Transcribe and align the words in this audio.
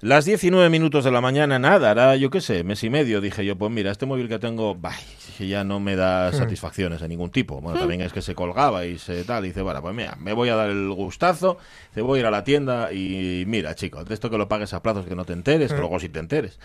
Las 0.00 0.24
19 0.26 0.70
minutos 0.70 1.02
de 1.02 1.10
la 1.10 1.20
mañana, 1.20 1.58
nada, 1.58 1.90
hará 1.90 2.14
yo 2.14 2.30
qué 2.30 2.40
sé, 2.40 2.62
mes 2.62 2.84
y 2.84 2.88
medio. 2.88 3.20
Dije 3.20 3.44
yo, 3.44 3.56
pues 3.56 3.72
mira, 3.72 3.90
este 3.90 4.06
móvil 4.06 4.28
que 4.28 4.38
tengo, 4.38 4.76
bah, 5.44 5.48
ya 5.48 5.64
no 5.64 5.80
me 5.80 5.96
da 5.96 6.32
satisfacciones 6.32 7.00
de 7.00 7.08
ningún 7.08 7.30
tipo. 7.30 7.60
Bueno, 7.60 7.78
también 7.78 8.00
es 8.00 8.12
que 8.12 8.22
se 8.22 8.34
colgaba 8.34 8.84
y 8.86 8.98
se 8.98 9.24
tal. 9.24 9.44
Y 9.44 9.48
dice, 9.48 9.62
bueno, 9.62 9.80
pues 9.82 9.94
mira, 9.94 10.16
me 10.20 10.32
voy 10.32 10.48
a 10.48 10.56
dar 10.56 10.70
el 10.70 10.90
gustazo, 10.92 11.58
te 11.94 12.00
voy 12.02 12.18
a 12.18 12.20
ir 12.20 12.26
a 12.26 12.30
la 12.30 12.44
tienda 12.44 12.92
y 12.92 13.44
mira, 13.46 13.74
chico, 13.74 14.04
de 14.04 14.14
esto 14.14 14.30
que 14.30 14.38
lo 14.38 14.48
pagues 14.48 14.72
a 14.74 14.82
plazos 14.82 15.06
que 15.06 15.14
no 15.14 15.24
te 15.24 15.32
enteres, 15.32 15.72
que 15.72 15.78
luego 15.78 15.98
sí 16.00 16.08
te 16.08 16.18
enteres. 16.18 16.58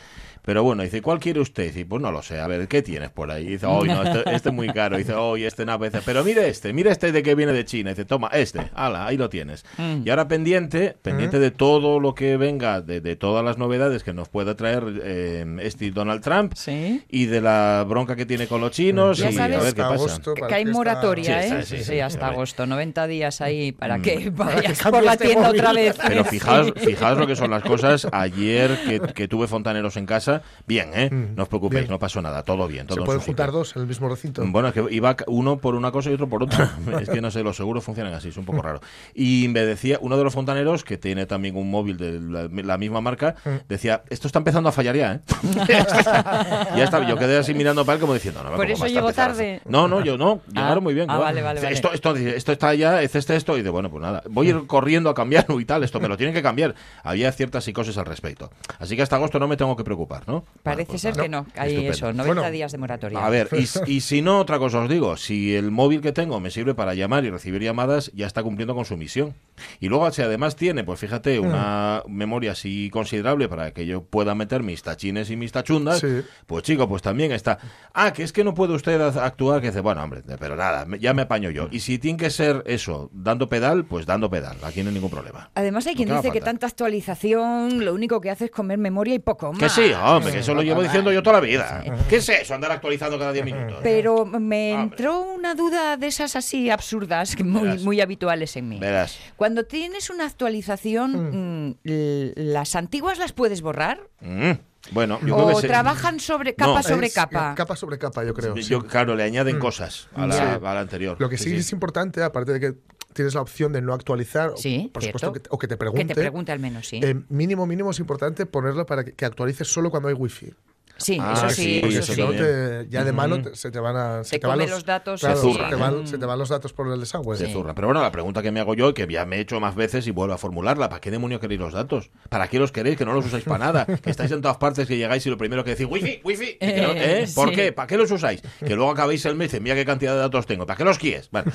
Pero 0.46 0.62
bueno, 0.62 0.84
dice, 0.84 1.02
¿cuál 1.02 1.20
quiere 1.20 1.40
usted? 1.40 1.68
Dice, 1.68 1.86
pues 1.86 2.02
no 2.02 2.12
lo 2.12 2.22
sé, 2.22 2.40
a 2.42 2.48
ver, 2.48 2.68
¿qué 2.68 2.82
tienes 2.82 3.10
por 3.12 3.32
ahí? 3.32 3.46
Dice, 3.46 3.66
oh, 3.66 3.86
no, 3.86 4.04
este, 4.04 4.36
este 4.36 4.50
es 4.50 4.56
muy 4.56 4.68
caro. 4.74 4.98
Dice, 4.98 5.14
oh, 5.14 5.38
este 5.38 5.64
dice, 5.66 6.00
pero 6.06 6.22
mire 6.26 6.50
este, 6.50 6.74
mire 6.74 6.92
este 6.92 7.14
de 7.14 7.24
que 7.24 7.34
viene 7.34 7.54
de 7.54 7.64
China. 7.64 7.92
Dice, 7.92 8.04
toma, 8.04 8.28
este, 8.34 8.70
ala, 8.74 9.08
ahí 9.08 9.16
lo 9.16 9.30
tienes. 9.30 9.66
Y 10.04 10.10
ahora 10.10 10.28
pendiente, 10.28 10.98
pendiente 11.02 11.40
de 11.40 11.52
todo 11.52 12.02
lo 12.02 12.14
que 12.14 12.36
venga, 12.36 12.82
de, 12.82 13.00
de 13.00 13.16
todas 13.16 13.46
las 13.46 13.58
novedades 13.58 14.04
que 14.04 14.14
nos 14.14 14.28
pueda 14.28 14.56
traer 14.56 14.84
eh, 15.04 15.46
este 15.62 15.92
Donald 15.92 16.22
Trump 16.22 16.54
Sí. 16.56 17.04
y 17.10 17.26
de 17.28 17.40
la 17.40 17.86
bronca 17.88 18.18
que 18.18 18.26
tiene 18.26 18.48
con 18.48 18.63
los 18.64 18.72
chinos 18.72 19.18
Ya 19.18 19.30
y 19.30 19.34
sabes- 19.34 19.58
a 19.58 19.62
ver 19.64 19.74
qué 19.74 19.82
Hasta 19.82 20.04
pasa. 20.06 20.22
Que 20.48 20.56
hay 20.56 20.66
que 20.66 20.72
moratoria, 20.72 21.42
Sí, 21.44 21.54
¿eh? 21.54 21.64
sí, 21.64 21.78
Sí, 21.78 21.84
sí, 21.84 22.00
hasta 22.00 22.26
a 22.26 22.30
ver. 22.30 22.36
agosto. 22.38 22.66
90 22.66 23.08
días 23.08 23.42
ahí 23.42 23.72
para 23.72 24.00
que 24.00 24.18
que 24.18 24.30
vayas 24.30 24.78
cambie 24.80 25.00
por 25.00 25.04
la 25.04 25.14
este 25.14 25.26
tienda 25.26 25.48
móvil. 25.48 25.60
otra 25.62 25.74
vez. 25.74 25.98
Pero 26.08 26.24
Sí. 26.24 26.30
fijaos, 26.30 26.74
fijaos 26.78 27.18
lo 27.18 27.28
que 27.28 27.36
son 27.36 27.52
las 27.52 27.64
cosas. 27.64 28.08
Ayer 28.12 28.78
que, 28.86 29.00
que 29.14 29.28
tuve 29.28 29.48
fontaneros 29.48 29.98
en 29.98 30.06
casa, 30.06 30.42
bien, 30.68 30.90
¿eh? 30.94 31.10
No 31.12 31.44
os 31.44 31.50
preocupéis, 31.50 31.84
Bien. 31.84 31.92
no 31.92 32.00
pasó 32.00 32.22
nada, 32.22 32.44
todo 32.44 32.68
bien. 32.68 32.88
Todo 32.88 32.96
Se 32.96 33.00
en 33.02 33.06
pueden 33.06 33.22
juntar 33.22 33.48
sitio. 33.48 33.60
dos 33.60 33.76
en 33.76 33.82
el 33.84 33.88
mismo 33.88 34.10
recinto. 34.10 34.44
Bueno, 34.46 34.68
es 34.70 34.74
que 34.74 34.86
iba 34.92 35.16
uno 35.28 35.58
por 35.58 35.76
una 35.76 35.92
cosa 35.92 36.10
y 36.10 36.14
otro 36.14 36.28
por 36.30 36.44
otra. 36.44 36.72
es 37.02 37.10
que 37.10 37.22
no 37.22 37.32
sé, 37.32 37.44
los 37.44 37.58
seguros 37.58 37.84
funcionan 37.84 38.14
así, 38.14 38.30
es 38.30 38.38
un 38.38 38.46
poco 38.46 38.62
raro. 38.62 38.80
Y 39.14 39.48
me 39.50 39.62
decía, 39.62 39.98
uno 40.02 40.18
de 40.18 40.24
los 40.24 40.34
fontaneros, 40.34 40.84
que 40.84 40.98
tiene 40.98 41.26
también 41.26 41.56
un 41.56 41.70
móvil 41.70 41.98
de 41.98 42.20
la, 42.20 42.48
la 42.64 42.78
misma 42.78 43.02
marca, 43.02 43.36
decía, 43.68 44.04
esto 44.10 44.28
está 44.28 44.40
empezando 44.40 44.70
a 44.70 44.72
fallar 44.72 44.96
ya, 44.96 45.14
¿eh? 45.14 45.20
ya 45.68 46.84
está, 46.84 47.08
yo 47.08 47.18
quedé 47.18 47.38
así 47.38 47.54
mirando 47.54 47.86
para 47.86 47.96
él 47.96 48.02
como 48.02 48.14
diciendo, 48.14 48.42
no, 48.44 48.53
Por 48.56 48.72
¿cómo 48.72 48.86
eso 48.86 49.08
a 49.08 49.14
tarde. 49.14 49.62
No, 49.66 49.88
no, 49.88 50.04
yo 50.04 50.18
no, 50.18 50.42
Ah, 50.50 50.62
llegaron 50.62 50.84
muy 50.84 50.94
bien. 50.94 51.10
ah, 51.10 51.18
vale, 51.18 51.42
vale. 51.42 51.62
Esto, 51.72 51.92
esto, 51.94 52.16
esto 52.16 52.52
está 52.52 52.74
ya, 52.74 53.02
es 53.02 53.16
este, 53.16 53.36
esto, 53.36 53.58
y 53.58 53.62
de 53.62 53.70
bueno, 53.70 53.90
pues 53.90 54.02
nada, 54.02 54.24
voy 54.30 54.48
a 54.48 54.50
ir 54.52 54.68
corriendo 54.68 55.10
a 55.10 55.14
cambiarlo 55.14 55.60
y 55.60 55.66
tal, 55.66 55.84
esto 55.84 56.00
me 56.00 56.08
lo 56.08 56.18
tienen 56.18 56.34
que 56.34 56.42
cambiar. 56.42 56.76
Había 57.04 57.32
ciertas 57.32 57.64
psicosis 57.64 57.98
al 57.98 58.06
respecto. 58.06 58.52
Así 58.80 58.96
que 58.96 59.02
hasta 59.02 59.16
agosto 59.16 59.40
no 59.40 59.48
me 59.48 59.58
tengo 59.58 59.76
que 59.76 59.84
preocupar, 59.84 60.28
¿no? 60.28 60.44
Parece 60.64 60.84
Bueno, 60.84 60.88
pues 60.90 61.02
ser 61.02 61.12
nada. 61.18 61.24
que 61.24 61.30
no. 61.30 61.46
Hay 61.56 61.70
Estupendo. 61.70 61.92
eso, 61.94 62.06
90 62.14 62.34
Bueno, 62.34 62.52
días 62.52 62.72
de 62.72 62.78
moratoria. 62.78 63.26
A 63.26 63.30
ver, 63.30 63.50
y, 63.88 64.02
si 64.02 64.22
no, 64.22 64.40
otra 64.40 64.60
cosa 64.60 64.80
os 64.80 64.90
digo, 64.90 65.18
si 65.18 65.56
el 65.56 65.72
móvil 65.72 66.02
que 66.02 66.12
tengo 66.12 66.40
me 66.40 66.50
sirve 66.52 66.74
para 66.76 66.94
llamar 66.94 67.26
y 67.26 67.30
recibir 67.30 67.62
llamadas, 67.62 68.12
ya 68.14 68.28
está 68.28 68.44
cumpliendo 68.44 68.76
con 68.76 68.86
su 68.86 68.98
misión. 68.98 69.34
Y 69.80 69.88
luego, 69.90 70.10
si 70.12 70.22
además 70.22 70.56
tiene, 70.56 70.84
pues 70.84 71.00
fíjate, 71.00 71.40
una 71.40 72.04
memoria 72.08 72.52
así 72.54 72.90
considerable 72.92 73.48
para 73.48 73.72
que 73.72 73.86
yo 73.86 74.04
pueda 74.04 74.36
meter 74.36 74.64
mis 74.64 74.82
tachines 74.84 75.30
y 75.30 75.36
mis 75.36 75.52
tachundas, 75.52 76.00
Sí. 76.00 76.22
pues 76.48 76.64
chico, 76.64 76.88
pues 76.90 77.02
también 77.02 77.32
está. 77.32 77.60
Ah, 77.94 78.14
que 78.14 78.24
es 78.24 78.34
que 78.34 78.43
no 78.44 78.54
puede 78.54 78.74
usted 78.74 79.00
actuar, 79.02 79.62
que 79.62 79.68
dice, 79.68 79.82
bueno, 79.82 80.04
hombre, 80.04 80.22
pero 80.40 80.56
nada, 80.56 80.86
me- 80.86 81.00
ya 81.00 81.14
me 81.14 81.24
apaño 81.24 81.50
yo. 81.50 81.68
Y 81.72 81.80
si 81.80 82.00
tiene 82.00 82.18
que 82.18 82.30
ser 82.30 82.64
eso, 82.66 83.10
dando 83.14 83.50
pedal, 83.50 83.86
pues 83.86 84.06
dando 84.06 84.30
pedal, 84.30 84.58
aquí 84.64 84.82
no 84.84 84.90
hay 84.90 84.94
ningún 84.96 85.10
problema. 85.10 85.50
Además 85.56 85.86
hay 85.88 85.96
quien 85.96 86.10
dice 86.10 86.32
que 86.32 86.42
tanta 86.42 86.68
actualización 86.68 87.84
lo 87.84 87.94
único 87.94 88.22
que 88.22 88.30
hace 88.30 88.46
es 88.46 88.52
comer 88.52 88.78
memoria 88.78 89.14
y 89.16 89.20
poco 89.20 89.52
más. 89.52 89.60
Que 89.60 89.70
sí, 89.70 89.92
hombre, 89.94 90.32
que 90.34 90.40
eso 90.40 90.54
lo 90.54 90.62
llevo 90.62 90.82
diciendo 90.82 91.12
yo 91.12 91.22
toda 91.24 91.38
la 91.38 91.46
vida. 91.46 91.84
¿Qué 92.10 92.18
es 92.18 92.30
eso, 92.30 92.54
andar 92.54 92.72
actualizando 92.72 93.18
cada 93.20 93.32
10 93.34 93.46
minutos? 93.46 93.78
Pero 93.84 94.26
me 94.26 94.74
Hombre. 94.74 94.82
entró 94.84 95.22
una 95.34 95.56
duda 95.56 95.98
de 95.98 96.08
esas 96.08 96.36
así 96.36 96.70
absurdas, 96.70 97.36
muy, 97.44 97.62
Verás. 97.64 97.82
muy 97.84 98.02
habituales 98.02 98.56
en 98.58 98.70
mí. 98.70 98.80
Verás. 98.80 99.18
Cuando 99.36 99.66
tienes 99.66 100.10
una 100.10 100.26
actualización, 100.26 101.68
mm, 101.70 101.76
l- 101.84 102.34
¿las 102.36 102.76
antiguas 102.76 103.18
las 103.18 103.34
puedes 103.34 103.62
borrar? 103.62 104.00
Mm, 104.22 104.52
Bueno, 104.92 105.20
yo 105.22 105.36
creo 105.36 105.48
¿O 105.48 105.56
que 105.56 105.62
se- 105.62 105.68
trabajan 105.68 106.20
sobre 106.20 106.56
capa 106.56 106.74
No. 106.82 106.84
sobre 106.84 107.08
Es, 107.08 107.14
capa? 107.16 107.56
Capa 107.56 107.76
sobre 107.76 107.98
capa, 107.98 108.24
yo 108.26 108.34
creo. 108.34 108.56
sí. 108.56 108.64
Yo, 108.64 108.86
claro, 108.86 109.16
le 109.16 109.24
añaden 109.24 109.58
cosas 109.60 110.10
a 110.14 110.28
la, 110.28 110.36
Sí. 110.36 110.42
a 110.66 110.74
la 110.74 110.80
anterior. 110.82 111.16
Lo 111.20 111.30
que 111.30 111.38
sí, 111.38 111.56
es 111.56 111.72
importante, 111.72 112.22
aparte 112.22 112.52
de 112.54 112.60
que 112.60 112.74
tienes 113.14 113.34
la 113.34 113.42
opción 113.42 113.72
de 113.72 113.82
no 113.82 113.94
actualizar, 113.94 114.54
Sí, 114.58 114.90
por 114.94 115.02
cierto. 115.04 115.20
supuesto, 115.20 115.50
que, 115.50 115.56
o 115.56 115.58
que 115.58 115.68
te 115.68 115.76
Que 115.76 115.78
pregunte. 115.78 116.06
te 116.08 116.16
pregunte 116.16 116.52
al 116.52 116.60
menos, 116.60 116.88
sí. 116.88 117.00
eh, 117.02 117.16
mínimo, 117.30 117.66
mínimo 117.66 117.92
es 117.92 118.00
importante 118.00 118.46
ponerlo 118.46 118.86
para 118.86 119.04
que, 119.06 119.14
que 119.14 119.24
actualices 119.26 119.68
solo 119.72 119.90
cuando 119.90 120.10
hay 120.10 120.16
wifi. 120.16 120.54
Sí, 120.98 121.18
Ah, 121.22 121.34
eso 121.36 121.50
sí, 121.50 121.64
sí, 121.64 121.80
Porque 121.82 121.98
eso 121.98 122.04
si 122.08 122.14
sí. 122.16 122.22
no, 122.22 122.28
también. 122.28 122.46
te- 122.46 122.88
ya 122.90 123.04
de 123.04 123.12
mano 123.12 123.42
te- 123.42 123.56
se 123.56 123.72
te 123.72 123.80
van 123.80 123.96
a. 123.96 124.24
Se 124.24 124.40
Te 124.40 124.48
van 124.48 124.60
los 124.60 124.86
datos, 124.86 125.20
claro, 125.22 125.36
se 125.36 125.42
se, 125.42 125.52
zurran. 125.52 125.70
te 125.70 125.76
van, 125.76 126.02
Mm. 126.04 126.08
se 126.08 126.18
te 126.18 126.26
van 126.26 126.40
los 126.40 126.50
datos 126.50 126.74
por 126.74 126.88
el 126.92 127.00
desagüe. 127.00 127.36
Se 127.38 127.48
Sí. 127.48 127.54
zurra. 127.54 127.74
Pero 127.76 127.88
bueno, 127.88 128.02
la 128.02 128.12
pregunta 128.12 128.42
que 128.42 128.52
me 128.52 128.60
hago 128.60 128.74
yo, 128.76 128.90
y 128.90 128.94
que 128.94 129.08
ya 129.08 129.26
me 129.26 129.38
he 129.38 129.40
hecho 129.42 129.60
más 129.60 129.76
veces 129.76 130.08
y 130.08 130.12
vuelvo 130.12 130.34
a 130.34 130.38
formularla, 130.38 130.90
¿para 130.90 131.02
qué 131.02 131.12
demonio 131.12 131.40
queréis 131.40 131.60
los 131.60 131.74
datos? 131.74 132.12
¿Para 132.30 132.48
qué 132.48 132.60
los 132.60 132.72
queréis? 132.72 132.98
Que 132.98 133.06
no 133.06 133.14
los 133.14 133.26
usáis 133.26 133.44
para 133.44 133.66
nada. 133.66 133.86
Que 133.86 134.10
estáis 134.10 134.32
en 134.32 134.42
todas 134.42 134.58
partes, 134.58 134.88
que 134.88 134.98
llegáis 134.98 135.26
y 135.26 135.30
lo 135.30 135.38
primero 135.38 135.64
que 135.64 135.72
decís, 135.72 135.88
wifi, 135.90 136.22
wifi. 136.24 136.50
y 136.52 136.58
que 136.60 136.82
no- 136.82 136.92
Eh, 136.94 137.24
¿eh? 137.24 137.28
¿Por 137.34 137.50
sí. 137.50 137.56
qué? 137.56 137.72
¿Para 137.72 137.88
qué 137.88 137.98
los 137.98 138.12
usáis? 138.12 138.42
Que 138.60 138.76
luego 138.76 138.92
acabáis 138.92 139.26
el 139.26 139.36
mes 139.36 139.46
y 139.46 139.48
dicen, 139.50 139.64
mira 139.64 139.76
qué 139.76 139.86
cantidad 139.86 140.14
de 140.14 140.20
datos 140.20 140.46
tengo. 140.46 140.66
¿Para 140.66 140.78
qué 140.78 140.84
los 140.84 140.98
quieres? 140.98 141.30
Bueno, 141.32 141.52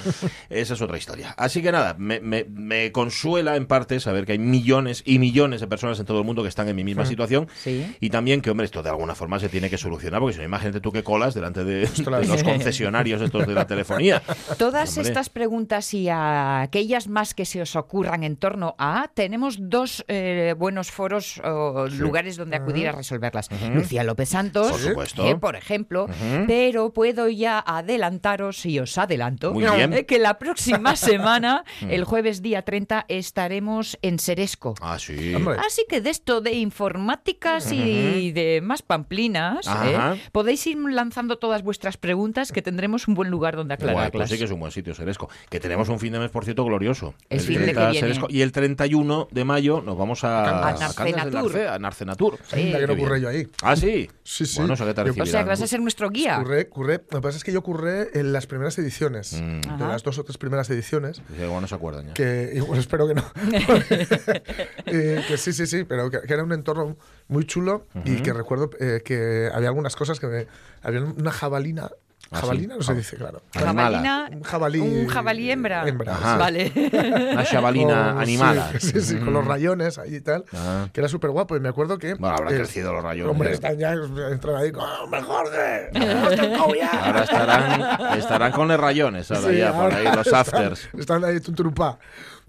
esa 0.50 0.74
es 0.74 0.82
otra 0.82 0.96
historia. 0.98 1.34
Así 1.36 1.62
que 1.62 1.72
nada, 1.72 1.94
me, 1.98 2.20
me- 2.20 2.44
me 2.44 2.92
consuela 2.92 3.56
en 3.56 3.66
parte 3.66 4.00
saber 4.00 4.24
que 4.26 4.32
hay 4.32 4.38
millones 4.38 5.02
y 5.04 5.18
millones 5.18 5.60
de 5.60 5.66
personas 5.66 5.98
en 6.00 6.06
todo 6.06 6.18
el 6.18 6.24
mundo 6.24 6.42
que 6.42 6.48
están 6.48 6.68
en 6.68 6.76
mi 6.76 6.84
misma 6.84 7.06
situación. 7.06 7.48
Sí. 7.56 7.96
Y 8.00 8.10
también 8.10 8.40
que, 8.40 8.50
hombre, 8.50 8.64
esto 8.66 8.82
de 8.82 8.90
alguna 8.90 9.14
forma 9.14 9.27
se 9.38 9.48
tiene 9.48 9.68
que 9.70 9.78
solucionar, 9.78 10.20
porque 10.20 10.34
si 10.34 10.38
no, 10.40 10.44
imagínate 10.46 10.80
tú 10.80 10.90
que 10.92 11.02
colas 11.02 11.34
delante 11.34 11.64
de, 11.64 11.82
los 12.26 12.42
concesionarios 12.42 13.20
estos 13.22 13.46
de 13.46 13.54
la 13.54 13.66
telefonía. 13.66 14.22
Todas 14.56 14.96
Hombre. 14.96 15.08
estas 15.08 15.28
preguntas 15.28 15.92
y 15.94 16.08
a 16.08 16.62
aquellas 16.62 17.08
más 17.08 17.34
que 17.34 17.44
se 17.44 17.60
os 17.62 17.76
ocurran 17.76 18.24
en 18.24 18.36
torno 18.36 18.74
a, 18.78 19.10
tenemos 19.14 19.56
dos 19.60 20.04
eh, 20.08 20.54
buenos 20.56 20.90
foros 20.90 21.40
o 21.44 21.86
lugares 21.88 22.36
donde 22.36 22.56
acudir 22.56 22.88
a 22.88 22.92
resolverlas. 22.92 23.48
Lucía 23.74 24.04
López 24.04 24.30
Santos, 24.30 24.70
Por 24.70 24.80
supuesto. 24.80 25.26
eh, 25.26 25.36
por 25.36 25.56
ejemplo, 25.56 26.06
pero 26.46 26.92
puedo 26.92 27.28
ya 27.28 27.58
adelantaros 27.66 28.64
y 28.66 28.78
os 28.78 28.96
adelanto 28.98 29.52
Muy 29.52 29.64
bien. 29.64 29.92
eh, 29.92 30.06
que 30.06 30.18
la 30.18 30.38
próxima 30.38 30.96
semana, 30.96 31.64
el 31.80 32.04
jueves 32.04 32.42
día 32.42 32.62
30, 32.62 33.04
estaremos 33.08 33.98
en 34.02 34.18
Seresco. 34.18 34.74
Ah, 34.80 34.98
sí. 34.98 35.34
Hombre. 35.34 35.56
Así 35.66 35.84
que 35.88 36.00
de 36.00 36.10
esto 36.10 36.40
de 36.40 36.52
informáticas 36.52 37.72
y 37.72 38.32
de 38.32 38.60
más 38.62 38.82
pamplinas, 38.82 39.17
¿eh? 39.26 40.20
Podéis 40.32 40.66
ir 40.66 40.78
lanzando 40.78 41.38
todas 41.38 41.62
vuestras 41.62 41.96
preguntas 41.96 42.52
que 42.52 42.62
tendremos 42.62 43.08
un 43.08 43.14
buen 43.14 43.30
lugar 43.30 43.56
donde 43.56 43.76
Guay, 43.76 43.86
pues 43.86 43.96
aclararlas. 44.06 44.30
sí 44.30 44.38
que 44.38 44.44
es 44.44 44.50
un 44.50 44.60
buen 44.60 44.72
sitio, 44.72 44.94
Seresco. 44.94 45.28
Que 45.50 45.60
tenemos 45.60 45.88
un 45.88 45.98
fin 45.98 46.12
de 46.12 46.18
mes, 46.18 46.30
por 46.30 46.44
cierto, 46.44 46.64
glorioso. 46.64 47.14
El 47.28 47.40
fin 47.40 47.58
de 47.58 47.72
30 47.72 47.86
que 47.92 48.00
viene. 48.06 48.20
Y 48.28 48.42
el 48.42 48.52
31 48.52 49.28
de 49.30 49.44
mayo 49.44 49.82
nos 49.82 49.96
vamos 49.98 50.24
a, 50.24 50.68
A 50.68 50.72
Narcenatur. 50.72 51.52
Narce- 51.52 51.68
a 51.68 51.78
Narcenatur. 51.78 52.38
Sí. 52.46 52.72
Que 52.72 52.86
no 52.86 53.16
yo 53.16 53.28
ahí. 53.28 53.46
Ah, 53.62 53.74
sí. 53.76 54.08
Sí, 54.22 54.46
sí. 54.46 54.58
Bueno, 54.58 54.74
eso 54.74 54.84
que 54.86 54.94
te 54.94 55.04
Yo- 55.04 55.22
O 55.22 55.26
sea, 55.26 55.42
que 55.42 55.48
vas 55.48 55.62
a 55.62 55.66
ser 55.66 55.80
nuestro 55.80 56.10
guía. 56.10 56.38
Curré, 56.38 56.68
curré. 56.68 57.00
Lo 57.10 57.18
que 57.18 57.22
pasa 57.22 57.38
es 57.38 57.44
que 57.44 57.52
yo 57.52 57.62
curré 57.62 58.08
en 58.18 58.32
las 58.32 58.46
primeras 58.46 58.78
ediciones. 58.78 59.34
Mm. 59.40 59.60
De 59.60 59.68
Ajá. 59.68 59.88
las 59.88 60.02
dos 60.02 60.18
o 60.18 60.24
tres 60.24 60.38
primeras 60.38 60.68
ediciones. 60.70 61.16
Sí, 61.36 61.42
Igual 61.42 61.62
no 61.62 61.66
se 61.68 61.74
acuerdan 61.74 62.06
ya. 62.08 62.14
Que 62.14 62.52
igual 62.54 62.78
espero 62.78 63.08
que 63.08 63.14
no. 63.14 63.24
Eh, 64.86 65.22
que 65.28 65.36
sí, 65.36 65.52
sí, 65.52 65.66
sí, 65.66 65.84
pero 65.84 66.10
que, 66.10 66.20
que 66.22 66.32
era 66.32 66.42
un 66.42 66.52
entorno 66.52 66.96
muy 67.28 67.44
chulo 67.44 67.86
y 68.04 68.16
que 68.16 68.32
recuerdo 68.32 68.70
eh, 68.80 69.02
que 69.08 69.50
había 69.54 69.68
algunas 69.68 69.96
cosas 69.96 70.20
que 70.20 70.26
me, 70.26 70.46
había 70.82 71.00
una 71.02 71.32
jabalina. 71.32 71.88
Ah, 72.30 72.40
¿Jabalina? 72.42 72.76
No 72.76 72.82
se 72.82 72.94
dice, 72.94 73.16
claro. 73.16 73.40
Jabalina, 73.54 74.28
Un 74.30 74.42
jabalí. 74.42 74.80
un 74.80 75.06
jabalí 75.06 75.50
hembra. 75.50 75.88
hembra, 75.88 76.12
Ajá. 76.12 76.34
sí. 76.34 76.38
Vale. 76.38 76.72
Una 77.32 77.44
chavalina 77.44 78.12
Con- 78.12 78.22
animada. 78.22 78.70
Sí, 78.78 78.90
sí, 78.92 79.00
sí, 79.00 79.16
con 79.16 79.32
los 79.32 79.46
rayones 79.46 79.96
ahí 79.96 80.16
y 80.16 80.20
tal. 80.20 80.44
Ah. 80.52 80.88
Que 80.92 81.00
era 81.00 81.08
súper 81.08 81.30
guapo. 81.30 81.56
Y 81.56 81.60
me 81.60 81.70
acuerdo 81.70 81.96
que. 81.96 82.14
Bueno, 82.14 82.36
habrán 82.36 82.52
eh, 82.52 82.58
crecido 82.58 82.92
los 82.92 83.02
rayones. 83.02 83.30
Hombre, 83.32 83.52
están 83.52 83.78
ya, 83.78 83.94
entran 83.94 84.56
ahí 84.56 84.70
con. 84.72 84.84
¡Me 85.10 85.22
jode! 85.22 85.90
¡No 85.94 86.28
te 86.28 86.48
cojo 86.58 86.74
ya! 86.74 86.90
Ahora 86.90 87.22
estarán, 87.22 88.18
estarán 88.18 88.52
con 88.52 88.68
los 88.68 88.78
rayones, 88.78 89.30
ahora 89.30 89.48
Sí, 89.48 89.56
ya, 89.56 89.72
por 89.72 89.80
ahora 89.84 89.96
ahí, 89.96 90.04
los 90.16 90.26
están- 90.26 90.40
afters. 90.40 90.88
Están 90.98 91.24
ahí 91.24 91.40
tunturupá. 91.40 91.98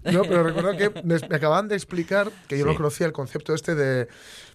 No, 0.02 0.22
pero 0.22 0.42
recuerdo 0.42 0.76
que 0.76 0.90
me, 1.04 1.18
me 1.26 1.36
acaban 1.36 1.68
de 1.68 1.76
explicar 1.76 2.28
que 2.48 2.58
yo 2.58 2.64
Sí. 2.64 2.70
no 2.70 2.76
conocía 2.76 3.06
el 3.06 3.12
concepto 3.12 3.54
este 3.54 3.74
de 3.74 4.08
mm, 4.08 4.49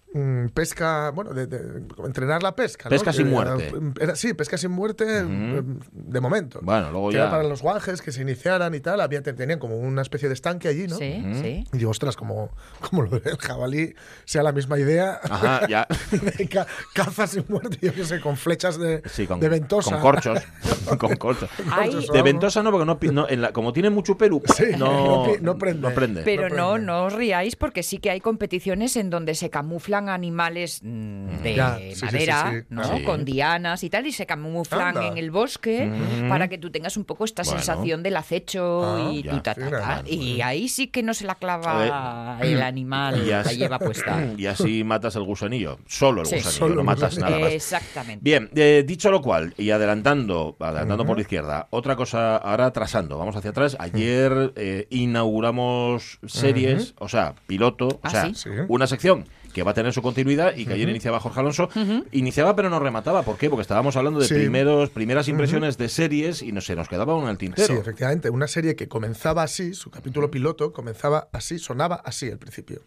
pesca, 0.52 1.10
bueno, 1.10 1.32
de, 1.32 1.46
de- 1.46 1.82
entrenar 2.04 2.42
la 2.42 2.54
pesca. 2.54 2.84
¿no? 2.84 2.90
Pesca 2.90 3.12
sin 3.12 3.26
Que, 3.26 3.30
muerte. 3.30 3.72
era- 4.00 4.16
sí, 4.16 4.34
pesca 4.34 4.56
sin 4.58 4.70
muerte 4.70 5.04
eh, 5.20 5.62
de 5.92 6.20
momento. 6.20 6.60
Bueno, 6.62 6.90
luego 6.90 7.08
que 7.10 7.14
ya- 7.16 7.22
era 7.22 7.30
para 7.30 7.42
los 7.44 7.62
guajes 7.62 8.02
que 8.02 8.12
se 8.12 8.22
iniciaran 8.22 8.74
y 8.74 8.80
tal. 8.80 9.00
Había, 9.00 9.22
tenían 9.22 9.58
como 9.58 9.76
una 9.78 10.02
especie 10.02 10.28
de 10.28 10.34
estanque 10.34 10.68
allí, 10.68 10.86
¿no? 10.86 10.96
Sí, 10.96 11.24
sí. 11.42 11.64
Y 11.72 11.78
digo, 11.78 11.90
ostras, 11.90 12.16
como, 12.16 12.50
como 12.88 13.02
lo 13.02 13.18
del 13.20 13.36
jabalí 13.38 13.94
sea 14.24 14.42
la 14.42 14.52
misma 14.52 14.78
idea. 14.78 15.20
Ajá, 15.22 15.66
ya. 15.68 15.86
de 16.10 16.48
ca- 16.48 16.66
caza 16.94 17.26
sin 17.26 17.44
muerte, 17.48 17.78
yo 17.82 17.92
qué 17.94 18.04
sé, 18.04 18.20
con 18.20 18.36
flechas 18.36 18.78
de, 18.78 19.02
Sí, 19.10 19.26
con, 19.26 19.40
de 19.40 19.48
ventosa. 19.48 19.92
con 19.92 20.00
corchos. 20.00 20.38
con 20.98 21.16
corchos. 21.16 21.48
Ay, 21.70 21.90
De 22.12 22.22
ventosa 22.22 22.62
no, 22.62 22.70
porque 22.70 22.84
no, 22.86 22.98
no, 23.12 23.28
en 23.28 23.42
la- 23.42 23.52
como 23.52 23.72
tiene 23.72 23.90
mucho 23.90 24.16
pelo, 24.16 24.40
Sí, 24.56 24.64
no, 24.78 25.26
no 25.40 25.58
prende. 25.58 25.88
no 25.88 25.94
prende. 25.94 26.22
Pero 26.22 26.48
No 26.48 26.56
no, 26.56 26.72
prende. 26.72 26.86
no 26.86 27.04
os 27.04 27.12
riáis 27.12 27.56
porque 27.56 27.82
sí 27.82 27.98
que 27.98 28.10
hay 28.10 28.20
competiciones 28.20 28.96
en 28.96 29.10
donde 29.10 29.34
se 29.34 29.50
camuflan 29.50 30.05
animales 30.08 30.80
mm, 30.82 31.26
de 31.42 31.54
Ya, 31.56 31.76
sí, 31.78 31.84
sí, 31.90 31.96
sí, 31.96 32.04
madera, 32.06 32.52
sí, 32.52 32.66
¿no? 32.70 33.02
Con 33.04 33.24
dianas 33.24 33.82
y 33.84 33.90
tal, 33.90 34.06
y 34.06 34.12
se 34.12 34.26
camuflan 34.26 34.88
Anda. 34.96 35.06
en 35.08 35.18
el 35.18 35.30
bosque 35.30 35.90
para 36.28 36.48
que 36.48 36.58
tú 36.58 36.70
tengas 36.70 36.96
un 36.96 37.04
poco 37.04 37.24
esta 37.24 37.42
Bueno. 37.42 37.58
sensación 37.58 38.02
del 38.02 38.16
acecho 38.16 38.96
Ah, 38.96 39.10
y 39.12 39.22
ya. 39.22 39.30
tu 39.32 39.40
ta, 39.40 39.54
ta, 39.54 39.64
Mira. 39.64 39.80
ta. 39.80 40.02
Y 40.06 40.40
ahí 40.40 40.68
sí 40.68 40.88
que 40.88 41.02
no 41.02 41.14
se 41.14 41.24
la 41.24 41.34
clava 41.34 42.38
el 42.42 42.62
animal, 42.62 43.22
Y 43.24 43.30
la 43.30 43.40
así, 43.40 43.56
lleva 43.56 43.78
puesta. 43.78 44.24
y 44.36 44.46
así 44.46 44.84
matas 44.84 45.16
el 45.16 45.22
gusanillo. 45.24 45.78
Solo 45.86 46.22
el 46.22 46.26
Sí. 46.26 46.36
gusanillo, 46.36 46.58
Solo 46.58 46.74
no 46.76 46.84
matas 46.84 47.14
gusanillo. 47.14 47.36
nada 47.36 47.44
más. 47.46 47.52
Exactamente. 47.54 48.20
Bien, 48.22 48.50
eh, 48.54 48.84
dicho 48.86 49.10
lo 49.10 49.20
cual, 49.22 49.54
y 49.56 49.70
adelantando, 49.70 50.56
adelantando 50.60 51.04
por 51.06 51.16
la 51.16 51.22
izquierda, 51.22 51.66
otra 51.70 51.96
cosa, 51.96 52.36
ahora 52.36 52.66
atrasando, 52.66 53.18
vamos 53.18 53.36
hacia 53.36 53.50
atrás. 53.50 53.76
Ayer 53.78 54.52
eh, 54.56 54.86
inauguramos 54.90 56.18
series, 56.26 56.94
o 56.98 57.08
sea, 57.08 57.34
piloto, 57.46 57.88
o 57.88 58.00
Ah, 58.02 58.10
sea, 58.10 58.30
una 58.68 58.86
sección 58.86 59.24
que 59.56 59.62
va 59.62 59.70
a 59.70 59.74
tener 59.74 59.90
su 59.94 60.02
continuidad 60.02 60.54
y 60.54 60.66
que 60.66 60.74
ayer 60.74 60.86
iniciaba 60.86 61.18
Jorge 61.18 61.40
Alonso. 61.40 61.70
Iniciaba 62.12 62.54
pero 62.54 62.68
no 62.68 62.78
remataba, 62.78 63.22
¿por 63.22 63.38
qué? 63.38 63.48
Porque 63.48 63.62
estábamos 63.62 63.96
hablando 63.96 64.20
de 64.20 64.28
Sí. 64.28 64.34
primeros, 64.34 64.90
primeras 64.90 65.28
impresiones 65.28 65.78
de 65.78 65.88
series 65.88 66.42
y 66.42 66.52
no, 66.52 66.60
se 66.60 66.76
nos 66.76 66.90
quedaba 66.90 67.14
una 67.14 67.24
en 67.24 67.30
el 67.30 67.38
tintero. 67.38 67.68
Sí, 67.68 67.72
efectivamente, 67.72 68.28
una 68.28 68.48
serie 68.48 68.76
que 68.76 68.86
comenzaba 68.86 69.42
así, 69.42 69.72
su 69.72 69.90
capítulo 69.90 70.30
piloto 70.30 70.74
comenzaba 70.74 71.30
así, 71.32 71.58
sonaba 71.58 72.02
así 72.04 72.30
al 72.30 72.36
principio. 72.36 72.82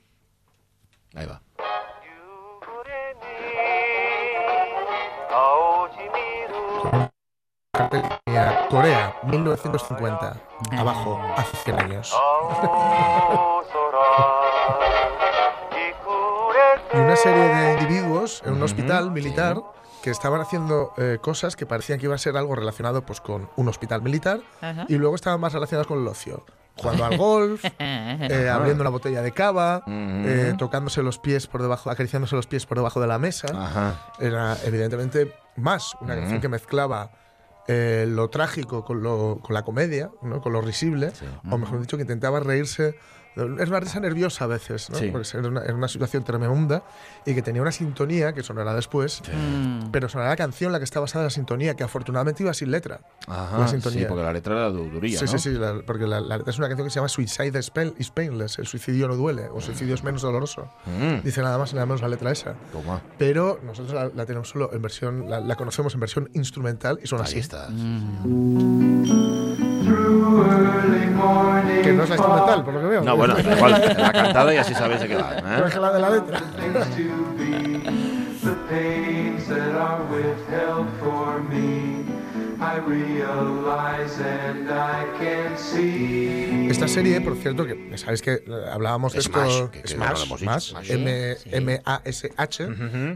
Ahí 1.16 1.26
va. 1.26 1.42
Corea, 8.70 9.16
1950. 9.24 10.38
Abajo, 10.78 11.20
hace 11.36 11.58
100 11.58 11.80
años. 11.80 12.14
Serie 17.24 17.44
de 17.44 17.74
individuos 17.74 18.42
en 18.46 18.54
un 18.54 18.64
hospital 18.64 19.12
militar 19.12 19.58
que 20.02 20.10
estaban 20.10 20.40
haciendo 20.40 20.94
eh, 20.98 21.18
cosas 21.22 21.56
que 21.56 21.66
parecían 21.66 22.00
que 22.00 22.06
iba 22.06 22.16
a 22.16 22.18
ser 22.18 22.38
algo 22.38 22.56
relacionado 22.56 23.06
pues, 23.06 23.20
con 23.20 23.50
un 23.58 23.68
hospital 23.68 24.02
militar 24.02 24.40
Ajá. 24.62 24.86
y 24.88 24.96
luego 24.96 25.16
estaban 25.16 25.40
más 25.42 25.52
relacionados 25.52 25.88
con 25.88 26.00
el 26.02 26.08
ocio. 26.08 26.46
Jugando 26.76 27.04
al 27.04 27.18
golf, 27.18 27.66
eh, 27.80 28.50
abriendo 28.50 28.82
una 28.84 28.90
botella 28.90 29.22
de 29.22 29.34
cava, 29.34 29.84
eh, 29.88 30.54
tocándose 30.58 31.04
los 31.04 31.20
pies 31.20 31.48
por 31.48 31.62
debajo, 31.62 31.90
acariciándose 31.90 32.38
los 32.38 32.48
pies 32.48 32.66
por 32.66 32.78
debajo 32.78 33.02
de 33.02 33.08
la 33.08 33.20
mesa. 33.20 33.98
Era 34.20 34.56
evidentemente 34.64 35.34
más 35.58 35.96
una 36.00 36.16
canción 36.16 36.40
que 36.40 36.48
mezclaba 36.48 37.12
eh, 37.68 38.08
lo 38.08 38.30
trágico 38.30 38.84
con, 38.84 39.04
lo, 39.04 39.40
con 39.44 39.54
la 39.54 39.64
comedia, 39.64 40.10
¿no? 40.24 40.42
con 40.42 40.54
lo 40.54 40.62
risible, 40.62 41.12
o 41.52 41.58
mejor 41.58 41.80
dicho, 41.80 41.98
que 41.98 42.02
intentaba 42.02 42.40
reírse. 42.40 42.96
Es 43.60 43.70
una 43.70 43.80
risa 43.80 44.00
nerviosa 44.00 44.46
a 44.46 44.48
veces, 44.48 44.90
¿no? 44.90 44.98
Sí. 44.98 45.10
porque 45.12 45.28
era 45.38 45.48
una, 45.48 45.62
era 45.62 45.74
una 45.76 45.88
situación 45.88 46.24
tremenda 46.24 46.84
y 47.26 47.34
que 47.34 47.42
tenía 47.42 47.62
una 47.62 47.72
sintonía 47.72 48.34
que 48.34 48.44
sonará 48.44 48.74
después, 48.74 49.22
Mm. 49.34 49.90
pero 49.92 50.10
sonará 50.10 50.30
la 50.32 50.36
canción 50.36 50.72
la 50.72 50.78
que 50.80 50.84
está 50.86 51.00
basada 51.00 51.24
en 51.24 51.28
la 51.28 51.30
sintonía, 51.32 51.76
que 51.76 51.84
afortunadamente 51.84 52.44
iba 52.44 52.54
sin 52.54 52.72
letra. 52.72 53.02
Ajá. 53.28 53.60
La 53.60 53.68
Sí, 53.68 53.74
sintonía. 53.74 54.08
porque 54.08 54.24
la 54.24 54.34
letra 54.34 54.56
era 54.56 54.70
du- 54.70 54.90
durilla, 54.90 55.20
Sí, 55.20 55.26
¿no? 55.26 55.32
sí, 55.32 55.40
sí, 55.40 55.50
la- 55.58 55.82
porque 55.86 56.06
la, 56.08 56.20
la 56.22 56.38
letra 56.38 56.52
es 56.52 56.58
una 56.58 56.68
canción 56.68 56.88
que 56.88 56.92
se 56.92 56.96
llama 56.96 57.10
Suicide 57.10 57.58
is 57.60 57.70
Pain- 57.72 57.94
is 57.98 58.10
Painless, 58.12 58.60
el 58.60 58.68
suicidio 58.68 59.08
no 59.08 59.16
duele, 59.16 59.48
o 59.54 59.62
suicidio 59.62 59.96
es 59.96 60.04
menos 60.04 60.22
doloroso. 60.22 60.70
Mm, 60.86 61.24
Dice 61.24 61.42
nada 61.42 61.58
más 61.58 61.72
y 61.72 61.76
nada 61.76 61.86
menos 61.86 62.02
la 62.02 62.08
letra 62.10 62.32
esa. 62.32 62.56
toma. 62.72 63.02
Pero 63.18 63.60
nosotros 63.64 63.94
la, 63.94 64.10
la 64.16 64.26
tenemos 64.26 64.50
solo 64.50 64.72
en 64.74 64.82
versión, 64.82 65.30
la, 65.30 65.40
la 65.40 65.56
conocemos 65.56 65.94
en 65.94 66.00
versión 66.00 66.30
instrumental 66.34 67.00
y 67.04 67.08
son 67.08 67.20
Ahí 67.20 67.26
así. 67.26 67.40
está. 67.40 67.68
Que 71.84 71.94
no 71.94 72.04
es 72.04 72.10
la 72.10 72.16
instrumental, 72.16 72.64
por 72.64 72.74
lo 72.74 72.82
que 72.82 72.86
veo. 72.88 73.02
No, 73.02 73.16
bueno, 73.18 73.36
igual, 73.40 73.96
la 73.98 74.12
cantada 74.12 74.54
y 74.54 74.58
así 74.58 74.74
sabéis 74.74 75.02
de 75.02 75.08
qué 75.08 75.16
va. 75.16 75.32
Pero 75.42 75.66
es 75.66 75.72
¿eh? 75.72 75.74
que 75.74 75.80
la 75.80 75.92
de 75.92 76.00
la 76.00 76.10
letra. 76.10 76.40
Esta 86.70 86.88
serie, 86.88 87.20
por 87.22 87.36
cierto, 87.38 87.66
que 87.66 87.98
sabéis 87.98 88.22
que 88.22 88.34
eh, 88.34 88.44
hablábamos 88.72 89.14
de 89.14 89.22
Smash, 89.22 89.50
esto. 89.52 89.72
que- 89.72 89.82
que 89.82 89.88
Smash, 89.88 90.20
lo 90.20 90.24
hemos 90.26 90.40
dicho. 90.40 90.52
Smash, 90.52 90.70
Smash. 90.70 90.92
M- 90.92 91.36
Sí. 91.36 91.50
M-A-S-H, 91.52 92.68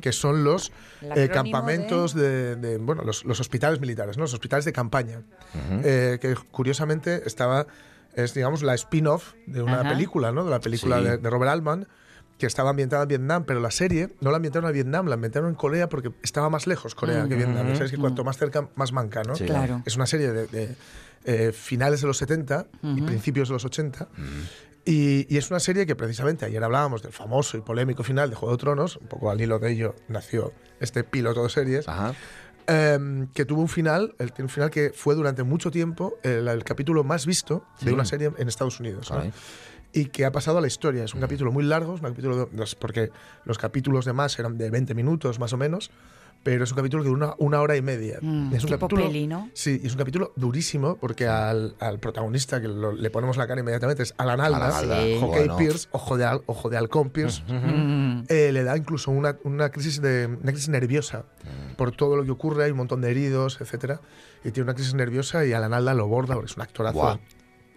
que 0.01 0.11
son 0.11 0.43
los 0.43 0.71
eh, 1.01 1.29
campamentos 1.31 2.13
de, 2.13 2.55
de, 2.55 2.77
bueno, 2.77 3.03
los, 3.03 3.23
los 3.25 3.39
hospitales 3.39 3.79
militares, 3.79 4.17
¿no? 4.17 4.23
Los 4.23 4.33
hospitales 4.33 4.65
de 4.65 4.73
campaña. 4.73 5.21
Eh, 5.83 6.17
que 6.21 6.35
curiosamente 6.51 7.23
estaba, 7.25 7.67
es 8.15 8.33
digamos 8.33 8.63
la 8.63 8.73
spin-off 8.75 9.33
de 9.45 9.61
una 9.61 9.81
Ajá. 9.81 9.89
película, 9.89 10.31
¿no? 10.31 10.43
De 10.45 10.51
la 10.51 10.59
película 10.59 10.97
Sí. 10.99 11.03
de, 11.05 11.17
de 11.17 11.29
Robert 11.29 11.51
Altman 11.51 11.87
que 12.37 12.45
estaba 12.47 12.71
ambientada 12.71 13.03
en 13.03 13.09
Vietnam, 13.09 13.43
pero 13.45 13.59
la 13.59 13.71
serie 13.71 14.09
no 14.19 14.29
la 14.31 14.37
ambientaron 14.37 14.67
en 14.69 14.73
Vietnam, 14.73 15.07
la 15.07 15.13
ambientaron 15.15 15.49
en 15.49 15.55
Corea 15.55 15.87
porque 15.89 16.11
estaba 16.23 16.49
más 16.49 16.67
lejos 16.67 16.95
Corea 16.95 17.27
que 17.27 17.35
Vietnam. 17.35 17.67
Ya 17.69 17.75
Sabéis 17.75 17.91
que 17.91 17.97
cuanto 17.97 18.23
más 18.23 18.37
cerca, 18.37 18.67
más 18.75 18.91
manca, 18.91 19.23
¿no? 19.23 19.35
Sí. 19.35 19.45
Claro. 19.45 19.81
Es 19.85 19.95
una 19.95 20.05
serie 20.07 20.31
de, 20.31 20.47
de, 20.47 20.75
eh, 21.25 21.51
finales 21.53 22.01
de 22.01 22.07
los 22.07 22.17
70 22.17 22.67
y 22.83 23.01
principios 23.01 23.47
de 23.49 23.53
los 23.53 23.63
80. 23.65 24.07
Y, 24.85 25.25
y 25.33 25.37
es 25.37 25.49
una 25.49 25.61
serie 25.61 25.85
que 25.85 25.95
precisamente 25.95 26.45
ayer 26.45 26.61
hablábamos 26.61 27.01
del 27.03 27.13
famoso 27.13 27.55
y 27.57 27.61
polémico 27.61 28.03
final 28.03 28.29
de 28.29 28.35
Juego 28.35 28.57
de 28.57 28.59
Tronos, 28.61 28.97
un 28.97 29.07
poco 29.07 29.31
al 29.31 29.39
hilo 29.39 29.57
de 29.59 29.71
ello 29.71 29.95
nació 30.09 30.51
este 30.81 31.05
piloto 31.05 31.41
de 31.43 31.49
series, 31.49 31.87
Ajá. 31.87 32.13
em, 32.67 33.27
que 33.27 33.45
tuvo 33.45 33.61
un 33.61 33.69
final, 33.69 34.13
el, 34.19 34.33
un 34.39 34.49
final 34.49 34.69
que 34.69 34.91
fue 34.93 35.15
durante 35.15 35.43
mucho 35.43 35.71
tiempo 35.71 36.15
el, 36.23 36.49
el 36.49 36.65
capítulo 36.65 37.05
más 37.05 37.25
visto 37.25 37.65
de 37.79 37.87
Sí. 37.87 37.93
una 37.93 38.03
serie 38.03 38.33
en 38.37 38.47
Estados 38.49 38.81
Unidos. 38.81 39.09
¿no? 39.09 39.23
Y 39.93 40.05
que 40.05 40.25
ha 40.25 40.31
pasado 40.31 40.57
a 40.57 40.61
la 40.61 40.67
historia. 40.67 41.03
Es 41.03 41.13
un 41.13 41.21
capítulo 41.21 41.51
muy 41.51 41.63
largo, 41.63 41.93
es 41.95 42.01
un 42.01 42.09
capítulo 42.09 42.45
de- 42.47 42.65
porque 42.79 43.11
los 43.45 43.57
capítulos 43.59 44.05
de 44.05 44.13
más 44.13 44.37
eran 44.39 44.57
de 44.57 44.69
20 44.71 44.95
minutos 44.95 45.39
más 45.39 45.53
o 45.53 45.57
menos, 45.57 45.91
pero 46.41 46.63
es 46.65 46.71
un 46.71 46.75
capítulo 46.77 47.03
de 47.03 47.09
una, 47.11 47.35
una 47.37 47.61
hora 47.61 47.77
y 47.77 47.81
media. 47.81 48.17
Mm, 48.21 48.53
es 48.55 48.63
un 48.63 48.69
tipo 48.71 48.79
capítulo, 48.87 49.05
peli, 49.07 49.27
¿no? 49.27 49.49
Sí, 49.53 49.79
y 49.81 49.87
es 49.87 49.93
un 49.93 49.99
capítulo 49.99 50.33
durísimo 50.35 50.97
porque 50.97 51.25
al, 51.27 51.75
al 51.79 51.99
protagonista, 51.99 52.59
que 52.59 52.67
lo- 52.67 52.91
le 52.91 53.09
ponemos 53.11 53.37
la 53.37 53.47
cara 53.47 53.61
inmediatamente, 53.61 54.03
es 54.03 54.13
Alan 54.17 54.41
Alda, 54.41 54.57
Alan 54.57 54.71
Alda, 54.73 55.03
Sí. 55.03 55.17
Hockey 55.21 55.39
bueno. 55.39 55.57
Pierce, 55.57 55.87
ojo 55.91 56.17
de, 56.17 56.41
ojo 56.47 56.69
de 56.69 56.77
halcón 56.77 57.11
Pierce, 57.11 57.43
Mm. 57.47 58.23
eh, 58.27 58.51
le 58.51 58.63
da 58.63 58.75
incluso 58.75 59.11
una, 59.11 59.37
una 59.43 59.69
crisis 59.69 60.01
de 60.01 60.25
una 60.41 60.51
crisis 60.51 60.69
nerviosa 60.69 61.23
por 61.77 61.91
todo 61.95 62.17
lo 62.17 62.25
que 62.25 62.31
ocurre, 62.31 62.65
hay 62.65 62.71
un 62.71 62.77
montón 62.77 62.99
de 63.01 63.11
heridos, 63.11 63.59
etcétera, 63.61 64.01
y 64.43 64.51
tiene 64.51 64.63
una 64.65 64.73
crisis 64.73 64.95
nerviosa 64.95 65.45
y 65.45 65.53
Alan 65.53 65.73
Alda 65.73 65.93
lo 65.93 66.07
borda 66.07 66.33
porque 66.33 66.49
es 66.51 66.57
un 66.57 66.63
actorazo 66.63 66.97
Buah, 66.99 67.17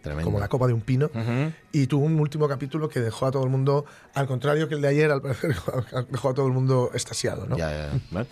tremendo. 0.06 0.24
como 0.24 0.40
la 0.40 0.48
copa 0.48 0.66
de 0.66 0.72
un 0.72 0.80
pino. 0.80 1.06
Ujú. 1.06 1.52
Y 1.72 1.86
tuvo 1.88 2.06
un 2.06 2.18
último 2.18 2.48
capítulo 2.48 2.88
que 2.88 3.00
dejó 3.00 3.26
a 3.26 3.30
todo 3.30 3.44
el 3.44 3.50
mundo, 3.50 3.84
al 4.14 4.26
contrario 4.26 4.66
que 4.68 4.76
el 4.76 4.80
de 4.80 4.88
ayer, 4.88 5.10
al 5.10 5.20
parecer, 5.20 5.54
dejó 6.10 6.30
a 6.30 6.34
todo 6.34 6.46
el 6.46 6.52
mundo 6.52 6.90
estasiado, 6.94 7.46
¿no? 7.46 7.56
Ya, 7.58 7.70
ya. 8.12 8.26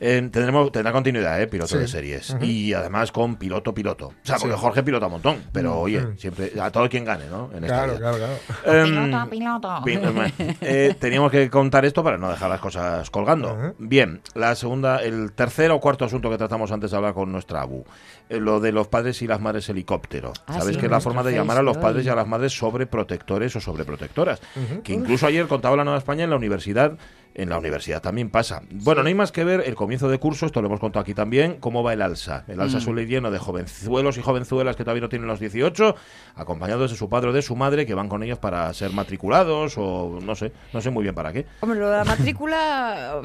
Eh, 0.00 0.28
tendremos, 0.32 0.72
tendrá 0.72 0.92
continuidad, 0.92 1.40
¿eh? 1.40 1.46
Piloto 1.46 1.74
Sí. 1.74 1.78
de 1.78 1.88
series. 1.88 2.36
Y 2.40 2.72
además 2.72 3.12
con 3.12 3.36
piloto, 3.36 3.74
piloto. 3.74 4.08
O 4.08 4.14
sea, 4.22 4.36
porque 4.38 4.54
Sí. 4.54 4.60
Jorge 4.60 4.82
pilota 4.82 5.06
un 5.06 5.12
montón. 5.12 5.42
Pero 5.52 5.78
oye, 5.78 6.16
siempre 6.16 6.52
a 6.60 6.70
todo 6.70 6.88
quien 6.88 7.04
gane, 7.04 7.26
¿no? 7.28 7.50
En 7.52 7.64
esta 7.64 7.84
Claro, 7.84 7.92
vida. 7.92 7.98
claro, 7.98 8.16
claro. 8.64 8.80
Em, 8.80 9.28
Piloto, 9.30 9.30
piloto. 9.30 9.82
Pi- 9.84 10.56
eh, 10.60 10.94
teníamos 10.98 11.30
que 11.30 11.50
contar 11.50 11.84
esto 11.84 12.02
para 12.02 12.16
no 12.18 12.30
dejar 12.30 12.48
las 12.50 12.60
cosas 12.60 13.10
colgando. 13.10 13.74
Bien, 13.78 14.20
la 14.34 14.54
segunda, 14.54 15.02
el 15.02 15.32
tercer 15.32 15.70
o 15.70 15.80
cuarto 15.80 16.04
asunto 16.04 16.30
que 16.30 16.38
tratamos 16.38 16.72
antes 16.72 16.90
de 16.90 16.96
hablar 16.96 17.14
con 17.14 17.30
nuestra 17.32 17.62
Abu, 17.62 17.84
eh, 18.28 18.38
lo 18.38 18.60
de 18.60 18.72
los 18.72 18.88
padres 18.88 19.20
y 19.22 19.26
las 19.26 19.40
madres 19.40 19.68
helicóptero. 19.68 20.32
Ah, 20.46 20.54
Sabéis 20.58 20.76
sí, 20.76 20.80
que 20.80 20.86
es 20.86 20.90
la 20.90 20.96
nuestro 20.96 21.10
forma 21.16 21.30
de 21.30 21.36
llamar 21.36 21.58
a 21.58 21.62
los 21.62 21.76
padres 21.78 22.06
y 22.06 22.08
a 22.08 22.14
las 22.14 22.26
madres 22.26 22.52
sobreprotectores 22.56 23.54
o 23.56 23.60
sobreprotectoras. 23.60 24.40
Que 24.82 24.92
incluso 24.92 25.26
ayer 25.26 25.46
contaba 25.46 25.76
la 25.76 25.84
Nueva 25.84 25.98
España 25.98 26.24
en 26.24 26.30
la 26.30 26.36
universidad. 26.36 26.96
En 27.38 27.50
la 27.50 27.58
universidad 27.58 28.00
también 28.00 28.30
pasa. 28.30 28.62
Bueno, 28.70 29.02
no 29.02 29.08
hay 29.08 29.14
más 29.14 29.30
que 29.30 29.44
ver 29.44 29.62
el 29.66 29.74
comienzo 29.74 30.08
de 30.08 30.18
curso, 30.18 30.46
esto 30.46 30.62
lo 30.62 30.68
hemos 30.68 30.80
contado 30.80 31.02
aquí 31.02 31.12
también, 31.12 31.58
cómo 31.60 31.82
va 31.82 31.92
el 31.92 32.00
alza. 32.00 32.44
El 32.48 32.56
Mm. 32.56 32.60
alza 32.62 32.80
suele 32.80 33.02
ir 33.02 33.08
lleno 33.08 33.30
de 33.30 33.38
jovenzuelos 33.38 34.16
y 34.16 34.22
jovenzuelas 34.22 34.74
que 34.74 34.84
todavía 34.84 35.02
no 35.02 35.10
tienen 35.10 35.28
los 35.28 35.38
18, 35.38 35.94
acompañados 36.34 36.90
de 36.90 36.96
su 36.96 37.10
padre 37.10 37.28
o 37.28 37.32
de 37.34 37.42
su 37.42 37.54
madre, 37.54 37.84
que 37.84 37.92
van 37.94 38.08
con 38.08 38.22
ellos 38.22 38.38
para 38.38 38.72
ser 38.72 38.90
matriculados 38.92 39.74
o 39.76 40.18
no 40.22 40.34
sé, 40.34 40.50
no 40.72 40.80
sé 40.80 40.88
muy 40.90 41.02
bien 41.02 41.14
para 41.14 41.30
qué. 41.32 41.44
Hombre, 41.60 41.78
lo 41.78 41.90
de 41.90 41.96
la 41.98 42.04
matrícula. 42.04 43.20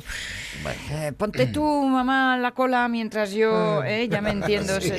Eh, 0.92 1.14
ponte 1.18 1.48
tú, 1.48 1.64
mamá, 1.88 2.38
la 2.38 2.52
cola 2.52 2.88
mientras 2.90 3.32
yo. 3.32 3.82
eh, 3.86 4.10
ya 4.10 4.22
me 4.22 4.32
entiendo. 4.32 4.80
Sí. 4.82 4.92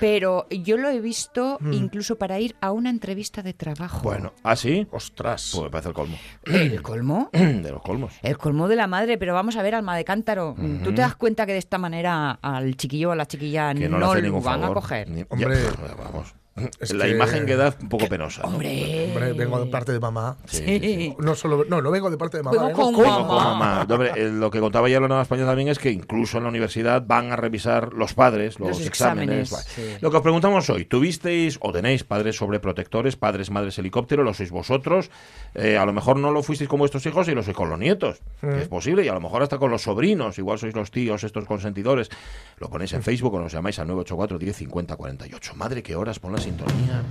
Pero 0.00 0.46
yo 0.50 0.76
lo 0.76 0.90
he 0.90 1.00
visto 1.00 1.58
incluso 1.72 2.16
para 2.16 2.38
ir 2.40 2.54
a 2.60 2.72
una 2.72 2.90
entrevista 2.90 3.42
de 3.42 3.54
trabajo. 3.54 4.00
bueno, 4.02 4.32
¿ah, 4.42 4.54
sí? 4.54 4.86
Ostras. 4.90 5.52
Pues 5.54 5.64
me 5.64 5.70
parece 5.70 5.88
el 5.88 5.94
colmo. 5.94 6.16
¿El 6.44 6.82
colmo? 6.82 7.30
de 7.32 7.70
los 7.70 7.80
colmos. 7.82 8.12
El 8.22 8.36
colmo 8.36 8.49
de 8.68 8.76
la 8.76 8.86
madre, 8.86 9.18
pero 9.18 9.34
vamos 9.34 9.56
a 9.56 9.62
ver, 9.62 9.74
alma 9.74 9.96
de 9.96 10.04
cántaro. 10.04 10.54
¿Tú 10.84 10.90
te 10.94 11.00
das 11.02 11.14
cuenta 11.16 11.46
que 11.46 11.52
de 11.52 11.58
esta 11.58 11.78
manera 11.78 12.32
al 12.42 12.76
chiquillo 12.76 13.10
o 13.10 13.12
a 13.12 13.16
la 13.16 13.26
chiquilla 13.26 13.74
Que 13.74 13.88
no, 13.88 13.98
no, 13.98 14.14
lo 14.14 14.40
van 14.40 14.60
favor. 14.60 14.76
a 14.78 14.80
coger? 14.80 15.10
Ni- 15.10 15.24
Hombre. 15.28 15.56
Ya, 15.62 15.94
vamos. 15.94 16.34
Es 16.80 16.92
la 16.92 17.04
que- 17.06 17.12
imagen 17.12 17.46
queda 17.46 17.74
un 17.80 17.88
poco 17.88 18.06
penosa. 18.08 18.42
¿no? 18.42 18.48
Hombre. 18.48 19.06
Hombre, 19.08 19.32
vengo 19.32 19.64
de 19.64 19.70
parte 19.70 19.92
de 19.92 20.00
mamá. 20.00 20.36
Sí, 20.46 20.58
sí, 20.58 20.64
sí. 20.80 20.80
Sí. 20.80 21.16
No 21.18 21.34
solo, 21.34 21.64
no, 21.68 21.80
no 21.80 21.90
vengo 21.90 22.10
de 22.10 22.18
parte 22.18 22.36
de 22.38 22.42
mamá. 22.42 22.52
Vengo 22.52 22.66
vengo 22.66 22.82
con 22.82 22.94
con 22.94 23.04
mamá. 23.04 23.16
Vengo 23.18 23.28
con 23.28 23.44
mamá. 23.44 23.86
Hombre, 23.88 24.12
eh, 24.16 24.28
lo 24.30 24.50
que 24.50 24.60
contaba 24.60 24.88
ya 24.88 25.00
la 25.00 25.08
Nueva 25.08 25.22
España 25.22 25.46
también 25.46 25.68
es 25.68 25.78
que 25.78 25.90
incluso 25.90 26.36
en 26.38 26.42
la 26.44 26.50
universidad 26.50 27.02
van 27.06 27.32
a 27.32 27.36
revisar 27.36 27.92
los 27.94 28.14
padres, 28.14 28.58
los, 28.60 28.70
Los 28.70 28.86
exámenes. 28.86 29.52
exámenes, 29.52 29.74
Vale. 29.76 29.90
sí. 29.94 29.98
Lo 30.02 30.10
que 30.10 30.16
os 30.18 30.22
preguntamos 30.22 30.68
hoy, 30.70 30.84
¿tuvisteis 30.84 31.56
o 31.62 31.72
tenéis 31.72 32.04
padres 32.04 32.36
sobreprotectores, 32.36 33.16
padres, 33.16 33.50
madres 33.50 33.78
helicóptero? 33.78 34.22
¿Lo 34.24 34.34
sois 34.34 34.50
vosotros? 34.50 35.10
Eh, 35.54 35.78
a 35.78 35.86
lo 35.86 35.92
mejor 35.92 36.18
no 36.18 36.30
lo 36.32 36.42
fuisteis 36.42 36.68
con 36.68 36.78
vuestros 36.80 37.06
hijos 37.06 37.28
y 37.28 37.34
lo 37.34 37.42
sois 37.42 37.56
con 37.56 37.70
los 37.70 37.78
nietos, 37.78 38.20
que 38.40 38.62
es 38.62 38.68
posible, 38.68 39.04
y 39.04 39.08
a 39.08 39.14
lo 39.14 39.20
mejor 39.20 39.42
hasta 39.42 39.56
con 39.58 39.70
los 39.70 39.82
sobrinos, 39.82 40.36
igual 40.38 40.58
sois 40.58 40.74
los 40.74 40.90
tíos, 40.90 41.24
estos 41.24 41.44
consentidores. 41.46 42.10
Lo 42.58 42.68
ponéis 42.68 42.92
en 42.92 43.02
Facebook 43.02 43.34
o 43.34 43.40
nos 43.40 43.52
llamáis 43.52 43.78
al 43.78 43.86
984 43.86 44.38
10 44.38 44.56
50 44.56 44.96
48. 44.96 45.54
Madre, 45.54 45.82
qué 45.82 45.96
horas 45.96 46.18
pon 46.18 46.32
la 46.32 46.39
sintonía. 46.40 47.02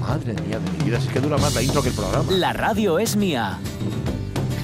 Madre 0.00 0.32
mía 0.46 0.58
de 0.58 0.70
mi 0.78 0.84
vida, 0.84 1.00
si 1.00 1.08
es 1.08 1.12
que 1.12 1.20
dura 1.20 1.36
más 1.38 1.54
la 1.54 1.62
intro 1.62 1.82
que 1.82 1.88
el 1.90 1.94
programa. 1.94 2.30
La 2.32 2.52
radio 2.52 2.98
es 2.98 3.16
mía. 3.16 3.58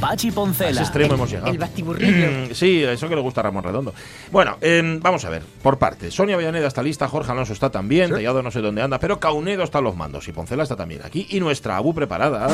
Pachi 0.00 0.26
A 0.26 0.30
ese 0.30 0.34
Poncela. 0.34 0.80
extremo 0.82 1.14
hemos 1.14 1.30
llegado. 1.30 1.50
El 1.50 1.56
batiburrillo. 1.58 2.50
Mm, 2.50 2.54
Sí, 2.54 2.82
eso 2.82 3.08
que 3.08 3.14
le 3.14 3.22
gusta 3.22 3.40
a 3.40 3.44
Ramón 3.44 3.64
Redondo. 3.64 3.94
Bueno, 4.30 4.58
em, 4.60 5.00
vamos 5.00 5.24
a 5.24 5.30
ver, 5.30 5.42
por 5.62 5.78
parte. 5.78 6.10
Sonia 6.10 6.36
Villaneda 6.36 6.66
está 6.66 6.82
lista, 6.82 7.08
Jorge 7.08 7.32
Alonso 7.32 7.52
está 7.54 7.70
también, 7.70 8.08
Sí. 8.08 8.14
Tellado 8.16 8.42
no 8.42 8.50
sé 8.50 8.60
dónde 8.60 8.82
anda, 8.82 8.98
pero 8.98 9.18
Caunedo 9.18 9.62
está 9.62 9.78
a 9.78 9.82
los 9.82 9.96
mandos 9.96 10.28
y 10.28 10.32
Poncela 10.32 10.62
está 10.62 10.76
también 10.76 11.00
aquí. 11.04 11.26
Y 11.30 11.40
nuestra 11.40 11.76
Abu 11.76 11.94
preparada. 11.94 12.48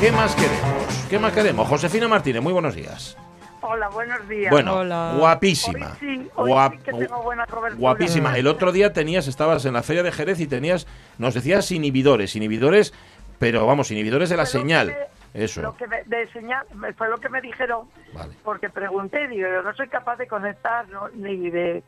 ¿Qué 0.00 0.10
más 0.12 0.34
queremos? 0.34 0.94
¿Qué 1.10 1.18
más 1.18 1.32
queremos? 1.32 1.68
Josefina 1.68 2.08
Martínez, 2.08 2.42
muy 2.42 2.52
buenos 2.54 2.74
días. 2.74 3.16
Hola, 3.66 3.88
buenos 3.88 4.28
días. 4.28 4.50
Bueno, 4.50 4.80
Hola. 4.80 5.14
guapísima. 5.16 5.92
Hoy 5.92 5.96
sí, 5.98 6.30
hoy 6.34 6.50
Guap- 6.50 6.72
sí 6.72 6.78
que 6.84 6.92
tengo 6.92 7.22
buena 7.22 7.46
cobertura. 7.46 7.80
guapísima. 7.80 8.36
El 8.36 8.46
otro 8.46 8.72
día 8.72 8.92
tenías, 8.92 9.26
estabas 9.26 9.64
en 9.64 9.72
la 9.72 9.82
feria 9.82 10.02
de 10.02 10.12
Jerez 10.12 10.38
y 10.40 10.46
tenías, 10.46 10.86
nos 11.16 11.32
decías 11.32 11.70
inhibidores, 11.72 12.36
inhibidores, 12.36 12.92
pero 13.38 13.66
vamos, 13.66 13.90
inhibidores 13.90 14.28
de 14.28 14.36
la 14.36 14.44
señal. 14.44 14.88
me- 14.88 15.42
Eso. 15.44 15.62
Lo 15.62 15.76
que 15.78 15.86
me, 15.88 16.04
de 16.04 16.30
señal, 16.30 16.64
me- 16.74 16.92
fue 16.92 17.08
lo 17.08 17.16
que 17.18 17.30
me 17.30 17.40
dijeron, 17.40 17.88
Vale. 18.12 18.34
porque 18.44 18.68
pregunté, 18.68 19.26
digo, 19.28 19.48
yo 19.48 19.62
no 19.62 19.74
soy 19.74 19.88
capaz 19.88 20.16
de 20.16 20.26
conectar, 20.28 20.86
¿no? 20.90 21.08
ni 21.14 21.48
de... 21.50 21.82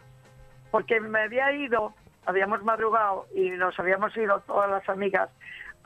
Porque 0.70 0.98
me 1.00 1.20
había 1.20 1.52
ido, 1.52 1.92
habíamos 2.24 2.64
madrugado 2.64 3.26
y 3.36 3.50
nos 3.50 3.78
habíamos 3.78 4.16
ido 4.16 4.40
todas 4.46 4.68
las 4.70 4.88
amigas 4.88 5.28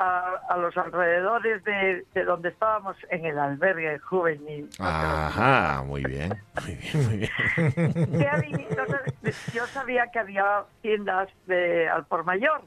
a, 0.00 0.40
a 0.48 0.56
los 0.56 0.74
alrededores 0.78 1.62
de, 1.64 2.04
de 2.14 2.24
donde 2.24 2.48
estábamos 2.48 2.96
en 3.10 3.26
el 3.26 3.38
albergue 3.38 3.98
juvenil. 3.98 4.68
Ajá, 4.78 5.82
muy 5.86 6.02
bien. 6.04 6.32
Muy 6.64 6.74
bien, 6.76 7.06
muy 7.06 7.16
bien. 7.18 8.18
Que 8.18 8.26
había- 8.28 8.58
no 8.76 8.86
sé, 9.30 9.52
yo 9.52 9.66
sabía 9.66 10.06
que 10.10 10.18
había 10.18 10.62
tiendas 10.80 11.28
de 11.46 11.86
al 11.88 12.06
por 12.06 12.24
mayor 12.24 12.62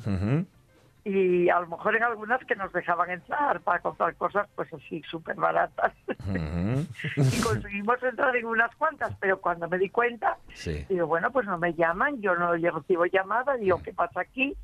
y 1.06 1.50
a 1.50 1.60
lo 1.60 1.68
mejor 1.68 1.98
en 1.98 2.04
algunas 2.04 2.40
que 2.46 2.56
nos 2.56 2.72
dejaban 2.72 3.10
entrar 3.10 3.60
para 3.62 3.80
comprar 3.80 4.16
cosas 4.16 4.48
pues 4.56 4.72
así 4.74 5.02
súper 5.10 5.36
baratas 5.36 5.92
y 7.18 7.42
conseguimos 7.42 8.02
entrar 8.04 8.34
en 8.38 8.46
unas 8.46 8.74
cuantas 8.78 9.14
pero 9.20 9.42
cuando 9.42 9.68
me 9.68 9.78
di 9.80 9.90
cuenta 9.90 10.38
Sí. 10.54 10.86
digo 10.88 11.06
bueno 11.08 11.30
pues 11.32 11.46
no 11.46 11.58
me 11.58 11.74
llaman 11.74 12.22
yo 12.22 12.36
no 12.36 12.54
recibo 12.54 13.06
llamada 13.06 13.58
digo 13.58 13.82
qué 13.84 13.92
pasa 13.94 14.22
aquí 14.22 14.56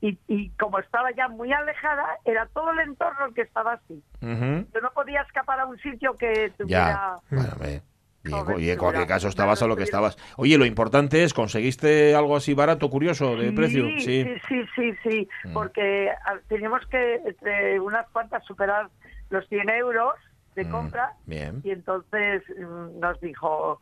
y, 0.00 0.18
y 0.28 0.48
como 0.58 0.78
estaba 0.78 1.10
ya 1.12 1.28
muy 1.28 1.52
alejada 1.52 2.06
era 2.24 2.46
todo 2.46 2.70
el 2.72 2.80
entorno 2.80 3.26
el 3.26 3.34
que 3.34 3.42
estaba 3.42 3.74
así 3.74 4.02
yo 4.22 4.80
no 4.80 4.90
podía 4.94 5.22
escapar 5.22 5.60
a 5.60 5.66
un 5.66 5.78
sitio 5.78 6.16
que 6.16 6.50
Ya. 6.50 6.56
tuviera 6.56 7.14
Bueno, 7.30 7.52
ve. 7.60 7.82
Y 8.22 8.28
en, 8.28 8.32
Cobertura. 8.32 8.60
y 8.60 8.70
en 8.70 8.78
cualquier 8.78 9.06
caso 9.06 9.28
estabas 9.28 9.62
a 9.62 9.66
lo 9.66 9.76
que 9.76 9.82
estabas. 9.84 10.18
Oye, 10.36 10.58
lo 10.58 10.66
importante 10.66 11.24
es, 11.24 11.32
¿conseguiste 11.32 12.14
algo 12.14 12.36
así 12.36 12.52
barato, 12.52 12.90
curioso, 12.90 13.34
de 13.34 13.50
precio? 13.52 13.86
Sí, 13.98 14.00
sí, 14.00 14.34
sí, 14.46 14.62
sí, 14.76 14.92
sí, 15.02 15.28
Mm. 15.44 15.52
porque 15.54 16.10
ah, 16.26 16.34
teníamos 16.46 16.84
que 16.88 17.14
entre 17.14 17.80
unas 17.80 18.06
cuantas 18.10 18.44
superar 18.44 18.90
los 19.30 19.48
100 19.48 19.70
euros 19.70 20.12
de 20.54 20.66
Mm, 20.66 20.70
compra 20.70 21.12
Bien. 21.24 21.60
y 21.64 21.70
entonces 21.70 22.42
mm, 22.58 23.00
nos 23.00 23.18
dijo 23.22 23.80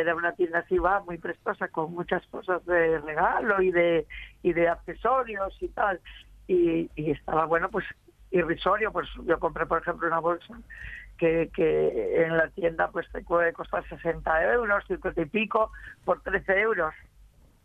era 0.00 0.14
una 0.14 0.32
tienda 0.34 0.60
así 0.60 0.78
va 0.78 1.00
muy 1.00 1.18
prestosa 1.18 1.68
con 1.68 1.92
muchas 1.92 2.26
cosas 2.28 2.64
de 2.66 2.98
regalo 3.00 3.60
y 3.62 3.70
de 3.70 4.06
y 4.42 4.52
de 4.52 4.68
accesorios 4.68 5.56
y 5.60 5.68
tal 5.68 6.00
y, 6.46 6.90
y 6.96 7.10
estaba 7.10 7.44
bueno 7.46 7.68
pues 7.70 7.84
irrisorio 8.30 8.92
pues 8.92 9.08
yo 9.26 9.38
compré 9.38 9.66
por 9.66 9.80
ejemplo 9.82 10.06
una 10.08 10.20
bolsa 10.20 10.58
que, 11.18 11.50
que 11.54 12.24
en 12.24 12.36
la 12.36 12.48
tienda 12.48 12.90
pues 12.90 13.06
te 13.12 13.22
puede 13.22 13.52
costar 13.52 13.86
60 13.88 14.52
euros 14.54 14.84
50 14.88 15.20
y 15.20 15.26
pico 15.26 15.70
por 16.04 16.20
13 16.22 16.60
euros 16.60 16.94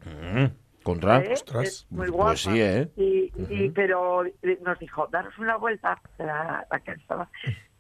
Mm, 0.06 0.46
Contra. 0.84 1.20
¿eh? 1.22 1.34
Ostras. 1.34 1.88
Muy 1.90 2.08
Pues 2.08 2.12
guapa. 2.12 2.36
sí, 2.36 2.62
¿eh? 2.62 2.88
Y, 2.96 3.34
y- 3.50 3.70
pero 3.72 4.24
nos 4.62 4.80
dijo, 4.80 5.08
daros 5.08 5.38
una 5.40 5.58
vuelta, 5.58 6.00
la, 6.20 6.66
la 6.72 6.80
que 6.80 6.92
estaba, 6.92 7.28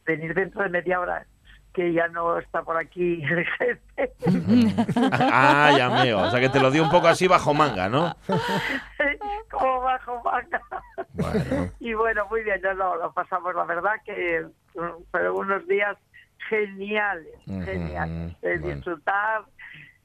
venir 0.06 0.34
dentro 0.34 0.64
de 0.64 0.70
media 0.70 1.00
hora, 1.00 1.26
que 1.78 1.94
ya 1.94 2.08
no 2.08 2.40
está 2.40 2.64
por 2.64 2.76
aquí 2.76 3.22
el 3.30 3.46
jefe. 3.46 4.12
Ah, 5.12 5.72
ya 5.78 5.90
veo. 6.04 6.22
O 6.22 6.32
sea 6.32 6.40
que 6.40 6.50
te 6.50 6.60
lo 6.60 6.72
dio 6.72 6.82
un 6.84 6.90
poco 6.90 7.08
así 7.08 7.28
bajo 7.28 7.54
manga, 7.54 7.88
¿no? 7.88 8.16
como 9.52 9.82
bajo 9.82 10.20
manga. 10.24 10.60
Bueno. 11.14 11.72
Y 11.80 11.94
bueno, 11.94 12.26
muy 12.32 12.44
bien, 12.44 12.60
ya 12.64 12.74
lo, 12.74 12.96
lo 12.98 13.12
pasamos, 13.14 13.54
la 13.54 13.66
verdad 13.66 13.92
que 14.04 14.44
mm, 14.76 15.04
fueron 15.12 15.38
unos 15.38 15.68
días 15.68 15.96
geniales, 16.50 17.36
Ujú, 17.46 17.62
geniales, 17.64 18.42
de 18.42 18.58
bueno. 18.58 18.76
disfrutar, 18.76 19.42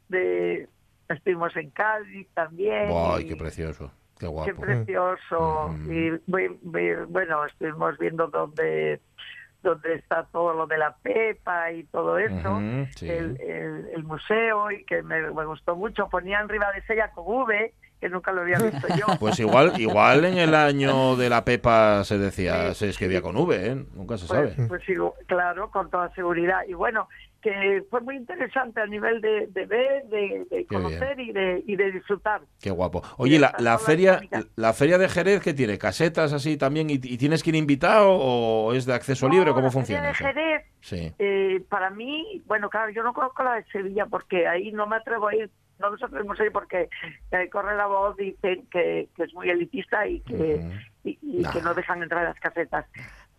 de 0.08 0.68
estuvimos 1.08 1.56
en 1.56 1.70
Cádiz 1.70 2.28
también. 2.34 2.90
¡Ay, 2.92 3.24
y- 3.24 3.28
qué 3.28 3.36
precioso! 3.36 3.90
Qué 4.18 4.26
Qué 4.26 4.32
guapo. 4.32 4.60
precioso. 4.60 5.66
Ujú. 5.66 5.90
Y 5.92 6.20
muy- 6.26 6.58
muy- 6.62 6.94
bueno, 7.08 7.44
estuvimos 7.46 7.96
viendo 7.98 8.26
dónde, 8.28 9.00
dónde 9.62 9.94
está 9.94 10.24
todo 10.32 10.52
lo 10.54 10.66
de 10.66 10.78
la 10.78 10.94
Pepa 11.02 11.70
y 11.72 11.84
todo 11.84 12.18
eso. 12.18 12.60
Sí. 12.96 13.08
el, 13.08 13.40
el- 13.40 13.88
el 13.94 14.04
museo 14.04 14.70
y 14.70 14.84
que 14.84 15.02
me, 15.02 15.20
me 15.32 15.44
gustó 15.44 15.76
mucho. 15.76 16.08
Ponían 16.08 16.48
riba 16.48 16.70
de 16.72 16.82
Sella 16.82 17.10
con 17.12 17.24
V, 17.26 17.72
que 18.00 18.08
nunca 18.08 18.32
lo 18.32 18.40
había 18.42 18.58
visto 18.58 18.86
yo. 18.96 19.06
Pues 19.20 19.38
igual, 19.40 19.72
igual 19.80 20.24
en 20.24 20.38
el 20.38 20.54
año 20.54 21.16
de 21.16 21.28
la 21.30 21.44
Pepa 21.44 22.02
se 22.04 22.18
decía, 22.18 22.68
Sí, 22.74 22.80
se 22.80 22.88
escribía 22.90 23.22
con 23.22 23.36
V, 23.36 23.66
¿eh? 23.72 23.84
Nunca 23.94 24.18
se 24.18 24.26
Pues, 24.26 24.54
sabe. 24.54 24.68
pues 24.68 24.82
claro, 25.26 25.70
con 25.70 25.88
toda 25.90 26.12
seguridad. 26.14 26.60
Y 26.68 26.74
bueno, 26.74 27.08
que 27.42 27.82
fue 27.90 28.00
muy 28.00 28.16
interesante 28.16 28.80
a 28.80 28.86
nivel 28.86 29.20
de, 29.20 29.48
de 29.48 29.66
ver, 29.66 30.04
de, 30.06 30.46
de 30.50 30.64
conocer 30.66 31.18
y 31.18 31.32
de, 31.32 31.62
y 31.66 31.74
de 31.76 31.90
disfrutar. 31.92 32.40
Qué 32.60 32.70
guapo. 32.70 33.02
Oye, 33.18 33.38
la, 33.38 33.52
la 33.58 33.78
feria, 33.78 34.12
dinámicas. 34.20 34.46
la 34.56 34.72
feria 34.72 34.96
de 34.98 35.08
Jerez, 35.08 35.42
¿qué 35.42 35.52
tiene? 35.52 35.76
¿Casetas 35.76 36.32
así 36.32 36.56
también? 36.56 36.88
¿Y, 36.88 36.94
y 36.94 37.18
tienes 37.18 37.42
que 37.42 37.50
ir 37.50 37.56
invitado 37.56 38.10
o 38.12 38.72
es 38.74 38.86
de 38.86 38.94
acceso 38.94 39.28
libre? 39.28 39.46
No, 39.50 39.54
¿Cómo 39.54 39.66
la 39.66 39.72
funciona 39.72 40.14
Feria 40.14 40.32
de 40.32 40.34
Jerez 40.40 40.66
Sí. 40.80 41.12
Eh, 41.18 41.62
para 41.68 41.90
mí, 41.90 42.42
bueno, 42.46 42.68
claro, 42.70 42.90
yo 42.92 43.02
no 43.02 43.12
conozco 43.12 43.42
la 43.44 43.54
de 43.56 43.64
Sevilla 43.66 44.06
porque 44.06 44.46
ahí 44.48 44.72
no 44.72 44.86
me 44.86 44.96
atrevo 44.96 45.28
a 45.28 45.34
ir, 45.36 45.50
no 45.78 45.90
nos 45.90 46.02
atrevemos 46.02 46.38
a 46.40 46.44
ir 46.44 46.52
porque 46.52 46.88
eh, 47.30 47.48
corre 47.50 47.76
la 47.76 47.86
voz, 47.86 48.16
dicen 48.16 48.66
que, 48.70 49.08
que 49.16 49.22
es 49.24 49.34
muy 49.34 49.48
elitista 49.50 50.06
y 50.08 50.20
que, 50.20 50.34
Ujú. 50.34 50.70
y, 51.04 51.18
y 51.22 51.42
Nah. 51.42 51.52
que 51.52 51.62
no 51.62 51.74
dejan 51.74 52.02
entrar 52.02 52.24
las 52.24 52.38
casetas. 52.40 52.86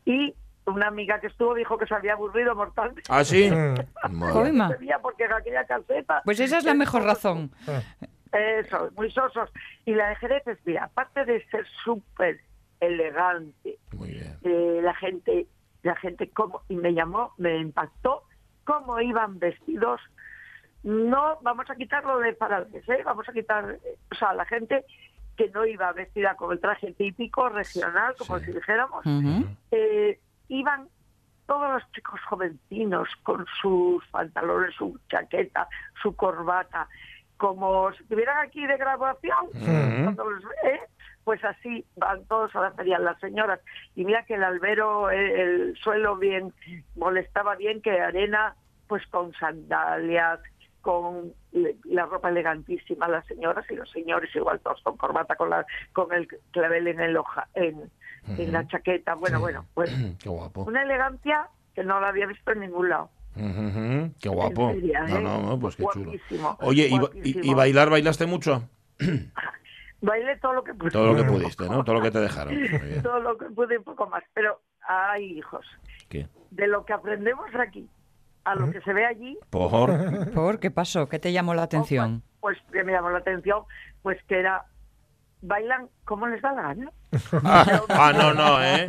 Y 0.05 0.33
una 0.65 0.87
amiga 0.87 1.19
que 1.19 1.27
estuvo 1.27 1.53
dijo 1.53 1.77
que 1.77 1.85
se 1.87 1.93
había 1.95 2.13
aburrido 2.13 2.55
mortalmente. 2.55 3.03
¿Ah, 3.09 3.23
sí? 3.23 3.49
Mm. 4.09 4.61
Porque 5.01 5.23
en 5.25 5.33
aquella 5.33 5.65
caseta. 5.65 6.21
Pues 6.25 6.39
esa 6.39 6.57
es 6.57 6.63
la 6.65 6.73
mejor 6.73 7.03
razón. 7.03 7.51
Eso, 8.31 8.89
muy 8.95 9.11
sosos. 9.11 9.49
Y 9.85 9.93
la 9.93 10.09
de 10.09 10.15
Jerez 10.17 10.45
es, 10.47 10.57
mira, 10.65 10.85
aparte 10.85 11.23
de 11.25 11.45
ser 11.47 11.65
súper 11.83 12.39
elegante, 12.79 13.77
Muy 13.93 14.09
bien. 14.11 14.37
eh, 14.43 14.79
la 14.83 14.93
gente, 14.95 15.47
la 15.83 15.95
gente 15.95 16.29
como, 16.29 16.61
y 16.69 16.75
me 16.75 16.93
llamó, 16.93 17.33
me 17.37 17.57
impactó 17.57 18.23
cómo 18.65 18.99
iban 18.99 19.39
vestidos. 19.39 20.01
No, 20.83 21.37
vamos 21.41 21.69
a 21.69 21.75
quitarlo 21.75 22.19
de 22.19 22.33
parales, 22.33 22.87
¿eh? 22.89 23.01
Vamos 23.05 23.27
a 23.29 23.33
quitar, 23.33 23.77
eh, 23.85 23.97
o 24.11 24.15
sea, 24.15 24.33
la 24.33 24.45
gente 24.45 24.83
que 25.37 25.49
no 25.49 25.65
iba 25.65 25.91
vestida 25.93 26.35
con 26.35 26.51
el 26.51 26.59
traje 26.59 26.91
típico 26.93 27.47
regional, 27.49 28.15
como 28.17 28.39
Sí. 28.39 28.45
si 28.45 28.51
dijéramos, 28.51 29.03
eh, 29.71 30.19
iban 30.53 30.87
todos 31.47 31.73
los 31.73 31.91
chicos 31.91 32.19
jovencinos 32.29 33.09
con 33.23 33.45
sus 33.61 34.05
pantalones, 34.07 34.73
su 34.75 34.97
chaqueta, 35.09 35.67
su 36.01 36.15
corbata, 36.15 36.87
como 37.37 37.91
si 37.93 38.03
estuvieran 38.03 38.37
aquí 38.45 38.65
de 38.65 38.77
graduación, 38.77 39.47
cuando 39.51 40.29
los 40.29 40.43
ve, 40.43 40.79
pues 41.23 41.43
así 41.43 41.85
van 41.97 42.23
todos 42.25 42.55
a 42.55 42.61
la 42.61 42.71
feria 42.71 42.99
las 42.99 43.19
señoras. 43.19 43.59
Y 43.95 44.05
mira 44.05 44.23
que 44.25 44.35
el 44.35 44.43
albero, 44.43 45.09
el 45.09 45.75
suelo 45.77 46.15
bien, 46.17 46.53
molestaba 46.95 47.55
bien 47.55 47.81
que 47.81 47.99
arena, 47.99 48.55
pues 48.87 49.05
con 49.07 49.33
sandalias, 49.33 50.39
con 50.81 51.33
la 51.85 52.05
ropa 52.05 52.29
elegantísima, 52.29 53.07
las 53.07 53.25
señoras 53.25 53.65
y 53.71 53.75
los 53.75 53.89
señores 53.89 54.33
igual 54.35 54.59
todos 54.59 54.81
con 54.83 54.97
corbata, 54.97 55.35
con 55.35 55.49
la 55.49 55.65
con 55.93 56.13
el 56.13 56.27
clavel 56.51 56.87
en 56.87 56.99
el 56.99 57.17
hoja, 57.17 57.47
en, 57.55 57.89
en 58.27 58.51
la 58.51 58.67
chaqueta. 58.67 59.15
Bueno, 59.15 59.39
bueno, 59.39 59.65
pues 59.73 59.91
Qué 60.19 60.29
guapo. 60.29 60.63
una 60.63 60.83
elegancia 60.83 61.47
que 61.75 61.83
no 61.83 61.99
la 61.99 62.09
había 62.09 62.27
visto 62.27 62.51
en 62.51 62.59
ningún 62.61 62.89
lado. 62.89 63.09
Qué 63.35 64.29
guapo. 64.29 64.73
No, 64.73 65.17
¿eh? 65.17 65.21
no, 65.21 65.41
no, 65.41 65.59
pues 65.59 65.75
qué 65.75 65.83
chulo. 65.91 66.11
Oye, 66.59 66.87
¿y, 66.87 67.29
y- 67.29 67.49
y 67.51 67.53
bailar 67.53 67.89
bailaste 67.89 68.25
mucho? 68.27 68.69
Bailé 70.01 70.37
todo 70.37 70.53
lo 70.53 70.63
que 70.65 70.73
pude. 70.73 70.91
Todo 70.91 71.13
lo 71.13 71.15
que 71.15 71.23
pudiste, 71.23 71.63
¿no? 71.69 71.83
Todo 71.83 71.95
lo 71.95 72.01
que 72.01 72.11
te 72.11 72.19
dejaron. 72.27 72.53
Todo 73.01 73.19
lo 73.21 73.37
que 73.37 73.45
pude 73.45 73.75
y 73.75 73.77
un 73.77 73.83
poco 73.85 74.05
más. 74.07 74.23
Pero, 74.33 74.59
ay, 74.87 75.37
hijos, 75.37 75.65
¿Qué? 76.09 76.27
de 76.51 76.67
lo 76.67 76.85
que 76.85 76.91
aprendemos 76.93 77.45
aquí 77.55 77.89
a 78.43 78.55
lo 78.55 78.69
que 78.69 78.81
se 78.81 78.91
ve 78.91 79.05
allí, 79.05 79.37
Por... 79.49 80.31
¿Por 80.33 80.59
qué 80.59 80.69
pasó? 80.69 81.07
¿Qué 81.07 81.17
te 81.19 81.31
llamó 81.31 81.53
la 81.53 81.63
atención? 81.63 82.21
pues 82.41 82.57
que 82.73 82.83
me 82.83 82.91
llamó 82.91 83.09
la 83.09 83.19
atención, 83.19 83.63
pues 84.01 84.21
que 84.27 84.37
era, 84.37 84.65
bailan 85.43 85.89
como 86.05 86.25
les 86.27 86.41
da 86.41 86.53
la 86.53 86.61
gana. 86.61 86.91
Ah, 87.89 88.11
no, 88.15 88.33
no, 88.33 88.63
¿eh? 88.63 88.87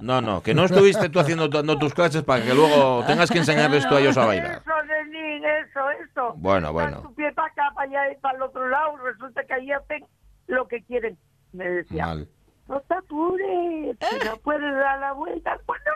No, 0.00 0.22
no, 0.22 0.42
que 0.42 0.54
no 0.54 0.64
estuviste 0.64 1.10
tú 1.10 1.20
haciendo 1.20 1.48
dando 1.48 1.78
tus 1.78 1.92
clases 1.92 2.22
para 2.22 2.42
que 2.42 2.54
luego 2.54 3.04
tengas 3.06 3.30
que 3.30 3.38
enseñarles 3.38 3.86
tú 3.86 3.96
a 3.96 4.00
ellos 4.00 4.16
a 4.16 4.24
bailar. 4.24 4.62
Eso, 4.62 4.82
nenín, 4.84 5.44
eso, 5.44 5.90
eso. 5.90 6.34
Bueno, 6.36 6.72
bueno. 6.72 7.02
Tu 7.02 7.14
pie 7.14 7.32
para 7.32 7.48
acá, 7.48 7.70
para 7.74 7.88
allá 7.90 8.12
y 8.12 8.16
para 8.16 8.36
el 8.36 8.42
otro 8.42 8.68
lado. 8.68 8.96
Resulta 8.96 9.44
que 9.44 9.54
ahí 9.54 9.72
hacen 9.72 10.06
lo 10.46 10.66
que 10.68 10.82
quieren. 10.84 11.18
Me 11.52 11.68
decía, 11.68 12.06
Mal. 12.06 12.28
No 12.68 12.80
te 12.80 12.94
apures, 12.94 13.96
si 14.10 14.24
no 14.24 14.36
puedes 14.38 14.74
dar 14.74 14.98
la 15.00 15.12
vuelta, 15.12 15.58
pues 15.66 15.80
no 15.84 15.92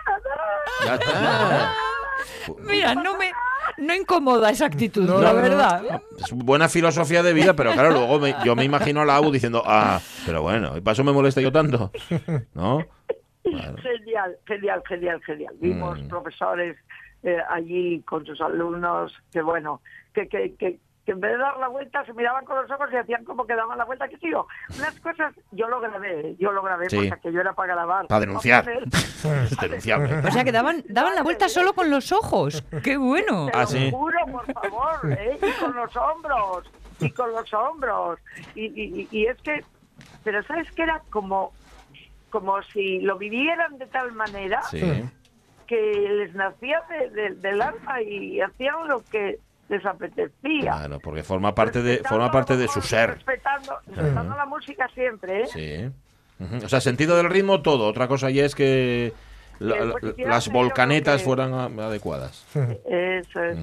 la 0.86 0.86
Ya 0.86 0.98
das. 0.98 1.00
está. 1.06 1.72
Mira, 2.66 2.94
no 2.94 3.16
me 3.16 3.32
no 3.78 3.94
incomoda 3.94 4.50
esa 4.50 4.66
actitud, 4.66 5.02
No, 5.06 5.20
la 5.20 5.30
no, 5.32 5.36
no. 5.36 5.42
verdad. 5.42 6.02
Es 6.18 6.32
buena 6.32 6.68
filosofía 6.68 7.22
de 7.22 7.32
vida, 7.32 7.54
pero 7.54 7.72
claro, 7.72 7.90
luego 7.90 8.18
me- 8.18 8.34
yo 8.44 8.54
me 8.56 8.64
imagino 8.64 9.00
a 9.00 9.04
la 9.04 9.16
ABU 9.16 9.30
diciendo, 9.32 9.62
ah, 9.64 10.00
pero 10.26 10.42
bueno, 10.42 10.76
¿y 10.76 10.80
para 10.80 10.92
eso 10.92 11.04
me 11.04 11.12
molesta 11.12 11.40
yo 11.40 11.50
tanto? 11.52 11.90
¿No? 12.54 12.84
Claro. 13.42 13.76
Genial, 13.82 14.36
genial, 14.46 14.82
genial, 14.86 15.20
genial. 15.24 15.54
Vimos 15.60 15.98
Mm. 16.00 16.08
profesores 16.08 16.76
eh, 17.22 17.38
allí 17.50 18.02
con 18.02 18.24
sus 18.26 18.40
alumnos 18.40 19.12
que, 19.32 19.40
bueno, 19.42 19.80
que, 20.14 20.28
que, 20.28 20.54
que, 20.56 20.78
que 21.10 21.14
en 21.14 21.20
vez 21.20 21.32
de 21.32 21.38
dar 21.38 21.56
la 21.58 21.66
vuelta 21.66 22.04
se 22.04 22.12
miraban 22.12 22.44
con 22.44 22.56
los 22.62 22.70
ojos 22.70 22.88
y 22.92 22.96
hacían 22.96 23.24
como 23.24 23.44
que 23.44 23.56
daban 23.56 23.76
la 23.76 23.84
vuelta. 23.84 24.06
Que 24.08 24.16
tío, 24.18 24.46
unas 24.78 25.00
cosas 25.00 25.34
yo 25.50 25.66
lo 25.68 25.80
grabé, 25.80 26.36
yo 26.38 26.52
lo 26.52 26.62
grabé 26.62 26.88
Sí. 26.88 26.96
porque 26.96 27.14
aquello 27.14 27.40
era 27.40 27.52
para 27.52 27.74
grabar. 27.74 28.06
Para 28.06 28.20
denunciar. 28.20 28.64
Denunciable. 29.60 30.20
O 30.28 30.30
sea, 30.30 30.44
que 30.44 30.52
daban, 30.52 30.84
daban 30.88 31.14
la 31.16 31.22
vuelta 31.24 31.48
solo 31.48 31.72
con 31.72 31.90
los 31.90 32.12
ojos. 32.12 32.62
¡Qué 32.84 32.96
bueno! 32.96 33.46
Te 33.50 33.58
Ah, 33.58 33.62
lo 33.62 33.66
sí. 33.66 33.90
juro, 33.90 34.18
por 34.30 34.52
favor, 34.52 35.12
¿eh? 35.12 35.38
y 35.42 35.60
con 35.60 35.74
los 35.74 35.96
hombros, 35.96 36.70
y 37.00 37.10
con 37.10 37.32
los 37.32 37.52
hombros. 37.52 38.20
Y, 38.54 38.66
y, 38.66 39.08
y 39.10 39.26
es 39.26 39.36
que, 39.42 39.64
pero 40.22 40.42
¿sabes 40.44 40.70
que 40.72 40.82
Era 40.82 41.02
como, 41.10 41.52
como 42.30 42.62
si 42.62 43.00
lo 43.00 43.18
vivieran 43.18 43.78
de 43.78 43.86
tal 43.86 44.12
manera 44.12 44.62
Sí. 44.62 45.04
que 45.66 45.76
les 45.92 46.34
nacía 46.34 46.82
de- 46.88 47.10
de- 47.10 47.34
del 47.34 47.60
alma 47.60 48.00
y 48.00 48.40
hacían 48.40 48.86
lo 48.86 49.02
que 49.04 49.38
les 49.70 49.86
apetecía. 49.86 50.60
Claro, 50.72 50.98
porque 51.00 51.22
forma 51.22 51.54
parte 51.54 51.80
de, 51.82 51.98
forma 51.98 52.30
parte 52.30 52.56
de 52.56 52.68
su 52.68 52.82
ser. 52.82 53.14
Respetando, 53.14 53.72
respetando 53.86 54.36
la 54.36 54.44
música 54.44 54.86
siempre, 54.92 55.42
¿eh? 55.44 55.46
Sí. 55.46 56.54
O 56.64 56.68
sea, 56.68 56.80
sentido 56.80 57.16
del 57.16 57.30
ritmo, 57.30 57.62
todo. 57.62 57.86
Otra 57.86 58.08
cosa 58.08 58.30
ya 58.30 58.44
es 58.44 58.54
que 58.54 59.12
la- 59.60 59.74
Que, 59.78 59.84
la- 59.84 59.92
pues, 59.92 60.14
las 60.18 60.50
volcanetas 60.50 61.18
que- 61.18 61.24
fueran 61.24 61.52
adecuadas. 61.54 62.46
Eso 62.86 63.42
es. 63.44 63.58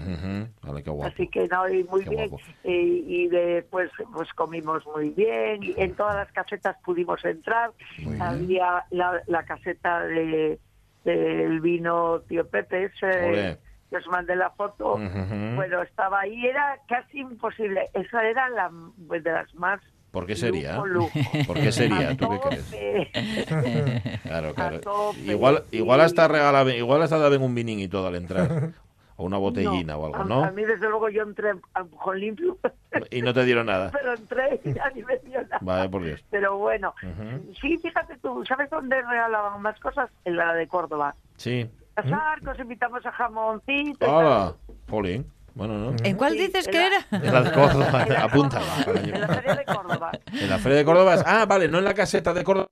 Vale, 0.62 0.84
qué 0.84 0.90
guapo. 0.92 1.12
Así 1.14 1.28
que 1.28 1.48
no, 1.48 1.68
y 1.68 1.84
muy 1.86 2.04
Qué 2.04 2.10
bien. 2.12 2.30
guapo. 2.30 2.44
Y, 2.64 3.04
y 3.24 3.28
después 3.28 3.90
pues 4.14 4.32
comimos 4.34 4.86
muy 4.86 5.10
bien. 5.10 5.62
Y 5.64 5.74
en 5.78 5.94
todas 5.96 6.16
las 6.16 6.32
casetas 6.32 6.78
pudimos 6.86 7.24
entrar. 7.26 7.72
Muy. 8.00 8.18
Había 8.22 8.86
la, 8.92 9.22
la 9.28 9.44
caseta 9.44 10.02
de 10.04 10.58
del 11.04 11.62
vino 11.62 12.20
Tío 12.28 12.48
Pepe, 12.48 12.86
ese. 12.86 13.58
Que 13.90 13.98
os 13.98 14.08
mandé 14.08 14.36
la 14.36 14.50
foto. 14.52 14.96
Ujú. 14.96 15.56
Bueno, 15.56 15.82
estaba 15.82 16.22
ahí, 16.22 16.46
era 16.46 16.80
casi 16.88 17.20
imposible. 17.20 17.90
Esa 17.94 18.24
era 18.28 18.50
la 18.50 18.72
pues, 19.08 19.24
de 19.24 19.32
las 19.32 19.54
más. 19.56 19.80
¿Por 20.12 20.26
qué 20.26 20.36
sería? 20.36 20.74
lujo, 20.78 20.86
lujo. 20.88 21.20
¿Por 21.46 21.56
qué 21.58 21.72
sería? 21.72 22.10
A 22.10 22.16
¿Tú 22.18 22.30
qué 22.30 22.40
crees? 22.40 22.76
Claro, 24.24 24.54
claro. 24.54 24.80
Igual, 25.26 25.64
igual 25.72 26.02
hasta 26.02 26.28
regala, 26.28 26.64
igual 26.74 27.02
hasta 27.02 27.18
daban 27.18 27.42
un 27.42 27.56
vinín 27.56 27.80
y 27.80 27.88
todo 27.88 28.08
al 28.08 28.16
entrar. 28.16 28.72
O 29.20 29.26
una 29.26 29.38
botellina 29.38 29.94
No, 29.94 30.00
o 30.00 30.06
algo, 30.06 30.18
a- 30.22 30.24
¿no? 30.26 30.44
A 30.44 30.52
mí, 30.52 30.64
desde 30.64 30.88
luego, 30.90 31.10
yo 31.10 31.24
entré 31.24 31.50
a 31.74 31.80
empujón 31.80 32.20
limpio, 32.20 32.58
Y 33.10 33.22
no 33.24 33.34
te 33.34 33.44
dieron 33.46 33.66
nada. 33.66 33.90
pero 33.94 34.14
entré 34.14 34.62
y 34.64 34.70
ni 34.96 35.04
me 35.04 35.18
dio 35.20 35.42
nada. 35.42 35.58
Vale, 35.62 35.90
por 35.90 36.04
Dios. 36.04 36.24
Pero 36.30 36.58
bueno, 36.58 36.94
Ujú. 37.02 37.54
sí, 37.60 37.78
fíjate 37.80 38.18
tú, 38.20 38.44
¿sabes 38.46 38.70
dónde 38.70 39.02
regalaban 39.02 39.60
más 39.62 39.80
cosas? 39.80 40.10
En 40.24 40.38
la 40.38 40.54
de 40.54 40.68
Córdoba. 40.68 41.16
Sí. 41.36 41.68
Los 42.04 42.14
arcos, 42.14 42.60
invitamos 42.60 43.06
a 43.06 43.12
jamoncito. 43.12 44.06
Hola, 44.12 44.54
Polín. 44.86 45.26
Bueno, 45.56 45.74
¿no? 45.80 45.96
¿En 46.04 46.16
cuál 46.16 46.34
Sí, 46.34 46.40
dices 46.40 46.68
en 46.68 46.72
que 46.72 46.78
la- 46.80 46.88
era? 46.88 46.98
Es 47.26 47.34
la 47.34 47.42
de 47.42 47.52
Córdoba. 47.52 48.04
En 48.08 48.14
la 48.14 48.24
apúntala. 48.24 48.66
En 48.86 49.22
la 49.22 49.28
feria 49.28 49.56
de 49.56 49.66
Córdoba. 49.66 50.12
En 50.32 50.50
la 50.50 50.58
Feria 50.60 50.78
de 50.78 50.86
Córdoba. 50.86 51.16
Ah, 51.26 51.46
vale, 51.48 51.68
no 51.68 51.80
en 51.80 51.84
la 51.86 51.94
caseta 51.96 52.32
de 52.34 52.44
Córdoba, 52.44 52.68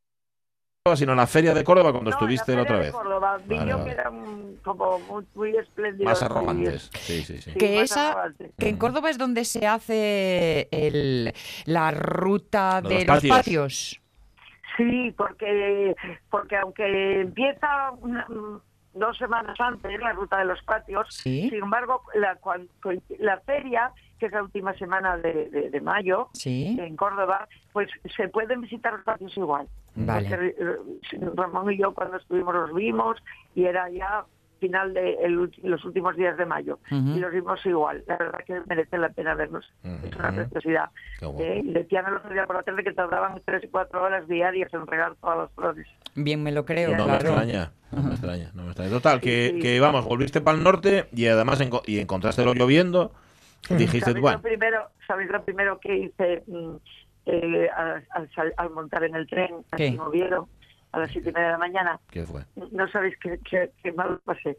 sino 0.95 1.13
en 1.13 1.17
la 1.17 1.25
Feria 1.25 1.55
de 1.55 1.63
Córdoba 1.63 1.91
cuando 1.91 2.11
No, 2.11 2.15
estuviste 2.15 2.51
en 2.51 2.57
la 2.59 2.63
la 2.63 2.63
otra 2.63 2.75
feria 2.77 2.91
vez. 2.91 2.93
de 2.93 2.97
Córdoba. 3.09 3.37
Vi 3.47 3.55
Vale, 3.57 3.71
yo 3.71 3.77
vale. 3.79 3.89
que 3.89 3.99
eran 3.99 4.55
como 4.63 4.99
muy, 4.99 5.25
muy 5.33 5.57
espléndidos. 5.57 6.05
Más 6.11 6.21
arrogantes. 6.21 6.89
Sí, 6.99 7.23
sí, 7.23 7.37
sí. 7.39 7.51
Sí, 7.51 7.57
Que 7.57 7.75
más 7.75 7.83
esa, 7.85 8.11
arrogantes. 8.11 8.51
que 8.59 8.69
en 8.69 8.77
Córdoba 8.77 9.09
es 9.09 9.17
donde 9.17 9.45
se 9.45 9.65
hace 9.65 10.67
el, 10.71 11.33
la 11.65 11.89
ruta 11.89 12.81
de, 12.83 12.99
los 13.03 13.05
patios. 13.05 13.35
patios. 13.37 14.01
Sí, 14.77 15.11
porque, 15.17 15.95
porque 16.29 16.55
aunque 16.57 17.21
empieza 17.21 17.91
una- 18.01 18.27
dos 18.95 19.17
semanas 19.17 19.59
antes 19.59 19.99
la 19.99 20.13
ruta 20.13 20.37
de 20.39 20.45
los 20.45 20.61
patios, 20.63 21.07
Sí. 21.11 21.49
sin 21.49 21.63
embargo, 21.63 22.01
la, 22.15 22.37
la 23.19 23.39
feria, 23.41 23.91
que 24.19 24.27
es 24.27 24.31
la 24.31 24.41
última 24.43 24.73
semana 24.73 25.17
de, 25.17 25.49
de- 25.49 25.69
de 25.69 25.81
mayo, 25.81 26.29
Sí. 26.33 26.77
en 26.79 26.95
Córdoba, 26.95 27.47
pues 27.73 27.89
se 28.15 28.27
pueden 28.29 28.61
visitar 28.61 28.93
los 28.93 29.03
patios 29.03 29.35
igual. 29.37 29.67
Vale. 29.95 30.29
Porque, 30.29 30.55
eh, 30.57 31.29
Ramón 31.35 31.71
y 31.71 31.77
yo 31.77 31.93
cuando 31.93 32.17
estuvimos 32.17 32.53
los 32.55 32.73
vimos 32.73 33.17
y 33.53 33.65
era 33.65 33.89
ya 33.89 34.25
final 34.55 34.93
de 34.93 35.13
el 35.23 35.51
los 35.63 35.85
últimos 35.85 36.15
días 36.15 36.37
de 36.37 36.45
mayo 36.45 36.79
Ujú. 36.91 37.09
y 37.15 37.19
los 37.19 37.31
vimos 37.31 37.65
igual. 37.65 38.03
La 38.07 38.17
verdad 38.17 38.39
que 38.45 38.61
merece 38.67 38.97
la 38.97 39.09
pena 39.09 39.35
verlos. 39.35 39.65
Ujú. 39.83 40.07
Es 40.07 40.15
una 40.15 40.31
preciosidad. 40.31 40.89
Guapo. 41.21 41.41
Eh, 41.41 41.61
decían 41.65 42.05
el 42.07 42.15
otro 42.15 42.31
día 42.33 42.45
por 42.45 42.55
la 42.57 42.63
tarde 42.63 42.83
que 42.83 42.93
tardaban 42.93 43.41
tres 43.45 43.63
y 43.63 43.67
cuatro 43.67 44.03
horas 44.03 44.27
diarias 44.27 44.73
en 44.73 44.85
regar 44.87 45.15
todas 45.21 45.37
las 45.37 45.51
flores. 45.53 45.87
Bien 46.15 46.41
me 46.43 46.51
lo 46.51 46.65
creo, 46.65 46.91
No 46.91 47.05
me 47.05 47.17
claro. 47.17 47.27
extraña, 47.29 47.71
no 47.91 48.03
me 48.03 48.09
extraña, 48.11 48.51
no 48.53 48.61
me 48.63 48.67
extraña. 48.69 48.89
Total, 48.91 49.19
que, 49.21 49.47
Sí, 49.49 49.55
sí. 49.55 49.61
que 49.61 49.79
vamos, 49.79 50.05
volviste 50.05 50.41
para 50.41 50.57
el 50.57 50.63
norte 50.63 51.05
y 51.13 51.27
además 51.27 51.59
enco- 51.61 51.83
y 51.85 51.99
encontraste 51.99 52.43
lloviendo. 52.45 53.11
Dijiste, 53.69 53.99
¿Sabéis, 54.11 54.21
bueno, 54.21 54.37
lo 54.37 54.43
primero, 54.43 54.89
¿Sabéis 55.07 55.29
lo 55.31 55.43
primero 55.43 55.79
que 55.79 55.97
hice 55.97 56.43
mm, 56.47 56.75
eh, 57.25 57.69
al, 57.75 58.07
al 58.35 58.53
al 58.57 58.69
montar 58.69 59.03
en 59.03 59.15
el 59.15 59.27
tren 59.27 59.55
¿Qué? 59.75 59.87
en 59.87 59.99
Oviedo 59.99 60.47
a 60.95 60.99
las 60.99 61.11
siete 61.11 61.29
y 61.29 61.33
media 61.33 61.47
de 61.47 61.51
la 61.53 61.57
mañana? 61.59 61.99
¿qué 62.09 62.23
fue? 62.25 62.41
No 62.71 62.87
sabéis 62.89 63.15
qué, 63.21 63.39
qué, 63.49 63.71
qué 63.83 63.91
mal 63.91 64.19
pasé. 64.25 64.57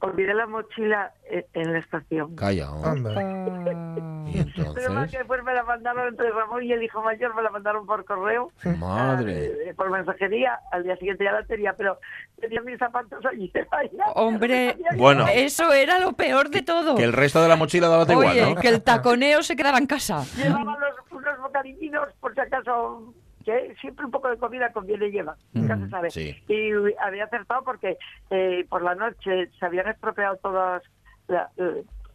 Olvidé 0.00 0.34
la 0.34 0.46
mochila 0.48 1.12
en, 1.30 1.44
en 1.54 1.72
la 1.74 1.78
estación. 1.78 2.34
Calla. 2.34 2.66
Ah. 2.70 2.94
Y 4.32 4.44
Pero 4.74 4.94
más 4.94 5.10
que 5.10 5.18
después 5.18 5.42
me 5.44 5.52
la 5.52 5.62
mandaron 5.62 6.08
entre 6.08 6.30
Ramón 6.30 6.62
y 6.62 6.72
el 6.72 6.82
hijo 6.82 7.02
mayor, 7.02 7.34
me 7.34 7.42
la 7.42 7.50
mandaron 7.50 7.84
por 7.84 8.02
correo. 8.06 8.50
madre. 8.78 9.68
eh, 9.68 9.74
por 9.74 9.90
mensajería, 9.90 10.58
al 10.70 10.84
día 10.84 10.96
siguiente 10.96 11.24
ya 11.24 11.32
la 11.32 11.44
tenía, 11.44 11.74
pero 11.74 11.98
tenía 12.40 12.62
mis 12.62 12.78
zapatos 12.78 13.22
allí. 13.26 13.52
Hombre, 14.14 14.78
Bueno. 14.96 15.26
eso 15.30 15.70
era 15.74 15.98
lo 15.98 16.14
peor 16.14 16.48
de 16.48 16.62
todo. 16.62 16.94
Que 16.96 17.04
el 17.04 17.12
resto 17.12 17.42
de 17.42 17.48
la 17.48 17.56
mochila 17.56 17.88
daba 17.88 18.10
igual, 18.10 18.28
Oye, 18.28 18.54
¿no? 18.54 18.60
que 18.60 18.68
el 18.68 18.82
taconeo 18.82 19.42
se 19.42 19.54
quedara 19.54 19.76
en 19.76 19.86
casa. 19.86 20.24
Llevaba 20.36 20.78
los, 20.78 21.12
unos 21.12 21.38
bocadillinos, 21.42 22.08
por 22.20 22.32
si 22.34 22.40
acaso, 22.40 23.12
que 23.42 23.74
siempre 23.80 24.04
un 24.04 24.10
poco 24.10 24.28
de 24.28 24.36
comida 24.38 24.72
conviene 24.72 25.10
llevar, 25.10 25.36
nunca 25.52 25.76
se 25.76 25.88
sabe. 25.90 26.10
sí. 26.10 26.36
Y 26.48 26.70
había 27.00 27.24
acertado 27.24 27.62
porque 27.64 27.98
eh, 28.30 28.64
por 28.68 28.82
la 28.82 28.94
noche 28.94 29.48
se 29.58 29.66
habían 29.66 29.88
estropeado 29.88 30.36
todas 30.36 30.82
la, 31.28 31.50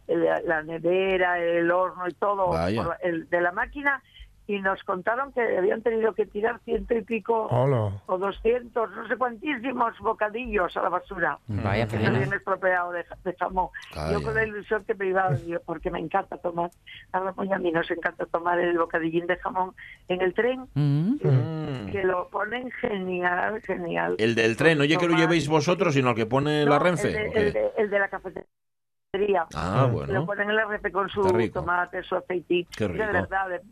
la- 0.06 0.40
la 0.40 0.62
nevera, 0.62 1.38
el 1.38 1.70
horno 1.70 2.08
y 2.08 2.12
todo 2.14 2.46
por 2.84 2.96
el, 3.02 3.28
de 3.28 3.40
la 3.42 3.52
máquina 3.52 4.02
y 4.48 4.60
nos 4.60 4.82
contaron 4.82 5.30
que 5.34 5.58
habían 5.58 5.82
tenido 5.82 6.14
que 6.14 6.24
tirar 6.26 6.58
ciento 6.64 6.94
y 6.94 7.02
pico 7.02 7.46
Hola. 7.50 7.92
o 8.06 8.18
doscientos, 8.18 8.90
no 8.96 9.06
sé 9.06 9.16
cuantísimos 9.16 9.96
bocadillos 10.00 10.74
a 10.76 10.82
la 10.82 10.88
basura. 10.88 11.38
Vaya 11.46 11.86
Se 11.88 11.98
pena. 11.98 12.08
habían 12.08 12.32
estropeado 12.32 12.90
de, 12.92 13.04
de 13.24 13.34
jamón. 13.38 13.68
Calla. 13.94 14.12
Yo 14.12 14.22
con 14.22 14.34
la 14.34 14.44
ilusión 14.44 14.82
que 14.84 14.94
me 14.94 15.06
iba, 15.08 15.28
porque 15.66 15.90
me 15.90 15.98
encanta 16.00 16.38
tomar, 16.38 16.70
a 17.12 17.20
Ramón 17.20 17.46
y 17.48 17.52
a 17.52 17.58
mí 17.58 17.70
nos 17.70 17.90
encanta 17.90 18.24
tomar 18.26 18.58
el 18.58 18.76
bocadillín 18.78 19.26
de 19.26 19.36
jamón 19.36 19.74
en 20.08 20.20
el 20.22 20.32
tren, 20.34 20.66
Mm. 20.74 21.90
Que 21.92 22.02
lo 22.04 22.28
ponen 22.28 22.70
genial, 22.80 23.60
genial. 23.62 24.16
El 24.18 24.34
del 24.34 24.56
tren, 24.56 24.80
oye, 24.80 24.96
que 24.96 25.06
lo 25.08 25.16
llevéis 25.16 25.46
vosotros, 25.48 25.94
sino 25.94 26.10
el 26.10 26.16
que 26.16 26.26
pone 26.26 26.64
la 26.64 26.78
Renfe. 26.78 27.08
El 27.08 27.14
de, 27.32 27.40
el 27.46 27.52
de- 27.52 27.70
el 27.76 27.90
de 27.90 27.98
la 27.98 28.08
cafetería. 28.08 28.48
Ah, 29.54 29.86
Lo 29.86 29.88
bueno. 29.88 30.26
ponen 30.26 30.50
en 30.50 30.56
la 30.56 30.66
Renfe 30.66 30.92
con 30.92 31.08
su 31.08 31.22
tomate, 31.50 32.02
su 32.02 32.14
aceitito. 32.14 32.68
Qué 32.76 32.88
De 32.88 32.92
rico. 32.92 33.12
verdad, 33.12 33.48
de- 33.48 33.62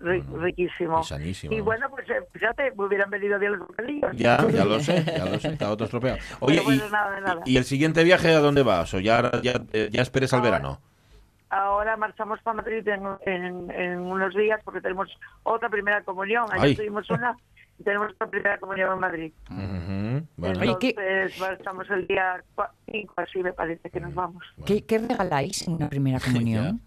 ri- 0.00 0.20
Ujú. 0.20 0.38
riquísimo. 0.38 1.00
Y 1.00 1.04
sanísimo. 1.04 1.54
Y 1.54 1.60
bueno, 1.62 1.88
pues 1.88 2.06
eh, 2.10 2.16
fíjate, 2.30 2.72
me 2.76 2.84
hubieran 2.84 3.08
venido 3.08 3.38
bien 3.38 3.52
los 3.52 3.66
bocadillos. 3.66 4.10
Ya, 4.14 4.46
ya 4.48 4.66
lo 4.66 4.80
sé, 4.80 5.02
ya 5.16 5.24
lo 5.24 5.40
sé, 5.40 5.48
está 5.48 5.70
otro 5.70 5.86
estropeado. 5.86 6.18
Oye, 6.40 6.60
bueno, 6.60 6.84
y, 6.86 6.90
nada, 6.92 7.20
nada. 7.20 7.40
y 7.46 7.56
el 7.56 7.64
siguiente 7.64 8.04
viaje 8.04 8.34
a 8.34 8.40
dónde 8.40 8.62
vas? 8.62 8.92
¿O 8.92 9.00
ya, 9.00 9.30
ya, 9.42 9.62
eh, 9.72 9.88
ya 9.90 10.02
esperes 10.02 10.34
al 10.34 10.40
Ahora- 10.40 10.50
verano? 10.50 10.80
ahora 11.48 11.96
marchamos 11.96 12.40
para 12.42 12.56
Madrid 12.56 12.86
en, 12.88 13.02
en- 13.24 13.70
en 13.70 13.98
unos 14.00 14.34
días 14.34 14.60
porque 14.64 14.80
tenemos 14.82 15.08
otra 15.44 15.68
primera 15.70 16.02
comunión. 16.02 16.44
Ayer 16.50 16.64
Ay. 16.66 16.74
tuvimos 16.76 17.08
una 17.10 17.34
tenemos 17.82 18.12
otra 18.12 18.28
primera 18.28 18.58
comunión 18.58 18.92
en 18.92 18.98
Madrid. 19.00 19.32
Ujú, 19.50 20.26
bueno. 20.36 20.60
Oye, 20.60 20.76
¿qué- 20.80 20.88
Entonces 20.90 21.38
marchamos 21.40 21.90
el 21.90 22.06
día 22.06 22.42
5, 22.90 23.14
así 23.16 23.42
me 23.42 23.52
parece 23.52 23.90
que 23.90 24.00
nos 24.00 24.14
vamos. 24.14 24.44
¿Qué, 24.66 24.84
qué 24.84 24.98
regaláis 24.98 25.66
en 25.66 25.74
una 25.74 25.88
primera 25.88 26.18
comunión? 26.24 26.80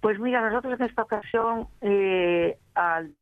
Pues 0.00 0.18
mira, 0.18 0.46
nosotros 0.48 0.78
en 0.78 0.86
esta 0.86 1.02
ocasión 1.02 1.68
eh, 1.80 2.58
al 2.74 3.14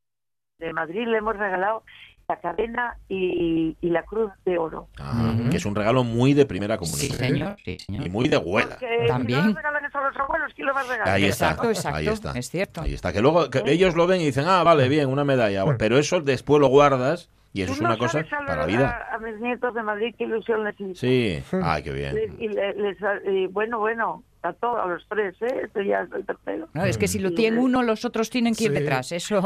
de 0.59 0.73
Madrid 0.73 1.07
le 1.07 1.19
hemos 1.19 1.37
regalado 1.37 1.85
la 2.29 2.37
cadena 2.41 2.97
y, 3.09 3.77
y 3.81 3.91
la 3.91 4.03
cruz 4.05 4.31
de 4.45 4.57
oro. 4.59 4.89
Ah, 4.99 5.35
Que 5.51 5.57
es 5.57 5.67
un 5.67 5.75
regalo 5.75 6.05
muy 6.05 6.33
de 6.35 6.47
primera 6.47 6.79
Sí, 6.83 7.09
comunión. 7.09 7.19
señor. 7.19 7.57
Sí, 7.65 7.79
señor. 7.79 8.07
Y 8.07 8.11
muy 8.11 8.29
de 8.29 8.37
abuela. 8.37 8.71
Porque 8.79 9.05
También. 9.09 9.41
si 9.43 9.53
no 9.53 9.59
a 9.59 10.09
los 10.09 10.17
abuelos, 10.17 10.53
¿quién 10.55 10.67
lo 10.67 10.75
va 10.75 10.81
a 10.81 10.85
regalar? 10.85 11.09
Ahí 11.09 11.25
está, 11.25 11.51
Exacto, 11.51 11.69
exacto, 11.69 11.99
ahí 11.99 12.07
está. 12.09 12.33
es 12.39 12.49
cierto. 12.51 12.81
Ahí 12.81 12.95
está. 12.95 13.13
Que 13.13 13.21
luego 13.21 13.51
que 13.51 13.63
ellos 13.67 13.95
lo 13.95 14.07
ven 14.07 14.21
y 14.21 14.27
dicen, 14.27 14.45
ah, 14.47 14.63
vale, 14.63 14.89
bien, 14.89 15.09
una 15.09 15.25
medalla. 15.25 15.65
Pero 15.79 15.99
eso 15.99 16.21
después 16.21 16.61
lo 16.61 16.69
guardas 16.69 17.29
y 17.53 17.63
eso 17.63 17.73
Tú 17.73 17.75
es 17.75 17.81
no 17.83 17.89
una 17.89 17.99
cosa 17.99 18.21
a, 18.21 18.47
para 18.47 18.57
la 18.57 18.63
a- 18.63 18.67
vida. 18.67 19.09
A, 19.13 19.19
mis 19.19 19.39
nietos 19.41 19.75
de 19.75 19.83
Madrid 19.83 20.15
qué 20.17 20.25
ilusión 20.25 20.65
les 20.65 20.81
hizo. 20.81 20.95
Sí. 20.95 21.43
Ay, 21.63 21.83
qué 21.83 21.93
bien. 21.93 22.17
y 22.39 22.49
le- 22.49 22.75
les- 22.75 22.97
y 23.31 23.47
bueno, 23.49 23.79
bueno, 23.79 24.23
a 24.43 24.53
todos, 24.55 24.81
a 24.81 24.87
los 24.87 25.07
tres, 25.09 25.35
¿eh? 25.43 25.61
Este 25.65 25.87
ya 25.87 26.01
es 26.01 26.13
el 26.13 26.25
tercero. 26.25 26.69
No, 26.73 26.85
es 26.85 26.97
que 26.99 27.07
si 27.07 27.19
lo 27.19 27.33
tiene 27.33 27.59
uno, 27.59 27.83
los 27.83 28.05
otros 28.05 28.31
tienen 28.31 28.55
que 28.55 28.65
ir 28.65 28.71
Sí. 28.73 28.79
detrás. 28.79 29.13
Eso. 29.13 29.41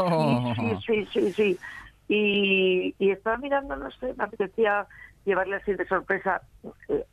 Sí, 0.55 0.77
sí, 0.87 1.07
sí, 1.13 1.33
sí. 1.33 1.57
Y, 2.07 2.95
y 2.99 3.11
estaba 3.11 3.37
mirando, 3.37 3.75
no 3.75 3.91
sé, 3.91 4.13
me 4.17 4.23
apetecía 4.23 4.87
llevarle 5.25 5.57
así 5.57 5.73
de 5.73 5.85
sorpresa 5.87 6.41
eh, 6.89 7.03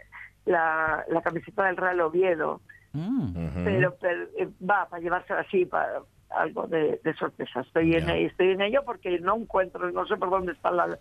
la, 0.46 1.04
la 1.09 1.22
camiseta 1.22 1.64
del 1.64 1.76
Real 1.76 2.00
Oviedo, 2.00 2.61
Mm. 2.96 3.64
Pero, 3.64 3.96
pero, 4.00 4.22
eh, 4.38 4.48
va, 4.64 4.88
para 4.88 5.02
llevársela 5.02 5.40
así, 5.40 5.64
para 5.64 5.98
algo 6.30 6.68
de, 6.68 7.00
de 7.02 7.14
sorpresa. 7.14 7.62
Estoy 7.62 7.92
en, 7.96 8.07
Ya. 8.07 8.16
estoy 8.16 8.50
en 8.52 8.61
ello 8.61 8.83
porque 8.87 9.18
no 9.18 9.35
encuentro, 9.37 9.90
no 9.90 10.07
sé 10.07 10.16
por 10.16 10.30
dónde 10.30 10.52
está 10.52 10.70
la, 10.70 10.96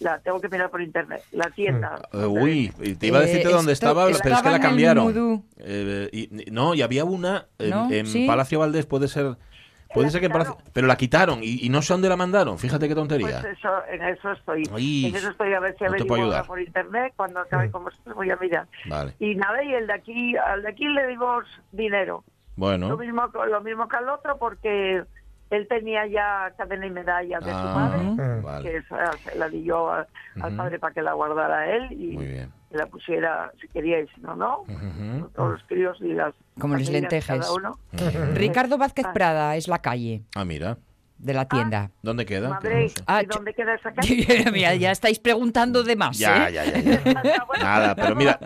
la 0.00 0.18
tengo 0.18 0.40
que 0.40 0.48
mirar 0.48 0.68
por 0.68 0.82
internet, 0.82 1.22
la 1.30 1.48
tienda. 1.50 1.94
Eh, 2.12 2.26
uy, 2.26 2.72
y 2.80 2.96
te 2.96 3.06
iba 3.06 3.18
a 3.18 3.20
decirte 3.20 3.50
Eh, 3.50 3.52
dónde 3.52 3.72
esto- 3.72 3.86
estaba, 3.86 4.06
pero 4.06 4.16
es 4.16 4.22
que 4.22 4.30
la 4.30 4.56
en 4.56 4.62
cambiaron. 4.62 5.44
Eh, 5.58 6.08
y- 6.10 6.50
no, 6.50 6.74
y 6.74 6.82
había 6.82 7.04
una 7.04 7.46
en, 7.60 7.70
¿No? 7.70 7.88
en 7.88 8.06
¿Sí? 8.06 8.26
Palacio 8.26 8.58
Valdés, 8.58 8.86
puede 8.86 9.06
ser. 9.06 9.36
Puede 9.92 10.10
ser 10.10 10.20
que 10.20 10.30
pero 10.72 10.86
la 10.86 10.96
quitaron 10.96 11.40
y, 11.42 11.64
y 11.64 11.68
no 11.70 11.80
sé 11.82 11.94
dónde 11.94 12.08
la 12.08 12.16
mandaron. 12.16 12.58
Fíjate 12.58 12.88
qué 12.88 12.94
tontería. 12.94 13.40
Pues 13.40 13.58
eso, 13.58 13.70
en 13.90 14.02
eso 14.02 14.32
estoy. 14.32 14.62
Ay, 14.74 15.06
en 15.06 15.16
eso 15.16 15.30
estoy 15.30 15.54
a 15.54 15.60
ver 15.60 15.76
si 15.78 15.84
no 15.84 15.90
averiguo 15.90 16.42
por 16.46 16.60
internet. 16.60 17.12
Cuando 17.16 17.40
acabe 17.40 17.70
con 17.70 17.84
vosotros 17.84 18.14
voy 18.14 18.30
a 18.30 18.36
mirar. 18.36 18.66
Vale. 18.88 19.14
Y 19.18 19.34
nada, 19.34 19.62
y 19.64 19.72
el 19.74 19.86
de 19.86 19.92
aquí, 19.94 20.36
al 20.36 20.62
de 20.62 20.68
aquí 20.68 20.84
le 20.86 21.06
dimos 21.06 21.44
dinero. 21.72 22.22
Lo 22.56 22.64
Bueno. 22.66 22.96
mismo, 22.96 23.26
lo 23.48 23.60
mismo 23.62 23.88
que 23.88 23.96
al 23.96 24.08
otro 24.08 24.36
porque 24.36 25.04
él 25.50 25.66
tenía 25.68 26.06
ya 26.06 26.52
cadena 26.56 26.86
y 26.86 26.90
medalla 26.90 27.38
de 27.40 27.50
su 27.50 27.56
Ah, 27.56 27.74
madre, 28.16 28.40
vale. 28.42 28.70
que 28.70 28.82
se 29.24 29.38
la 29.38 29.48
di 29.48 29.64
yo 29.64 29.90
a- 29.90 30.06
al 30.42 30.56
padre 30.56 30.78
para 30.78 30.92
que 30.94 31.02
la 31.02 31.12
guardara 31.14 31.70
él 31.74 31.90
y 31.92 32.16
Muy 32.16 32.26
bien. 32.26 32.52
que 32.70 32.76
la 32.76 32.86
pusiera 32.86 33.50
si 33.60 33.66
quería 33.68 34.00
y 34.00 34.06
si 34.08 34.20
no, 34.20 34.36
no. 34.36 34.64
Todos 35.34 35.52
los 35.52 35.62
críos 35.64 35.96
y 36.00 36.12
las 36.12 36.34
Como 36.60 36.76
las 36.76 36.90
lentejas. 36.90 37.38
Cada 37.38 37.52
uno. 37.52 37.78
Ricardo 38.34 38.76
Vázquez 38.78 39.06
Ah. 39.08 39.12
Prada 39.12 39.56
es 39.56 39.68
la 39.68 39.78
calle 39.80 40.22
Ah, 40.34 40.44
mira. 40.44 40.76
de 41.18 41.34
la 41.34 41.46
tienda. 41.48 41.90
¿Dónde 42.02 42.24
queda? 42.26 42.48
Madrid. 42.50 42.92
Ah, 43.06 43.22
¿y 43.22 43.26
dónde 43.26 43.52
queda 43.54 43.74
esa 43.74 43.90
calle? 43.94 44.44
Mira, 44.52 44.74
ya 44.76 44.92
estáis 44.92 45.18
preguntando 45.18 45.82
de 45.82 45.96
más. 45.96 46.16
Ya, 46.18 46.48
¿eh? 46.48 46.52
ya, 46.52 46.64
ya, 46.64 46.80
ya. 46.80 47.44
Bueno, 47.46 47.62
Nada, 47.64 47.94
pero 47.96 48.14
mira. 48.14 48.38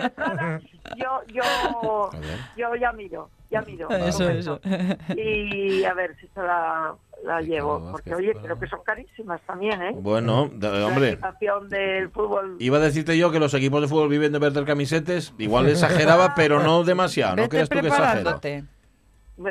Yo, 0.97 1.21
yo, 1.29 2.11
yo 2.57 2.75
ya 2.77 2.93
miro, 2.93 3.29
ya 3.53 3.63
miro. 3.63 3.89
Eso, 3.91 4.25
un 4.27 4.31
eso. 4.33 4.61
momento. 4.65 4.97
Y 5.17 5.85
a 5.85 5.95
ver 5.95 6.17
si 6.21 6.27
se 6.29 6.41
la, 6.41 6.95
llevo, 7.43 7.91
porque 7.93 8.15
oye, 8.15 8.33
creo 8.43 8.59
que 8.59 8.67
son 8.67 8.81
carísimas 8.85 9.41
también, 9.47 9.81
¿eh? 9.83 9.93
Bueno, 9.95 10.51
de- 10.53 10.71
La 10.71 10.87
hombre. 10.89 11.11
equipación 11.11 11.69
del 11.69 12.11
fútbol. 12.11 12.57
Iba 12.59 12.79
a 12.79 12.81
decirte 12.81 13.17
yo 13.17 13.31
que 13.31 13.39
los 13.39 13.55
equipos 13.55 13.81
de 13.83 13.89
fútbol 13.89 14.09
viven 14.09 14.33
de 14.33 14.39
vender 14.39 14.65
camisetes. 14.65 15.33
Igual 15.39 15.69
exageraba, 15.69 16.35
pero 16.37 16.63
no 16.63 16.83
demasiado. 16.83 17.37
¿No 17.37 17.43
Vete 17.43 17.51
crees 17.51 17.69
tú 17.69 17.81
que 17.81 17.87
exagero? 17.89 18.41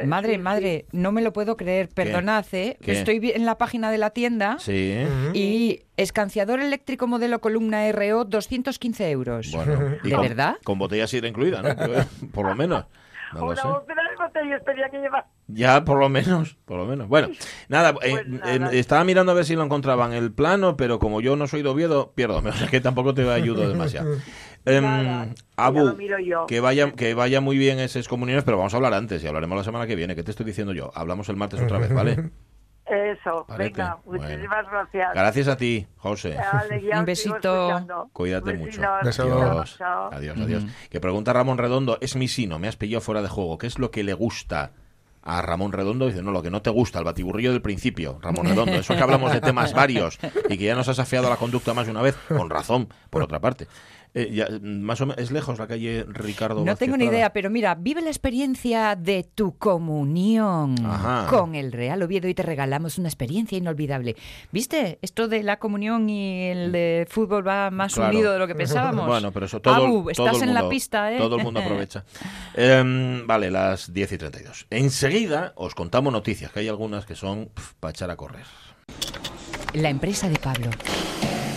Madre, 0.06 0.38
madre, 0.38 0.86
no 0.92 1.12
me 1.12 1.22
lo 1.22 1.34
puedo 1.34 1.58
creer. 1.58 1.90
Perdonad, 1.90 2.46
¿eh? 2.54 2.78
Estoy 2.82 3.32
en 3.34 3.46
la 3.46 3.58
página 3.58 3.90
de 3.92 3.98
la 3.98 4.12
tienda 4.12 4.58
Sí. 4.60 4.96
y 5.34 5.82
escanciador 5.98 6.60
eléctrico 6.62 7.08
modelo 7.08 7.42
columna 7.42 7.92
RO, 7.92 8.24
215 8.26 9.10
euros. 9.10 9.52
Bueno. 9.52 9.98
¿De 10.04 10.12
con, 10.12 10.22
verdad? 10.22 10.58
Con 10.64 10.78
botella 10.78 11.08
sidra 11.08 11.28
incluida, 11.28 11.62
¿no? 11.64 11.70
Por 12.32 12.46
lo 12.48 12.56
menos. 12.56 12.86
No 13.34 13.40
lo 13.42 13.46
Una 13.48 13.62
sé. 13.62 13.68
botella 13.68 14.02
de 14.10 14.16
botellas 14.24 14.64
tenía 14.66 14.90
que 14.90 14.98
llevar. 15.00 15.26
Ya, 15.48 15.84
por 15.84 16.00
lo 16.00 16.10
menos, 16.10 16.58
por 16.66 16.78
lo 16.78 16.86
menos. 16.86 17.08
Bueno, 17.08 17.30
nada, 17.70 17.92
eh, 18.02 18.12
Pues 18.12 18.28
nada. 18.28 18.72
eh, 18.74 18.80
estaba 18.80 19.04
mirando 19.04 19.32
a 19.32 19.36
ver 19.36 19.46
si 19.46 19.56
lo 19.56 19.64
encontraban 19.64 20.14
el 20.14 20.32
plano, 20.32 20.78
pero 20.78 21.00
como 21.00 21.22
yo 21.22 21.36
no 21.36 21.48
soy 21.48 21.62
de 21.62 21.70
Oviedo, 21.70 22.12
pierdo, 22.14 22.38
o 22.46 22.52
sea 22.52 22.68
que 22.68 22.82
tampoco 22.82 23.14
te 23.14 23.30
ayudo 23.30 23.68
demasiado. 23.68 24.16
Em, 24.64 24.84
Nada, 24.84 25.30
Abu, 25.56 25.98
que 26.48 26.60
vaya, 26.60 26.92
que 26.92 27.16
vaya 27.16 27.42
muy 27.42 27.58
bien 27.58 27.80
esas 27.80 28.08
comuniones, 28.08 28.44
pero 28.44 28.58
vamos 28.58 28.72
a 28.76 28.78
hablar 28.78 28.94
antes 28.94 29.24
y 29.24 29.28
hablaremos 29.28 29.58
la 29.58 29.64
semana 29.64 29.88
que 29.88 29.96
viene. 29.96 30.16
¿Qué 30.16 30.22
te 30.22 30.30
estoy 30.30 30.46
diciendo 30.46 30.72
yo? 30.72 30.92
Hablamos 30.94 31.28
el 31.30 31.36
martes 31.36 31.60
otra 31.62 31.80
vez, 31.80 31.92
¿vale? 31.92 32.30
Eso, 32.92 33.46
venga, 33.58 34.00
Bueno. 34.04 34.24
muchísimas 34.28 34.70
gracias. 34.70 35.14
Gracias 35.14 35.48
a 35.48 35.56
ti, 35.56 35.88
José. 35.96 36.36
Vale, 36.36 36.90
Un 37.00 37.06
besito. 37.06 38.10
Cuídate 38.12 38.54
mucho. 38.56 38.82
Besos. 39.02 39.26
Adiós. 39.32 39.78
Chao. 39.78 40.10
Adiós, 40.12 40.38
adiós. 40.38 40.66
Que 40.90 41.00
pregunta 41.00 41.32
Ramón 41.32 41.58
Redondo, 41.58 41.98
es 42.02 42.18
mi 42.18 42.28
sino, 42.28 42.60
me 42.60 42.68
has 42.68 42.76
pillado 42.76 43.00
fuera 43.00 43.22
de 43.22 43.30
juego. 43.30 43.58
¿Qué 43.58 43.68
es 43.68 43.80
lo 43.80 43.92
que 43.92 44.04
le 44.04 44.14
gusta 44.14 44.72
a 45.24 45.42
Ramón 45.42 45.72
Redondo? 45.72 46.08
Dice, 46.08 46.22
no, 46.22 46.32
lo 46.32 46.42
que 46.44 46.52
no 46.52 46.62
te 46.62 46.70
gusta, 46.70 47.00
el 47.00 47.06
batiburrillo 47.06 47.54
del 47.54 47.62
principio, 47.62 48.20
Ramón 48.22 48.48
Redondo. 48.48 48.74
Eso 48.74 48.94
que 48.94 49.02
hablamos 49.02 49.32
de 49.32 49.40
temas 49.40 49.72
varios 49.74 50.20
y 50.50 50.58
que 50.58 50.66
ya 50.66 50.76
nos 50.76 50.90
has 50.90 51.00
afiado 51.00 51.30
la 51.30 51.38
conducta 51.38 51.74
más 51.74 51.86
de 51.86 51.92
una 51.92 52.02
vez, 52.02 52.18
con 52.28 52.50
razón, 52.50 52.90
por 53.10 53.22
otra 53.24 53.40
parte. 53.40 53.68
Eh, 54.14 54.30
ya, 54.34 54.48
más 54.62 55.00
o 55.00 55.06
menos, 55.06 55.24
¿Es 55.24 55.32
lejos 55.32 55.58
la 55.58 55.68
calle 55.68 56.04
Ricardo 56.06 56.60
No 56.60 56.66
Vázquez 56.66 56.80
tengo 56.80 56.98
ni 56.98 57.06
Prada? 57.06 57.18
idea, 57.18 57.34
pero 57.34 57.50
mira, 57.50 57.76
vive 57.76 58.02
la 58.02 58.10
experiencia 58.10 58.98
de 58.98 59.24
tu 59.24 59.58
comunión 59.58 60.76
Ajá. 60.86 61.28
con 61.30 61.56
el 61.56 61.72
Real 61.72 62.02
Oviedo 62.04 62.28
y 62.28 62.34
te 62.34 62.44
regalamos 62.44 62.98
una 62.98 63.08
experiencia 63.08 63.58
inolvidable. 63.58 64.18
¿Viste? 64.52 65.00
Esto 65.02 65.30
de 65.30 65.44
la 65.44 65.60
comunión 65.60 66.10
y 66.10 66.50
el 66.50 66.74
de 66.74 67.08
fútbol 67.10 67.48
va 67.48 67.72
más 67.72 67.94
Claro. 67.94 68.14
unido 68.14 68.34
de 68.34 68.40
lo 68.40 68.48
que 68.48 68.56
pensábamos. 68.56 69.08
Bueno, 69.08 69.32
pero 69.32 69.46
eso 69.46 69.62
todo, 69.62 69.76
Abu, 69.76 70.12
todo 70.14 70.26
estás 70.28 70.42
el 70.42 70.50
en 70.50 70.54
la 70.56 70.60
mundo- 70.62 70.70
pista, 70.72 71.14
¿eh? 71.14 71.18
Todo 71.18 71.38
el 71.38 71.44
mundo 71.44 71.60
aprovecha. 71.64 72.04
Em, 72.56 73.26
vale, 73.26 73.50
las 73.50 73.94
10 73.94 74.12
y 74.12 74.18
32. 74.18 74.68
Enseguida 74.72 75.54
os 75.56 75.74
contamos 75.74 76.12
noticias, 76.12 76.52
que 76.52 76.60
hay 76.60 76.68
algunas 76.68 77.06
que 77.06 77.16
son 77.16 77.50
para 77.80 77.92
echar 77.92 78.12
a 78.12 78.18
correr. 78.18 78.46
La 79.74 79.90
empresa 79.90 80.28
de 80.28 80.36
Pablo, 80.38 80.70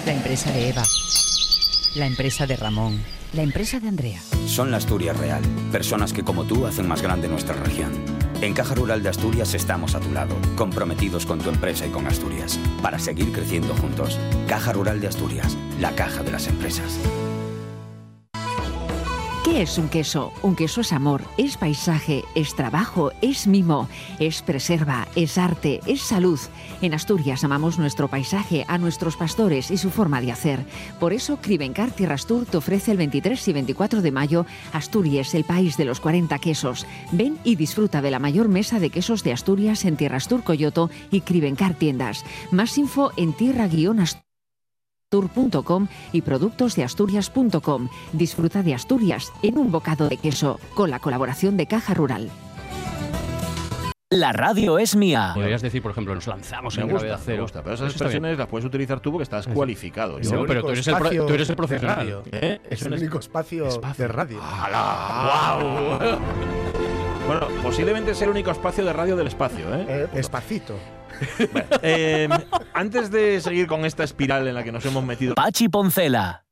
la 0.07 0.13
empresa 0.13 0.53
de 0.53 0.69
Eva, 0.69 0.83
la 1.95 2.07
empresa 2.07 2.47
de 2.47 2.57
Ramón, 2.57 3.01
la 3.35 3.43
empresa 3.43 3.79
de 3.79 3.89
Andrea. 3.89 4.21
Son 4.47 4.71
la 4.71 4.79
Asturias 4.79 5.17
Real, 5.17 5.43
personas 5.71 6.13
que 6.13 6.25
como 6.25 6.45
tú 6.45 6.67
hacen 6.67 6.89
más 6.89 7.03
grande 7.03 7.29
nuestra 7.29 7.55
región. 7.55 7.93
En 8.41 8.53
Caja 8.53 8.75
Rural 8.75 9.03
de 9.03 9.11
Asturias 9.11 9.55
estamos 9.55 9.95
a 9.95 10.01
tu 10.01 10.11
lado, 10.11 10.37
comprometidos 10.57 11.25
con 11.25 11.39
tu 11.39 11.51
empresa 11.51 11.87
y 11.87 11.91
con 11.91 12.07
Asturias, 12.07 12.59
para 12.83 12.99
seguir 12.99 13.31
creciendo 13.33 13.75
juntos. 13.77 14.19
Caja 14.49 14.73
Rural 14.73 15.01
de 15.01 15.07
Asturias, 15.07 15.57
la 15.81 15.93
caja 15.93 16.25
de 16.25 16.33
las 16.33 16.49
empresas. 16.49 16.99
¿Qué 19.45 19.61
es 19.61 19.77
un 19.77 19.91
queso? 19.91 20.33
Un 20.41 20.57
queso 20.57 20.81
es 20.81 20.91
amor, 20.91 21.23
es 21.37 21.59
paisaje, 21.59 22.25
es 22.35 22.57
trabajo, 22.57 23.13
es 23.21 23.47
mimo, 23.47 23.91
es 24.19 24.41
preserva, 24.41 25.07
es 25.17 25.37
arte, 25.37 25.81
es 25.87 26.01
salud. 26.01 26.41
En 26.81 26.95
Asturias 26.95 27.45
amamos 27.45 27.79
nuestro 27.79 28.09
paisaje, 28.09 28.65
a 28.69 28.79
nuestros 28.79 29.19
pastores 29.19 29.71
y 29.71 29.77
su 29.77 29.91
forma 29.91 30.23
de 30.23 30.33
hacer. 30.33 30.65
Por 30.99 31.13
eso 31.13 31.37
Crivencar 31.43 31.91
Tierrastur 31.91 32.47
te 32.47 32.57
ofrece 32.57 32.93
el 32.93 32.97
23 32.97 33.47
y 33.49 33.53
24 33.53 34.01
de 34.01 34.13
mayo 34.13 34.47
Asturias, 34.73 35.35
el 35.35 35.45
país 35.45 35.77
de 35.77 35.85
los 35.85 36.01
40 36.01 36.39
quesos. 36.39 36.87
Ven 37.13 37.37
y 37.45 37.57
disfruta 37.57 38.01
de 38.01 38.11
la 38.11 38.19
mayor 38.19 38.49
mesa 38.49 38.81
de 38.81 38.89
quesos 38.89 39.25
de 39.25 39.35
Asturias 39.35 39.85
en 39.85 39.99
Tierrastur 39.99 40.43
Coyoto 40.43 40.89
y 41.11 41.21
Crivencar 41.21 41.75
Tiendas. 41.75 42.25
Más 42.51 42.79
info 42.79 43.13
en 43.19 43.35
tierra-asturias 43.35 44.25
tour.com 45.15 45.87
y 46.13 46.23
productosdeasturias.com. 46.23 47.89
Disfruta 48.13 48.63
de 48.65 48.75
Asturias 48.75 49.33
en 49.43 49.59
un 49.59 49.71
bocado 49.71 50.09
de 50.09 50.17
queso 50.17 50.59
con 50.75 50.91
la 50.91 50.99
colaboración 50.99 51.57
de 51.57 51.67
Caja 51.67 51.95
Rural. 51.95 52.31
La 54.11 54.33
radio 54.33 54.79
es 54.79 54.95
mía. 54.97 55.33
Podrías 55.35 55.63
decir, 55.63 55.83
por 55.83 55.91
ejemplo, 55.93 56.15
nos 56.15 56.27
lanzamos 56.27 56.77
Me 56.77 56.83
en 56.83 56.89
gusta, 56.91 57.07
gravedad 57.07 57.19
me 57.19 57.25
cero. 57.33 57.43
gusta, 57.43 57.63
pero 57.63 57.75
esas 57.75 57.91
expresiones 57.91 58.39
las 58.39 58.47
puedes 58.49 58.65
utilizar 58.65 59.01
tú 59.01 59.11
porque 59.13 59.25
estás 59.25 59.47
cualificado. 59.49 60.19
Es 60.19 60.31
Yo- 60.31 60.45
pero 60.47 60.61
tú 60.63 60.67
único 60.69 60.71
eres 60.73 60.87
el 60.89 60.95
pro- 60.95 61.05
espacio 61.05 61.27
tú 61.27 61.35
eres 61.35 61.49
el 61.49 61.53
de 61.53 61.57
profesional. 61.57 61.97
radio. 61.97 62.23
¿Eh? 62.33 62.61
Es 62.65 62.73
Eso 62.81 62.89
el 62.89 62.95
es- 62.95 63.01
único 63.01 63.19
espacio, 63.19 63.67
Espacio. 63.67 64.05
de 64.07 64.09
radio. 64.13 64.41
¡Hala! 64.43 66.19
Bueno, 67.27 67.47
posiblemente 67.63 68.11
es 68.11 68.21
el 68.21 68.29
único 68.29 68.51
espacio 68.51 68.85
de 68.85 68.93
radio 68.93 69.17
del 69.17 69.29
espacio, 69.29 69.75
¿eh? 69.75 69.87
Eh, 69.89 70.07
espacito. 70.13 70.75
Eh, 71.83 72.29
antes 72.73 73.11
de 73.11 73.41
seguir 73.41 73.67
con 73.67 73.85
esta 73.85 74.05
espiral 74.05 74.47
en 74.49 74.55
la 74.55 74.65
que 74.65 74.73
nos 74.73 74.85
hemos 74.87 75.05
metido, 75.05 75.35
Pachi 75.35 75.69
Poncela. 75.69 76.44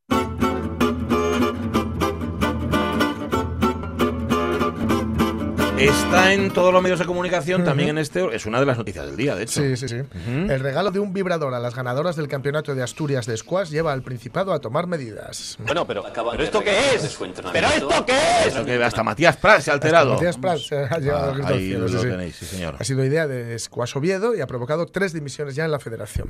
Está 5.78 6.32
en 6.32 6.50
todos 6.52 6.72
los 6.72 6.82
medios 6.82 6.98
de 7.00 7.06
comunicación, 7.06 7.64
también 7.64 7.88
en 7.90 7.98
este, 7.98 8.24
es 8.34 8.46
una 8.46 8.60
de 8.60 8.66
las 8.66 8.78
noticias 8.78 9.06
del 9.06 9.16
día, 9.16 9.34
de 9.34 9.44
hecho. 9.44 9.60
Sí, 9.60 9.76
sí, 9.76 9.88
sí. 9.88 9.96
El 10.26 10.60
regalo 10.60 10.90
de 10.90 11.00
un 11.00 11.12
vibrador 11.12 11.54
a 11.54 11.58
las 11.60 11.74
ganadoras 11.74 12.14
del 12.16 12.28
campeonato 12.28 12.74
de 12.74 12.82
Asturias 12.82 13.26
de 13.26 13.36
squash 13.36 13.70
lleva 13.70 13.92
al 13.92 14.02
Principado 14.02 14.52
a 14.52 14.60
tomar 14.60 14.86
medidas. 14.86 15.56
Bueno, 15.64 15.86
pero, 15.86 16.04
¿pero 16.12 16.42
esto 16.42 16.62
qué 16.62 16.94
es? 16.94 17.18
¿Pero 17.52 17.66
esto 17.68 18.06
qué 18.06 18.12
es? 18.40 18.46
Eso 18.48 18.64
que 18.64 18.82
hasta 18.82 19.02
Matías 19.02 19.36
Prats 19.36 19.64
se 19.64 19.70
ha 19.70 19.74
alterado. 19.74 20.14
Matías 20.14 20.36
Prats 20.38 20.66
se 20.66 20.76
ha 20.76 20.98
llevado 20.98 21.30
Ah, 21.30 21.34
grito 21.34 21.46
al 21.48 21.54
ahí 21.54 21.66
cielo, 21.68 21.88
lo 21.88 22.00
sí, 22.02 22.08
tenéis, 22.08 22.36
sí, 22.36 22.46
señor. 22.46 22.76
Ha 22.78 22.84
sido 22.84 23.04
idea 23.04 23.26
de 23.26 23.58
Squash 23.58 23.96
Oviedo 23.96 24.34
y 24.36 24.40
ha 24.40 24.46
provocado 24.46 24.86
tres 24.86 25.12
dimisiones 25.12 25.54
ya 25.56 25.64
en 25.64 25.70
la 25.70 25.78
federación. 25.80 26.28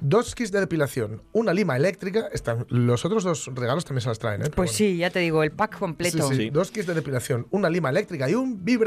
Dos 0.00 0.34
kits 0.34 0.50
de 0.50 0.60
depilación, 0.60 1.22
una 1.32 1.52
lima 1.52 1.76
eléctrica. 1.76 2.28
Están, 2.32 2.66
los 2.68 3.04
otros 3.04 3.22
dos 3.24 3.50
regalos 3.54 3.84
también 3.84 4.02
se 4.02 4.08
las 4.08 4.18
traen, 4.18 4.40
¿eh? 4.40 4.44
Pero 4.44 4.56
Pues 4.56 4.70
bueno. 4.70 4.76
sí, 4.78 4.96
ya 4.96 5.10
te 5.10 5.18
digo, 5.20 5.42
el 5.42 5.52
pack 5.52 5.74
Sí, 5.74 5.78
completo. 5.78 6.28
sí, 6.30 6.34
Sí. 6.36 6.50
Dos 6.50 6.70
kits 6.70 6.86
de 6.86 6.94
depilación, 6.94 7.46
una 7.50 7.68
lima 7.70 7.90
eléctrica 7.90 8.28
y 8.28 8.34
un 8.34 8.64
vibrador. 8.64 8.77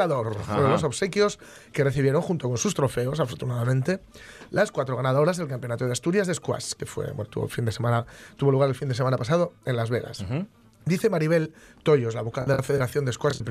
Fueron 0.46 0.72
los 0.72 0.84
obsequios 0.84 1.40
que 1.72 1.84
recibieron 1.84 2.22
junto 2.22 2.48
con 2.48 2.58
sus 2.58 2.74
trofeos, 2.74 3.20
afortunadamente, 3.20 4.02
las 4.50 4.72
cuatro 4.72 4.96
ganadoras 4.96 5.38
del 5.38 5.48
Campeonato 5.48 5.86
de 5.86 5.92
Asturias 5.92 6.28
de 6.28 6.34
Squash, 6.34 6.74
que 6.74 6.86
fue, 6.86 7.12
bueno, 7.12 7.30
tuvo, 7.30 7.46
el 7.46 7.52
fin 7.52 7.66
de 7.66 7.72
semana, 7.72 8.06
tuvo 8.38 8.52
lugar 8.52 8.70
el 8.70 8.76
fin 8.76 8.88
de 8.88 8.96
semana 8.96 9.18
pasado 9.18 9.54
en 9.66 9.76
Las 9.76 9.90
Vegas. 9.90 10.26
Dice 10.86 11.10
Maribel 11.10 11.54
Toyos, 11.84 12.16
la 12.16 12.22
vocal 12.22 12.46
de 12.48 12.56
la 12.56 12.64
Federación 12.64 13.06
de 13.06 13.14
Squash. 13.14 13.42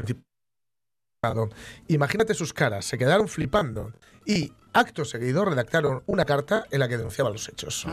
Imagínate 1.88 2.32
sus 2.32 2.54
caras, 2.54 2.86
se 2.86 2.96
quedaron 2.96 3.28
flipando 3.28 3.92
y 4.24 4.52
acto 4.72 5.04
seguido 5.04 5.44
redactaron 5.44 6.02
una 6.06 6.24
carta 6.24 6.64
en 6.70 6.80
la 6.80 6.88
que 6.88 6.96
denunciaban 6.96 7.32
los 7.32 7.46
hechos. 7.48 7.86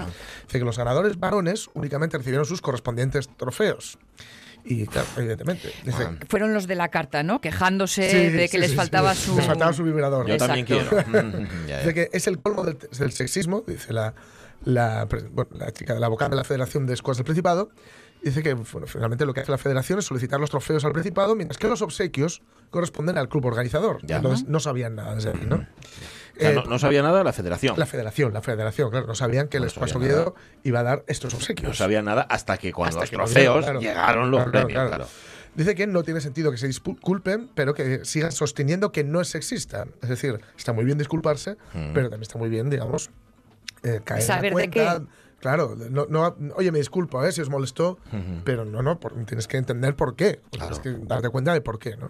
Dice 0.45 0.59
que 0.59 0.65
los 0.65 0.77
ganadores 0.77 1.19
varones 1.19 1.69
únicamente 1.73 2.17
recibieron 2.17 2.45
sus 2.45 2.61
correspondientes 2.61 3.27
trofeos. 3.35 3.99
Y 4.63 4.85
claro, 4.87 5.07
evidentemente. 5.17 5.71
Dice, 5.85 6.07
Fueron 6.29 6.53
los 6.53 6.67
de 6.67 6.75
la 6.75 6.89
carta, 6.89 7.23
¿no? 7.23 7.39
Quejándose 7.41 8.09
Sí, 8.09 8.17
de 8.29 8.41
que 8.43 8.47
sí, 8.49 8.57
les 8.57 8.71
sí, 8.71 8.75
faltaba 8.75 9.15
sí. 9.15 9.27
su... 9.27 9.35
Les 9.37 9.45
faltaba 9.45 9.71
su 9.73 9.83
vibrador. 9.83 10.27
Yo 10.27 10.37
también 10.37 10.65
quiero. 10.65 10.89
Ya, 11.67 11.67
ya. 11.67 11.77
Dice 11.79 11.93
que 11.93 12.09
es 12.11 12.27
el 12.27 12.39
colmo 12.39 12.63
del, 12.63 12.77
del 12.77 13.11
sexismo, 13.11 13.63
dice 13.65 13.93
la, 13.93 14.13
la, 14.65 15.05
pre- 15.07 15.27
bueno, 15.29 15.51
la 15.57 15.71
chica 15.71 15.93
de 15.93 15.99
la 15.99 16.07
vocal 16.09 16.29
de 16.29 16.35
la 16.35 16.43
Federación 16.43 16.85
de 16.85 16.95
Squash 16.95 17.17
del 17.17 17.25
Principado. 17.25 17.69
Dice 18.21 18.41
que 18.41 18.55
bueno, 18.55 18.87
finalmente 18.87 19.25
lo 19.25 19.33
que 19.33 19.41
hace 19.41 19.51
la 19.51 19.57
Federación 19.59 19.99
es 19.99 20.05
solicitar 20.05 20.39
los 20.39 20.49
trofeos 20.49 20.83
al 20.83 20.91
Principado, 20.91 21.35
mientras 21.35 21.57
que 21.59 21.67
los 21.67 21.81
obsequios 21.81 22.41
corresponden 22.71 23.17
al 23.17 23.29
club 23.29 23.45
organizador. 23.45 23.99
Ya. 24.03 24.17
Entonces 24.17 24.47
no 24.47 24.59
sabían 24.59 24.95
nada 24.95 25.15
desde 25.15 25.29
ahí, 25.29 25.45
¿no? 25.47 25.65
O 26.37 26.39
sea, 26.39 26.49
Eh, 26.51 26.53
no, 26.55 26.63
no 26.65 26.79
sabía 26.79 27.01
nada 27.01 27.23
la 27.23 27.33
federación. 27.33 27.75
La 27.77 27.85
Federación, 27.85 28.33
la 28.33 28.41
Federación, 28.41 28.89
claro, 28.91 29.07
no 29.07 29.15
sabían 29.15 29.47
que 29.47 29.57
el 29.57 29.63
No 29.63 29.69
sabía 29.69 29.95
Oviedo 29.97 30.35
iba 30.63 30.79
a 30.79 30.83
dar 30.83 31.03
estos 31.07 31.33
obsequios. 31.33 31.67
No 31.69 31.73
sabía 31.73 32.01
nada 32.01 32.21
hasta 32.23 32.57
que 32.57 32.71
cuando 32.73 32.99
Hasta 32.99 33.01
los 33.01 33.09
que 33.09 33.15
trofeos 33.33 33.65
claro. 33.65 33.79
llegaron 33.79 34.31
los 34.31 34.39
Claro, 34.43 34.51
premios, 34.51 34.73
claro. 34.73 34.89
claro. 34.89 35.07
Dice 35.55 35.73
que 35.73 35.87
no 35.87 36.03
tiene 36.03 36.21
sentido 36.21 36.51
que 36.51 36.57
se 36.57 36.67
disculpen, 36.67 37.49
pero 37.55 37.73
que 37.73 38.05
sigan 38.05 38.31
sosteniendo 38.31 38.91
que 38.91 39.03
no 39.03 39.21
es 39.21 39.29
sexista. 39.29 39.85
Es 40.03 40.09
decir, 40.09 40.39
está 40.55 40.71
muy 40.73 40.85
bien 40.85 40.99
disculparse, 40.99 41.57
Mm. 41.73 41.93
pero 41.93 42.09
también 42.09 42.21
está 42.21 42.37
muy 42.37 42.49
bien, 42.49 42.69
digamos, 42.69 43.09
eh, 43.83 44.01
caer 44.03 44.21
Saber 44.21 44.51
en 44.51 44.57
la 44.57 44.61
de 44.61 44.69
cuenta. 44.69 45.11
Claro, 45.39 45.75
no, 45.91 46.07
no- 46.09 46.35
oye, 46.55 46.71
me 46.71 46.79
disculpo 46.79 47.23
eh, 47.23 47.31
si 47.31 47.41
os 47.41 47.49
molestó, 47.49 47.99
pero 48.43 48.65
no, 48.65 48.81
no, 48.81 48.99
por- 48.99 49.13
tienes 49.25 49.47
que 49.47 49.57
entender 49.57 49.95
por 49.95 50.15
qué. 50.15 50.41
Tienes 50.49 50.79
que 50.79 50.89
darte 51.05 51.29
cuenta 51.29 51.53
de 51.53 51.61
por 51.61 51.77
qué, 51.77 51.95
¿no? 51.95 52.09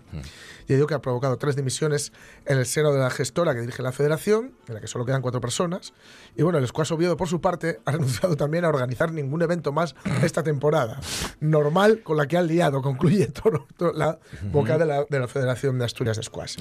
Ya 0.67 0.75
digo 0.75 0.87
que 0.87 0.93
ha 0.93 1.01
provocado 1.01 1.37
tres 1.37 1.55
dimisiones 1.57 2.13
en 2.45 2.57
el 2.57 2.65
seno 2.65 2.91
de 2.93 2.99
la 2.99 3.09
gestora 3.09 3.53
que 3.53 3.59
dirige 3.61 3.83
la 3.83 3.91
federación, 3.91 4.53
en 4.67 4.73
la 4.75 4.79
que 4.81 4.87
solo 4.87 5.05
quedan 5.05 5.21
cuatro 5.21 5.41
personas. 5.41 5.93
Y 6.37 6.43
bueno, 6.43 6.57
el 6.57 6.67
Squash 6.67 6.93
Oviedo, 6.93 7.17
por 7.17 7.27
su 7.27 7.41
parte, 7.41 7.79
ha 7.85 7.91
renunciado 7.93 8.35
también 8.37 8.63
a 8.65 8.69
organizar 8.69 9.11
ningún 9.11 9.41
evento 9.41 9.71
más 9.73 9.93
esta 10.23 10.41
temporada. 10.43 10.99
Normal 11.41 12.01
con 12.03 12.17
la 12.17 12.27
que 12.27 12.37
han 12.37 12.47
liado, 12.47 12.81
concluye 12.81 13.27
todo, 13.43 13.67
todo 13.77 13.91
la 13.93 14.19
boca 14.51 14.77
de 14.77 14.85
la, 14.85 15.03
de 15.09 15.19
la 15.19 15.27
Federación 15.27 15.77
de 15.79 15.85
Asturias 15.85 16.17
de 16.17 16.23
Squash. 16.23 16.57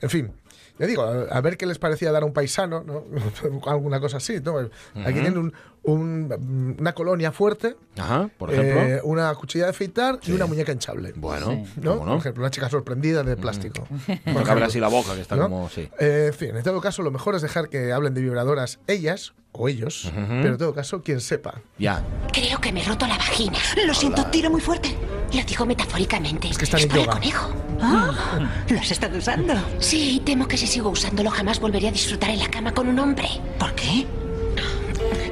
En 0.00 0.10
fin, 0.10 0.32
ya 0.78 0.86
digo, 0.86 1.02
a, 1.04 1.40
ver 1.40 1.56
qué 1.56 1.66
les 1.66 1.78
parecía 1.78 2.12
dar 2.12 2.22
a 2.22 2.26
un 2.26 2.32
paisano, 2.32 2.82
¿no? 2.84 3.04
Alguna 3.70 4.00
cosa 4.00 4.18
así, 4.18 4.40
¿no? 4.44 4.58
Aquí 4.58 5.12
tienen 5.14 5.38
un- 5.38 5.54
un- 5.82 6.76
una 6.80 6.92
colonia 6.94 7.30
fuerte, 7.32 7.76
Ajá, 7.96 8.28
por 8.38 8.52
ejemplo. 8.52 8.82
eh, 8.82 9.00
una 9.04 9.32
cuchilla 9.36 9.64
de 9.64 9.70
afeitar 9.70 10.18
y 10.26 10.32
una 10.32 10.46
muñeca 10.46 10.72
hinchable. 10.72 11.12
bueno, 11.16 11.64
¿no? 11.76 11.92
¿cómo 11.92 12.04
no? 12.06 12.10
Por 12.12 12.20
ejemplo, 12.20 12.42
una 12.42 12.50
chica 12.50 12.68
sorprendida 12.68 13.22
de 13.22 13.36
plástico. 13.36 13.86
No 14.26 14.42
cabe 14.42 14.64
así 14.64 14.80
la 14.80 14.88
boca, 14.88 15.14
que 15.14 15.20
está 15.20 15.36
¿no? 15.36 15.44
como... 15.44 15.68
Sí. 15.70 15.88
Eh, 16.00 16.26
en 16.28 16.34
fin, 16.34 16.56
en 16.56 16.62
todo 16.62 16.80
caso, 16.80 17.02
lo 17.02 17.10
mejor 17.10 17.34
es 17.36 17.42
dejar 17.42 17.68
que 17.68 17.92
hablen 17.92 18.14
de 18.14 18.20
vibradoras 18.20 18.80
ellas 18.86 19.32
o 19.52 19.68
ellos, 19.68 20.10
pero 20.14 20.48
en 20.48 20.58
todo 20.58 20.74
caso, 20.74 21.02
quien 21.02 21.20
sepa. 21.20 21.62
Ya. 21.78 22.04
Creo 22.32 22.60
que 22.60 22.72
me 22.72 22.82
he 22.82 22.84
roto 22.84 23.06
la 23.06 23.16
vagina. 23.16 23.56
Lo 23.86 23.94
siento, 23.94 24.26
tiro 24.26 24.50
muy 24.50 24.60
fuerte. 24.60 24.94
Lo 25.32 25.42
digo 25.44 25.66
metafóricamente. 25.66 26.48
Es 26.48 26.58
que 26.58 26.64
están 26.64 26.80
en 26.80 26.88
para 26.88 27.00
yoga. 27.02 27.12
el 27.14 27.20
conejo. 27.20 27.52
Ah, 27.80 28.48
¿Lo 28.68 28.78
has 28.78 28.90
estado 28.90 29.18
usando? 29.18 29.54
Sí, 29.78 30.22
temo 30.24 30.48
que 30.48 30.56
si 30.56 30.66
sigo 30.66 30.88
usándolo 30.90 31.30
jamás 31.30 31.60
volveré 31.60 31.88
a 31.88 31.92
disfrutar 31.92 32.30
en 32.30 32.38
la 32.38 32.48
cama 32.48 32.72
con 32.72 32.88
un 32.88 32.98
hombre. 32.98 33.28
¿Por 33.58 33.74
qué? 33.74 34.06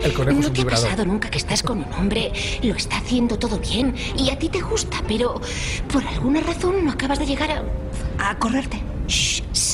El 0.03 0.13
conejo 0.13 0.39
es 0.39 0.43
¿No 0.45 0.49
un 0.49 0.53
te 0.53 0.61
ha 0.61 0.65
vibrador. 0.65 0.85
pasado 0.91 1.05
nunca 1.07 1.31
que 1.31 1.39
estás 1.39 1.63
con 1.63 1.79
un 1.79 1.93
hombre, 1.95 2.31
lo 2.63 2.75
está 2.75 2.99
haciendo 2.99 3.39
todo 3.39 3.59
bien 3.59 3.95
y 4.19 4.29
a 4.31 4.39
ti 4.39 4.51
te 4.51 4.61
gusta, 4.61 5.03
pero 5.09 5.41
por 5.91 6.07
alguna 6.07 6.41
razón 6.41 6.85
no 6.85 6.93
acabas 6.93 7.19
de 7.19 7.27
llegar 7.27 7.51
a... 7.51 7.63
A 8.31 8.39
correrte. 8.39 8.83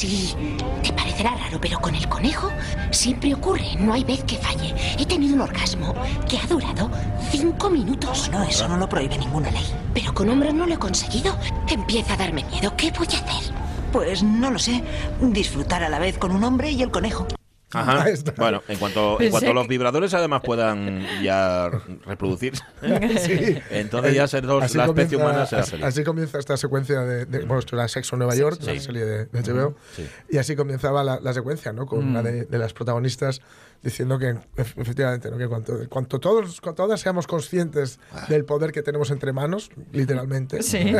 Sí, 0.01 0.35
te 0.83 0.95
parecerá 0.95 1.35
raro, 1.35 1.61
pero 1.61 1.79
con 1.79 1.95
el 1.95 2.09
conejo 2.09 2.51
siempre 2.91 3.35
ocurre, 3.35 3.77
no 3.79 3.93
hay 3.93 4.03
vez 4.03 4.25
que 4.25 4.39
falle. 4.39 4.75
He 4.99 5.05
tenido 5.05 5.35
un 5.35 5.43
orgasmo 5.43 5.95
que 6.27 6.39
ha 6.39 6.47
durado 6.47 6.91
cinco 7.31 7.69
minutos. 7.69 8.31
No, 8.33 8.43
eso 8.43 8.67
no 8.67 8.79
lo 8.79 8.89
prohíbe 8.89 9.19
ninguna 9.19 9.51
ley. 9.51 9.67
Pero 9.93 10.15
con 10.15 10.31
hombres 10.31 10.55
no 10.55 10.67
lo 10.67 10.73
he 10.73 10.79
conseguido. 10.79 11.37
Empieza 11.69 12.15
a 12.15 12.17
darme 12.17 12.45
miedo. 12.45 12.75
¿Qué 12.79 12.91
voy 12.93 13.09
a 13.09 13.19
hacer? 13.19 13.55
Pues 13.93 14.23
no 14.23 14.51
lo 14.51 14.59
sé. 14.59 14.83
Disfrutar 15.21 15.85
a 15.85 15.91
la 15.91 15.99
vez 15.99 16.17
con 16.17 16.31
un 16.31 16.45
hombre 16.45 16.71
y 16.71 16.81
el 16.81 16.91
conejo. 16.91 17.27
Ajá. 17.73 18.05
Bueno, 18.37 18.63
en 18.69 18.79
cuanto, 18.79 19.21
en 19.21 19.31
cuanto 19.31 19.49
que- 19.49 19.55
los 19.55 19.69
vibradores 19.69 20.13
además 20.15 20.43
puedan 20.45 21.05
ya 21.23 21.71
reproducirse, 22.07 22.63
Sí. 23.21 23.59
entonces 23.71 24.15
ya 24.15 24.27
ser 24.27 24.47
dos, 24.47 24.65
Así 24.65 24.77
la 24.77 24.87
especie 24.87 25.19
comienza- 25.19 25.25
humana 25.33 25.47
será 25.47 25.63
así, 25.63 25.71
feliz. 25.73 25.87
así 25.87 26.05
comienza 26.05 26.39
esta 26.39 26.57
secuencia 26.57 27.01
de, 27.03 27.27
de- 27.27 27.39
bueno, 27.41 27.59
esto 27.61 27.77
era 27.77 27.87
Sexo 27.89 28.17
en 28.17 28.21
Nueva 28.21 28.35
York, 28.35 28.59
sí. 28.61 28.75
la 28.75 28.81
serie 28.81 29.05
de, 29.05 29.27
de 29.27 29.41
HBO, 29.43 29.77
Sí. 29.95 30.07
y 30.31 30.39
así 30.39 30.57
comenzaba 30.57 31.05
la, 31.05 31.21
la 31.21 31.33
secuencia, 31.33 31.73
¿no? 31.73 31.87
Con 31.87 32.01
una 32.07 32.23
de, 32.23 32.45
de 32.45 32.59
las 32.59 32.73
protagonistas 32.73 33.41
diciendo 33.83 34.19
que 34.19 34.35
ef- 34.57 34.75
efectivamente, 34.77 35.31
¿no? 35.31 35.39
Que 35.39 35.49
cuanto, 35.49 35.73
cuanto 35.89 36.19
todos, 36.21 36.61
cuanto 36.61 36.83
todas 36.85 37.01
seamos 37.01 37.27
conscientes 37.27 37.99
del 38.29 38.45
poder 38.45 38.73
que 38.73 38.83
tenemos 38.83 39.11
entre 39.11 39.33
manos, 39.33 39.71
literalmente. 39.93 40.63
Sí. 40.63 40.79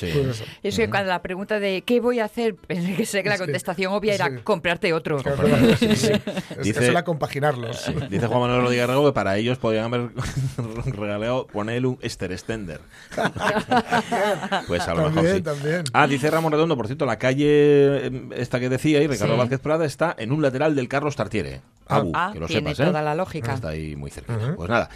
Sí. 0.00 0.08
pues 0.14 0.28
eso. 0.40 0.44
Es 0.62 0.76
que 0.78 0.88
cuando 0.88 1.10
la 1.10 1.20
pregunta 1.20 1.60
de 1.60 1.82
¿qué 1.82 2.00
voy 2.00 2.20
a 2.20 2.24
hacer? 2.24 2.54
Pensé 2.66 2.94
que 2.96 3.04
sé 3.04 3.22
que 3.22 3.28
la 3.28 3.36
Sí. 3.36 3.42
contestación 3.42 3.92
obvia 3.92 4.14
era 4.14 4.28
Sí. 4.30 4.36
comprarte 4.42 4.94
otro. 4.94 5.18
Claro, 5.18 5.46
sí, 5.78 5.94
sí. 5.94 6.12
Es, 6.50 6.58
Dice- 6.64 6.80
eso 6.80 6.90
era 6.90 7.04
compaginarlos. 7.04 7.84
Dice 8.08 8.26
Juan 8.26 8.40
Manuel 8.40 8.62
Rodríguez 8.62 8.86
Rego 8.86 9.04
que 9.06 9.12
para 9.12 9.36
ellos 9.36 9.58
podrían 9.58 9.84
haber 9.84 10.10
regalado 10.86 11.46
ponerle 11.48 11.86
un 11.88 11.98
Esther 12.00 12.32
Extender. 12.32 12.80
pues 14.66 14.88
a 14.88 14.94
lo 14.94 15.10
mejor 15.10 15.28
sí. 15.36 15.42
también. 15.42 15.84
Ah, 15.92 16.06
dice 16.06 16.30
Ramón 16.30 16.52
Redondo, 16.52 16.76
por 16.76 16.86
cierto, 16.86 17.06
la 17.06 17.18
calle 17.18 17.46
eh, 18.06 18.28
esta 18.36 18.58
que 18.60 18.68
decía 18.68 19.02
y 19.02 19.06
Ricardo 19.06 19.34
Sí. 19.34 19.38
Vázquez 19.38 19.60
Prada 19.60 19.84
está 19.84 20.14
en 20.18 20.32
un 20.32 20.42
lateral 20.42 20.74
del 20.74 20.88
Carlos 20.88 21.16
Tartiere. 21.16 21.59
Abu, 21.86 22.12
Ah, 22.14 22.30
que 22.32 22.40
lo 22.40 22.46
tiene 22.46 22.70
sepas, 22.70 22.80
¿eh? 22.80 22.90
toda 22.90 23.02
la 23.02 23.14
lógica. 23.14 23.54
Está 23.54 23.68
ahí 23.70 23.96
muy 23.96 24.10
cerca. 24.10 24.54
Pues 24.56 24.68
nada. 24.68 24.90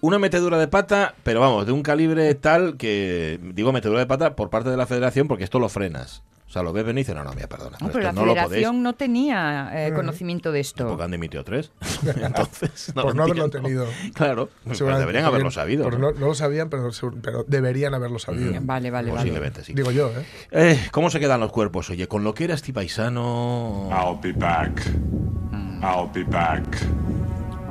Una 0.00 0.18
metedura 0.18 0.58
de 0.58 0.68
pata, 0.68 1.14
pero 1.22 1.40
vamos, 1.40 1.66
de 1.66 1.72
un 1.72 1.82
calibre 1.82 2.34
tal 2.34 2.76
que, 2.76 3.40
digo 3.54 3.72
metedura 3.72 4.00
de 4.00 4.06
pata 4.06 4.36
por 4.36 4.50
parte 4.50 4.70
de 4.70 4.76
la 4.76 4.86
federación 4.86 5.26
porque 5.26 5.44
esto 5.44 5.58
lo 5.58 5.68
frenas. 5.68 6.22
O 6.48 6.48
sea, 6.48 6.62
lo 6.62 6.72
ves 6.72 6.84
venir 6.84 7.00
y 7.00 7.02
dice, 7.02 7.12
no, 7.12 7.24
no, 7.24 7.32
mira, 7.32 7.48
perdona. 7.48 7.76
No, 7.80 7.88
pero 7.88 8.04
la 8.04 8.12
no 8.12 8.22
federación 8.22 8.80
no 8.80 8.92
tenía 8.92 9.70
eh, 9.74 9.92
conocimiento 9.92 10.52
de 10.52 10.60
esto. 10.60 10.86
Porque 10.86 11.02
han 11.02 11.10
dimitido 11.10 11.42
tres. 11.42 11.72
Entonces, 12.04 12.92
Por 12.94 13.16
no 13.16 13.24
haberlo 13.24 13.46
entiendo. 13.46 13.68
tenido. 13.68 13.86
Claro, 14.14 14.48
pues 14.64 14.78
deberían 14.78 15.24
haberlo 15.24 15.50
sabido. 15.50 15.84
pero 15.84 15.98
¿no? 15.98 16.12
no, 16.12 16.20
no 16.20 16.26
lo 16.26 16.34
sabían, 16.34 16.70
pero, 16.70 16.90
pero 17.20 17.44
deberían 17.48 17.94
haberlo 17.94 18.20
sabido. 18.20 18.52
Vale, 18.60 18.90
vale, 18.92 19.10
vale. 19.10 19.10
Posiblemente, 19.10 19.64
sí. 19.64 19.74
Digo 19.74 19.90
yo, 19.90 20.10
¿eh? 20.10 20.24
Eh, 20.52 20.88
¿Cómo 20.92 21.10
se 21.10 21.18
quedan 21.18 21.40
los 21.40 21.50
cuerpos? 21.50 21.90
Oye, 21.90 22.06
con 22.06 22.22
lo 22.22 22.32
que 22.32 22.44
era 22.44 22.54
este 22.54 22.72
paisano... 22.72 23.88
I'll 23.90 24.20
be 24.22 24.32
back. 24.32 24.82
I'll 25.86 26.08
be 26.12 26.24
back. 26.24 26.64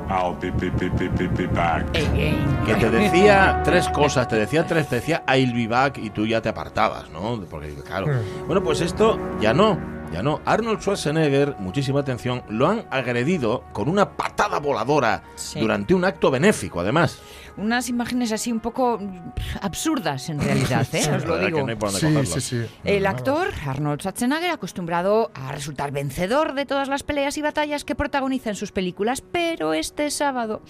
I'll 0.08 0.34
be, 0.40 0.50
be, 0.50 0.70
be, 0.70 0.88
be, 0.88 1.08
be, 1.08 1.26
be 1.26 1.46
back. 1.48 1.84
Que 1.92 2.74
te 2.76 2.88
decía 2.90 3.60
tres 3.62 3.88
cosas, 3.88 4.26
te 4.26 4.36
decía 4.36 4.66
tres, 4.66 4.88
te 4.88 4.96
decía 4.96 5.22
I'll 5.28 5.52
be 5.52 5.66
back 5.66 5.98
y 5.98 6.08
tú 6.10 6.26
ya 6.26 6.40
te 6.40 6.48
apartabas, 6.48 7.10
¿no? 7.10 7.38
Porque, 7.50 7.74
claro. 7.86 8.06
Bueno, 8.46 8.62
pues 8.62 8.80
esto 8.80 9.18
ya 9.40 9.52
no. 9.52 9.95
Ya 10.16 10.22
no. 10.22 10.40
Arnold 10.46 10.80
Schwarzenegger, 10.80 11.56
muchísima 11.58 12.00
atención, 12.00 12.42
lo 12.48 12.66
han 12.68 12.86
agredido 12.90 13.64
con 13.74 13.86
una 13.90 14.16
patada 14.16 14.60
voladora 14.60 15.22
Sí. 15.34 15.60
durante 15.60 15.92
un 15.92 16.06
acto 16.06 16.30
benéfico, 16.30 16.80
además. 16.80 17.20
Unas 17.58 17.90
imágenes 17.90 18.32
así 18.32 18.50
un 18.50 18.60
poco 18.60 18.98
mm, 18.98 19.18
absurdas 19.60 20.30
en 20.30 20.40
realidad, 20.40 20.86
¿eh? 20.94 21.02
Os 21.16 21.26
lo 21.26 21.36
digo. 21.38 21.66
no 21.66 21.90
Sí, 21.90 22.24
sí, 22.24 22.40
sí. 22.40 22.66
El 22.84 23.04
actor 23.06 23.48
Arnold 23.66 24.00
Schwarzenegger, 24.00 24.50
acostumbrado 24.52 25.30
a 25.34 25.52
resultar 25.52 25.90
vencedor 25.92 26.54
de 26.54 26.64
todas 26.64 26.88
las 26.88 27.02
peleas 27.02 27.36
y 27.36 27.42
batallas 27.42 27.84
que 27.84 27.94
protagoniza 27.94 28.48
en 28.48 28.56
sus 28.56 28.72
películas, 28.72 29.20
pero 29.20 29.74
este 29.74 30.10
sábado 30.10 30.62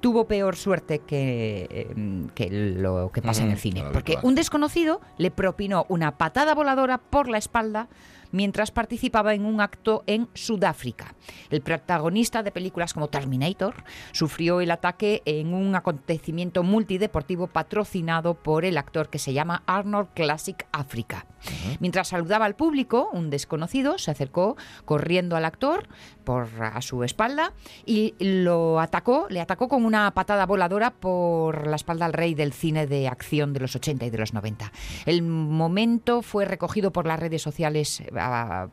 tuvo 0.00 0.28
peor 0.28 0.54
suerte 0.54 1.00
que, 1.00 1.66
eh, 1.70 2.26
que 2.36 2.50
lo 2.50 3.10
que 3.12 3.20
pasa 3.20 3.42
en 3.42 3.48
el 3.48 3.54
Ujú, 3.54 3.62
cine. 3.62 3.84
Porque 3.92 4.16
un 4.22 4.36
desconocido 4.36 5.00
le 5.18 5.32
propinó 5.32 5.86
una 5.88 6.18
patada 6.18 6.54
voladora 6.54 6.98
por 6.98 7.26
la 7.28 7.38
espalda 7.38 7.88
mientras 8.32 8.70
participaba 8.70 9.34
en 9.34 9.44
un 9.44 9.60
acto 9.60 10.02
en 10.06 10.28
Sudáfrica. 10.34 11.14
El 11.50 11.60
protagonista 11.60 12.42
de 12.42 12.50
películas 12.50 12.94
como 12.94 13.08
Terminator 13.08 13.84
sufrió 14.12 14.60
el 14.60 14.70
ataque 14.70 15.22
en 15.24 15.54
un 15.54 15.74
acontecimiento 15.74 16.62
multideportivo 16.62 17.46
patrocinado 17.46 18.34
por 18.34 18.64
el 18.64 18.78
actor 18.78 19.08
que 19.08 19.18
se 19.18 19.32
llama 19.32 19.62
Arnold 19.66 20.08
Classic 20.14 20.66
Africa. 20.72 21.26
Mientras 21.80 22.08
saludaba 22.08 22.44
al 22.44 22.54
público, 22.54 23.08
un 23.12 23.30
desconocido 23.30 23.98
se 23.98 24.10
acercó 24.10 24.56
corriendo 24.84 25.36
al 25.36 25.44
actor 25.44 25.88
por 26.24 26.48
a 26.62 26.80
su 26.82 27.02
espalda 27.02 27.52
y 27.84 28.14
lo 28.18 28.80
atacó, 28.80 29.26
le 29.28 29.40
atacó 29.40 29.68
con 29.68 29.84
una 29.84 30.12
patada 30.12 30.46
voladora 30.46 30.92
por 30.92 31.66
la 31.66 31.76
espalda 31.76 32.06
al 32.06 32.12
rey 32.12 32.34
del 32.34 32.52
cine 32.52 32.86
de 32.86 33.08
acción 33.08 33.52
de 33.52 33.60
los 33.60 33.74
80 33.74 34.06
y 34.06 34.10
de 34.10 34.18
los 34.18 34.32
90. 34.32 34.72
El 35.06 35.22
momento 35.22 36.22
fue 36.22 36.44
recogido 36.44 36.92
por 36.92 37.06
las 37.06 37.18
redes 37.18 37.42
sociales 37.42 38.00
eh, 38.00 38.06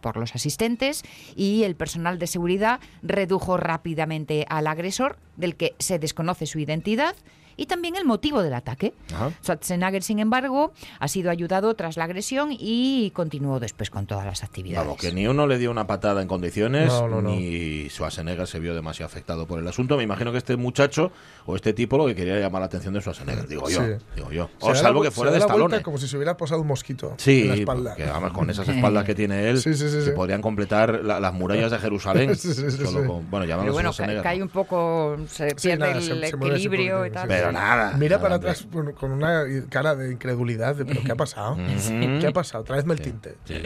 por 0.01 0.17
los 0.17 0.35
asistentes 0.35 1.03
y 1.35 1.63
el 1.63 1.75
personal 1.75 2.19
de 2.19 2.27
seguridad 2.27 2.79
redujo 3.01 3.57
rápidamente 3.57 4.45
al 4.49 4.67
agresor, 4.67 5.17
del 5.37 5.55
que 5.55 5.75
se 5.79 5.99
desconoce 5.99 6.45
su 6.45 6.59
identidad 6.59 7.15
y 7.59 7.65
también 7.65 7.95
el 7.95 8.05
motivo 8.05 8.41
del 8.41 8.53
ataque. 8.53 8.93
Ajá. 9.13 9.31
Schwarzenegger, 9.43 10.03
sin 10.03 10.19
embargo, 10.19 10.71
ha 10.99 11.07
sido 11.07 11.29
ayudado 11.31 11.73
tras 11.75 11.97
la 11.97 12.05
agresión 12.05 12.49
y 12.57 13.11
continuó 13.11 13.59
después 13.59 13.89
con 13.89 14.05
todas 14.05 14.25
las 14.25 14.43
actividades. 14.43 14.85
Vamos, 14.87 14.99
que 15.01 15.11
ni 15.11 15.27
uno 15.27 15.47
le 15.47 15.57
dio 15.57 15.71
una 15.71 15.87
patada 15.87 16.21
en 16.21 16.27
condiciones, 16.27 16.87
No, 16.87 17.07
no, 17.07 17.21
no. 17.21 17.29
ni 17.31 17.87
Schwarzenegger 17.89 18.47
se 18.47 18.59
vio 18.59 18.73
demasiado 18.75 19.07
afectado 19.07 19.45
por 19.45 19.59
el 19.59 19.67
asunto. 19.67 19.97
Me 19.97 20.03
imagino 20.03 20.31
que 20.31 20.37
este 20.37 20.55
muchacho 20.57 21.11
o 21.45 21.55
este 21.55 21.73
tipo 21.73 21.97
lo 21.97 22.05
que 22.07 22.15
quería 22.15 22.39
llamar 22.39 22.61
la 22.61 22.67
atención 22.67 22.93
de 22.93 23.01
Schwarzenegger, 23.01 23.47
digo 23.47 23.69
yo. 23.69 23.79
Sí. 23.83 23.91
Digo 24.15 24.31
yo. 24.31 24.49
O 24.59 24.73
salvo 24.75 25.03
la 25.03 25.09
que 25.09 25.15
fuera 25.15 25.31
se 25.31 25.37
de 25.39 25.45
Stallone. 25.45 25.81
como 25.81 25.97
si 25.97 26.07
se 26.07 26.15
hubiera 26.17 26.37
posado 26.37 26.61
un 26.61 26.67
mosquito 26.67 27.15
Sí, 27.17 27.41
en 27.41 27.47
la 27.49 27.55
espalda. 27.55 27.89
porque 27.95 28.03
además 28.09 28.31
con 28.31 28.49
esas 28.49 28.67
espaldas 28.67 29.03
que 29.05 29.15
tiene 29.15 29.49
él, 29.49 29.59
Sí, 29.61 29.73
sí, 29.73 29.85
sí, 29.89 29.89
se 29.89 30.05
sí. 30.05 30.11
podrían 30.15 30.41
completar 30.41 31.03
la- 31.03 31.19
las 31.19 31.33
murallas 31.33 31.71
de 31.71 31.79
Jerusalén. 31.79 32.29
Sí, 32.39 32.53
sí, 32.53 32.71
sí, 32.71 32.77
solo 32.85 33.01
sí. 33.01 33.07
con- 33.07 33.29
bueno, 33.29 33.45
Pero 33.47 33.73
bueno, 33.73 33.91
cae 34.23 34.41
un 34.41 34.49
poco, 34.49 35.17
se 35.27 35.49
Sí, 35.51 35.55
pierde 35.67 35.77
nada, 35.79 35.91
el 35.97 36.03
se- 36.03 36.27
equilibrio 36.27 37.05
y 37.05 37.11
tal. 37.11 37.27
Pero 37.27 37.48
nada. 37.51 37.93
Mira 37.97 38.17
nada, 38.17 38.21
para 38.21 38.35
hombre. 38.35 38.51
atrás 38.51 38.67
con, 38.71 38.91
con 38.93 39.11
una 39.11 39.43
cara 39.69 39.95
de 39.95 40.11
incredulidad 40.11 40.75
de 40.75 40.85
¿pero 40.85 41.01
qué 41.03 41.11
ha 41.11 41.15
pasado? 41.15 41.57
¿Qué 41.57 42.27
ha 42.27 42.31
pasado? 42.33 42.63
Tráeme 42.63 42.93
el 42.93 43.01
tinte. 43.01 43.35
Sí. 43.45 43.55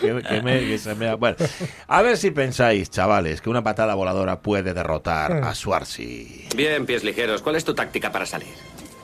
que, 0.00 0.22
que 0.22 0.42
me- 0.42 0.60
que 0.60 0.78
se 0.78 0.94
me- 0.94 1.14
bueno, 1.14 1.36
a 1.88 2.02
ver 2.02 2.16
si 2.16 2.30
pensáis, 2.30 2.90
chavales, 2.90 3.40
que 3.40 3.50
una 3.50 3.62
patada 3.62 3.94
voladora 3.94 4.40
puede 4.40 4.72
derrotar 4.74 5.32
a 5.44 5.54
Schwarzy. 5.54 6.48
Bien, 6.56 6.86
pies 6.86 7.04
ligeros. 7.04 7.42
¿Cuál 7.42 7.56
es 7.56 7.64
tu 7.64 7.74
táctica 7.74 8.10
para 8.12 8.26
salir? 8.26 8.48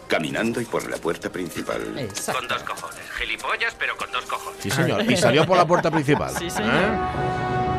Caminando 0.08 0.60
y 0.60 0.64
por 0.66 0.88
la 0.90 0.96
puerta 0.98 1.30
principal. 1.30 1.80
Exacto. 1.98 2.40
Con 2.40 2.48
dos 2.48 2.62
cojones. 2.64 3.00
Gilipollas, 3.18 3.74
pero 3.78 3.96
con 3.96 4.10
dos 4.12 4.24
cojones. 4.26 4.60
Sí, 4.62 4.70
señor. 4.70 5.10
Y 5.10 5.16
salió 5.16 5.46
por 5.46 5.56
la 5.56 5.66
puerta 5.66 5.90
principal. 5.90 6.34
Sí, 6.38 6.50
señor. 6.50 6.74
¿Eh? 6.74 7.71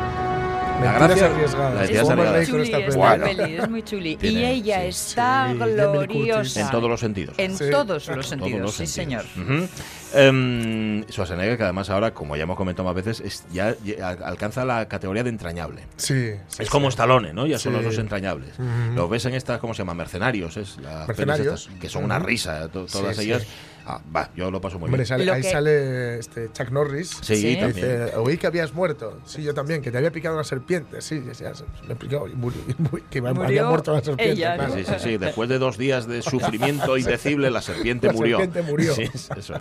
La 0.82 0.98
gracia- 0.98 1.30
la 1.30 1.84
Es 1.84 1.94
muy 1.94 2.46
chuli 2.46 2.62
esta 2.62 2.78
esta 2.78 2.78
peli. 2.78 2.96
Bueno. 2.96 3.24
peli, 3.24 3.56
es 3.56 3.70
muy 3.70 3.82
chuli. 3.82 4.18
y 4.20 4.44
ella 4.44 4.80
sí. 4.82 4.86
está 4.88 5.48
Sí, 5.50 5.58
gloriosa. 5.58 6.60
En 6.60 6.70
todos 6.70 6.90
los 6.90 7.00
sentidos. 7.00 7.34
En 7.38 7.56
Sí. 7.56 7.64
todos 7.70 7.86
los 7.88 8.04
Todos 8.06 8.26
sentidos, 8.26 8.60
los 8.60 8.74
sí, 8.74 8.86
sentidos. 8.86 9.24
señor. 9.34 9.60
Ujú. 9.60 9.68
Em, 10.14 11.04
Schwarzenegger, 11.10 11.56
que 11.56 11.62
además 11.64 11.90
ahora, 11.90 12.12
como 12.12 12.36
ya 12.36 12.42
hemos 12.42 12.56
comentado 12.56 12.84
más 12.86 12.94
veces, 12.94 13.20
es- 13.20 13.44
ya, 13.52 13.74
ya 13.84 14.08
alcanza 14.10 14.64
la 14.64 14.86
categoría 14.86 15.22
de 15.24 15.30
entrañable. 15.30 15.82
Sí, 15.96 16.14
sí, 16.48 16.62
es 16.62 16.66
sí. 16.66 16.70
como 16.70 16.88
Stallone, 16.88 17.32
¿no? 17.32 17.46
Ya 17.46 17.58
son 17.58 17.72
los 17.72 17.84
dos 17.84 17.98
entrañables. 17.98 18.50
Ujú. 18.58 18.94
Los 18.94 19.08
ves 19.10 19.24
en 19.26 19.34
estas, 19.34 19.58
¿cómo 19.60 19.74
se 19.74 19.78
llama? 19.78 19.94
Mercenarios, 19.94 20.56
es 20.56 20.76
las 20.78 21.08
Mercenarios. 21.08 21.62
estas, 21.66 21.80
que 21.80 21.88
son 21.88 22.04
una 22.04 22.18
risa, 22.18 22.68
to- 22.68 22.86
todas 22.86 23.16
Sí, 23.16 23.22
sí. 23.24 23.30
ellas. 23.30 23.46
Ah, 23.86 24.00
va, 24.14 24.30
yo 24.34 24.50
lo 24.50 24.60
paso 24.60 24.78
muy 24.78 24.86
Hombre, 24.86 25.00
bien. 25.00 25.06
sale- 25.06 25.30
ahí 25.30 25.42
que- 25.42 25.50
sale 25.50 26.18
este 26.18 26.50
Chuck 26.52 26.70
Norris. 26.70 27.10
Sí, 27.20 27.36
Sí. 27.36 27.56
Dice, 27.56 28.16
oí 28.16 28.38
que 28.38 28.46
habías 28.46 28.72
muerto. 28.72 29.18
Sí, 29.26 29.42
yo 29.42 29.52
también, 29.52 29.82
que 29.82 29.90
te 29.90 29.98
había 29.98 30.10
picado 30.10 30.34
una 30.36 30.44
serpiente. 30.44 31.02
Sí, 31.02 31.22
ya 31.26 31.54
se- 31.54 31.64
me 31.86 31.94
y 31.94 31.94
murió. 31.94 32.26
y 32.26 32.34
murió, 32.34 33.04
que 33.10 33.18
había 33.18 33.34
Murió 33.34 33.68
muerto 33.68 33.92
la 33.92 34.02
serpiente. 34.02 34.32
ella, 34.32 34.54
claro. 34.54 34.70
¿no? 34.70 34.76
Sí, 34.76 34.84
sí, 34.86 34.94
sí. 34.98 35.16
Después 35.18 35.48
de 35.50 35.58
dos 35.58 35.76
días 35.76 36.06
de 36.08 36.22
sufrimiento 36.22 36.96
indecible, 36.98 37.50
la 37.50 37.60
serpiente 37.60 38.06
La 38.06 38.12
murió. 38.14 38.38
serpiente 38.38 38.70
murió. 38.70 38.94
Sí, 38.94 39.02
eso 39.12 39.34
es. 39.34 39.52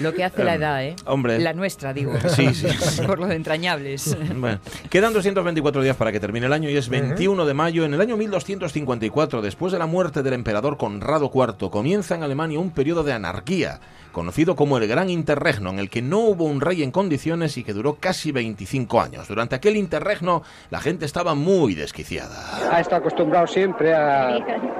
Lo 0.00 0.12
que 0.12 0.24
hace 0.24 0.44
la 0.44 0.54
Em, 0.54 0.60
edad, 0.60 0.84
¿eh? 0.84 0.96
hombre. 1.06 1.38
La 1.38 1.52
nuestra, 1.54 1.92
digo. 1.94 2.12
Sí, 2.28 2.52
sí. 2.54 2.66
Por 3.06 3.18
lo 3.20 3.26
de 3.26 3.36
entrañables. 3.36 4.16
Bueno, 4.36 4.58
quedan 4.90 5.12
224 5.14 5.80
días 5.82 5.96
para 5.96 6.12
que 6.12 6.20
termine 6.20 6.46
el 6.46 6.52
año 6.52 6.68
y 6.68 6.76
es 6.76 6.88
21 6.88 7.46
de 7.46 7.54
mayo. 7.54 7.84
En 7.84 7.94
el 7.94 8.00
año 8.00 8.16
1254, 8.18 9.40
después 9.42 9.72
de 9.72 9.78
la 9.78 9.86
muerte 9.86 10.22
del 10.22 10.34
emperador 10.34 10.76
Conrado 10.76 11.30
IV, 11.34 11.70
comienza 11.70 12.14
en 12.14 12.22
Alemania 12.22 12.58
un 12.58 12.70
periodo 12.70 13.02
de 13.02 13.12
anarquía, 13.12 13.61
Bahia 13.62 13.78
conocido 14.12 14.54
como 14.56 14.78
el 14.78 14.86
Gran 14.86 15.10
Interregno, 15.10 15.70
en 15.70 15.78
el 15.78 15.90
que 15.90 16.02
no 16.02 16.18
hubo 16.20 16.44
un 16.44 16.60
rey 16.60 16.82
en 16.82 16.90
condiciones 16.90 17.56
y 17.56 17.64
que 17.64 17.72
duró 17.72 17.96
casi 17.98 18.30
25 18.32 19.00
años. 19.00 19.26
Durante 19.28 19.56
aquel 19.56 19.76
interregno, 19.76 20.42
la 20.70 20.80
gente 20.80 21.04
estaba 21.06 21.34
muy 21.34 21.74
desquiciada. 21.74 22.70
ha 22.70 22.80
estado 22.80 23.00
acostumbrado 23.00 23.46
siempre 23.46 23.94
a, 23.94 24.36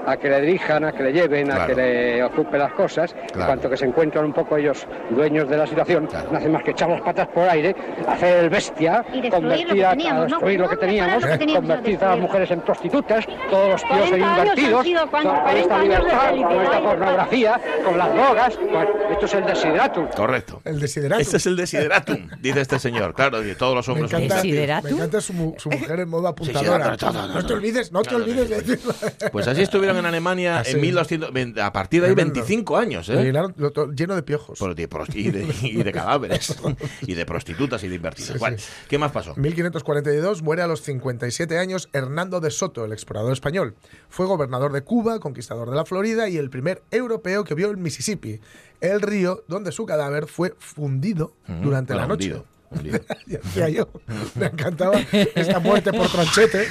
a 0.06 0.16
que 0.16 0.28
le 0.28 0.40
dirijan, 0.42 0.84
a 0.84 0.92
que 0.92 1.02
le 1.02 1.12
lleven, 1.12 1.50
a 1.50 1.54
Claro. 1.54 1.74
que 1.74 1.82
le 1.82 2.24
ocupe 2.24 2.58
las 2.58 2.72
cosas. 2.72 3.12
En 3.14 3.26
Claro. 3.28 3.46
cuanto 3.46 3.70
que 3.70 3.76
se 3.76 3.86
encuentran 3.86 4.24
un 4.24 4.32
poco 4.32 4.56
ellos 4.56 4.86
dueños 5.10 5.48
de 5.48 5.56
la 5.56 5.66
situación, 5.66 6.06
Claro. 6.06 6.28
no 6.30 6.38
hacen 6.38 6.52
más 6.52 6.62
que 6.62 6.70
echar 6.72 6.88
las 6.90 7.00
patas 7.00 7.28
por 7.28 7.48
aire, 7.48 7.74
hacer 8.06 8.44
el 8.44 8.50
bestia, 8.50 9.04
Y 9.12 9.28
convertir 9.30 9.84
a, 9.84 9.90
a 9.92 9.94
destruir 10.24 10.60
lo 10.60 10.68
que 10.68 10.76
teníamos, 10.76 11.24
convertir 11.24 12.04
a 12.04 12.08
las 12.10 12.18
mujeres 12.18 12.50
en 12.50 12.60
prostitutas, 12.60 13.26
todos 13.50 13.68
los 13.70 13.82
tíos 13.84 14.12
en 14.12 14.20
40 14.20 14.26
años 14.34 14.38
han 14.38 14.46
invertidos, 14.58 14.86
con, 15.00 15.10
cuando- 15.10 15.30
con 15.32 15.40
40 15.42 15.60
esta 15.62 15.78
libertad, 15.82 16.30
con 16.48 16.62
esta 16.62 16.80
pornografía, 16.82 17.60
con 17.84 17.98
las 17.98 18.14
drogas. 18.14 18.58
Bueno, 18.70 18.90
esto 19.24 19.38
es 19.38 19.42
el 19.44 19.46
desideratum. 19.54 20.08
Correcto. 20.14 20.62
El 20.64 20.80
desideratum. 20.80 21.20
Este 21.22 21.36
es 21.36 21.46
el 21.46 21.56
desideratum, 21.56 22.28
dice 22.40 22.60
este 22.60 22.78
señor. 22.78 23.14
Claro, 23.14 23.40
de 23.40 23.54
todos 23.54 23.74
los 23.74 23.86
Me 23.88 23.94
hombres. 23.94 24.12
encanta, 24.12 24.34
son- 24.36 24.42
¿Desideratum? 24.42 24.90
me 24.90 24.96
encanta 24.96 25.20
su, 25.20 25.54
su 25.58 25.70
mujer 25.70 26.00
en 26.00 26.08
modo 26.08 26.22
sí, 26.22 26.28
apuntadora. 26.28 26.96
no, 27.00 27.12
no, 27.12 27.28
no, 27.28 27.34
no, 27.34 27.46
te 27.46 27.52
olvides, 27.52 27.92
no 27.92 28.02
te 28.02 28.14
olvides 28.14 28.48
sí, 28.48 28.54
de 28.54 28.60
sí. 28.60 28.66
decirlo. 28.70 28.94
Pues 29.30 29.46
así 29.48 29.62
estuvieron 29.62 29.96
en 29.98 30.06
Alemania 30.06 30.60
Así. 30.60 30.72
en 30.72 30.80
1200, 30.80 31.62
a 31.62 31.72
partir 31.72 32.00
de 32.02 32.08
ahí 32.08 32.14
Tremendo. 32.14 32.34
25 32.40 32.76
años, 32.76 33.08
¿eh? 33.08 33.22
llenaron 33.22 33.54
lo 33.56 33.70
lleno 33.92 34.14
de 34.14 34.22
piojos. 34.22 34.58
Pros- 34.58 35.08
y, 35.14 35.30
de, 35.30 35.46
y 35.62 35.82
de 35.82 35.92
cadáveres, 35.92 36.54
y 37.02 37.14
de 37.14 37.26
prostitutas 37.26 37.82
y 37.84 37.88
de 37.88 37.96
invertidas. 37.96 38.32
Sí, 38.32 38.38
Bueno, 38.38 38.58
sí. 38.58 38.64
¿Qué 38.88 38.98
más 38.98 39.12
pasó? 39.12 39.34
1542 39.36 40.42
muere 40.42 40.62
a 40.62 40.66
los 40.66 40.82
57 40.82 41.58
años 41.58 41.88
Hernando 41.92 42.40
de 42.40 42.50
Soto, 42.50 42.84
el 42.84 42.92
explorador 42.92 43.32
español. 43.32 43.74
Fue 44.08 44.26
gobernador 44.26 44.72
de 44.72 44.82
Cuba, 44.82 45.18
conquistador 45.20 45.70
de 45.70 45.76
la 45.76 45.84
Florida 45.84 46.28
y 46.28 46.36
el 46.36 46.50
primer 46.50 46.82
europeo 46.90 47.44
que 47.44 47.54
vio 47.54 47.70
el 47.70 47.76
Mississippi, 47.76 48.40
el 48.82 49.00
río 49.00 49.42
donde 49.48 49.72
su 49.72 49.86
cadáver 49.86 50.26
fue 50.26 50.54
fundido 50.58 51.32
durante 51.46 51.94
la 51.94 52.06
noche. 52.06 52.34
hundido, 52.70 53.00
decía 53.26 53.68
yo, 53.68 53.88
me 54.34 54.46
encantaba 54.46 54.98
esta 55.34 55.58
muerte 55.60 55.92
por 55.92 56.08
tranchete. 56.10 56.68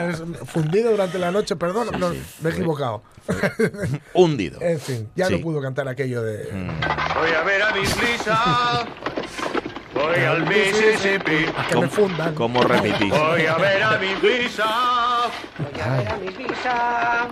Es 0.00 0.22
Fundido 0.46 0.90
durante 0.90 1.18
la 1.18 1.30
noche, 1.30 1.56
perdón, 1.56 1.88
no, 1.98 2.10
me 2.40 2.50
he 2.50 2.52
equivocado. 2.52 3.02
Hundido. 4.14 4.60
En 4.62 4.78
fin, 4.80 5.08
ya 5.14 5.26
Sí. 5.26 5.34
no 5.36 5.40
pudo 5.42 5.60
cantar 5.60 5.86
aquello 5.88 6.22
de. 6.22 6.44
Voy 7.14 7.30
a 7.30 7.42
ver 7.44 7.62
a 7.62 7.72
Miss 7.74 7.94
Lisa. 8.02 8.86
Voy 9.94 10.16
al 10.24 10.46
Mississippi. 10.46 11.46
que 11.68 11.76
me 11.76 11.88
fundan. 11.88 12.34
¿Cómo 12.34 12.62
repetís? 12.62 13.10
Voy 13.10 13.46
a 13.46 13.56
ver 13.56 13.82
a 13.82 13.98
Miss 13.98 14.22
Lisa. 14.22 14.66
Voy 15.58 15.80
a 15.80 15.96
ver 15.96 16.08
a 16.08 16.16
mis 16.18 16.38
Lisa. 16.38 17.28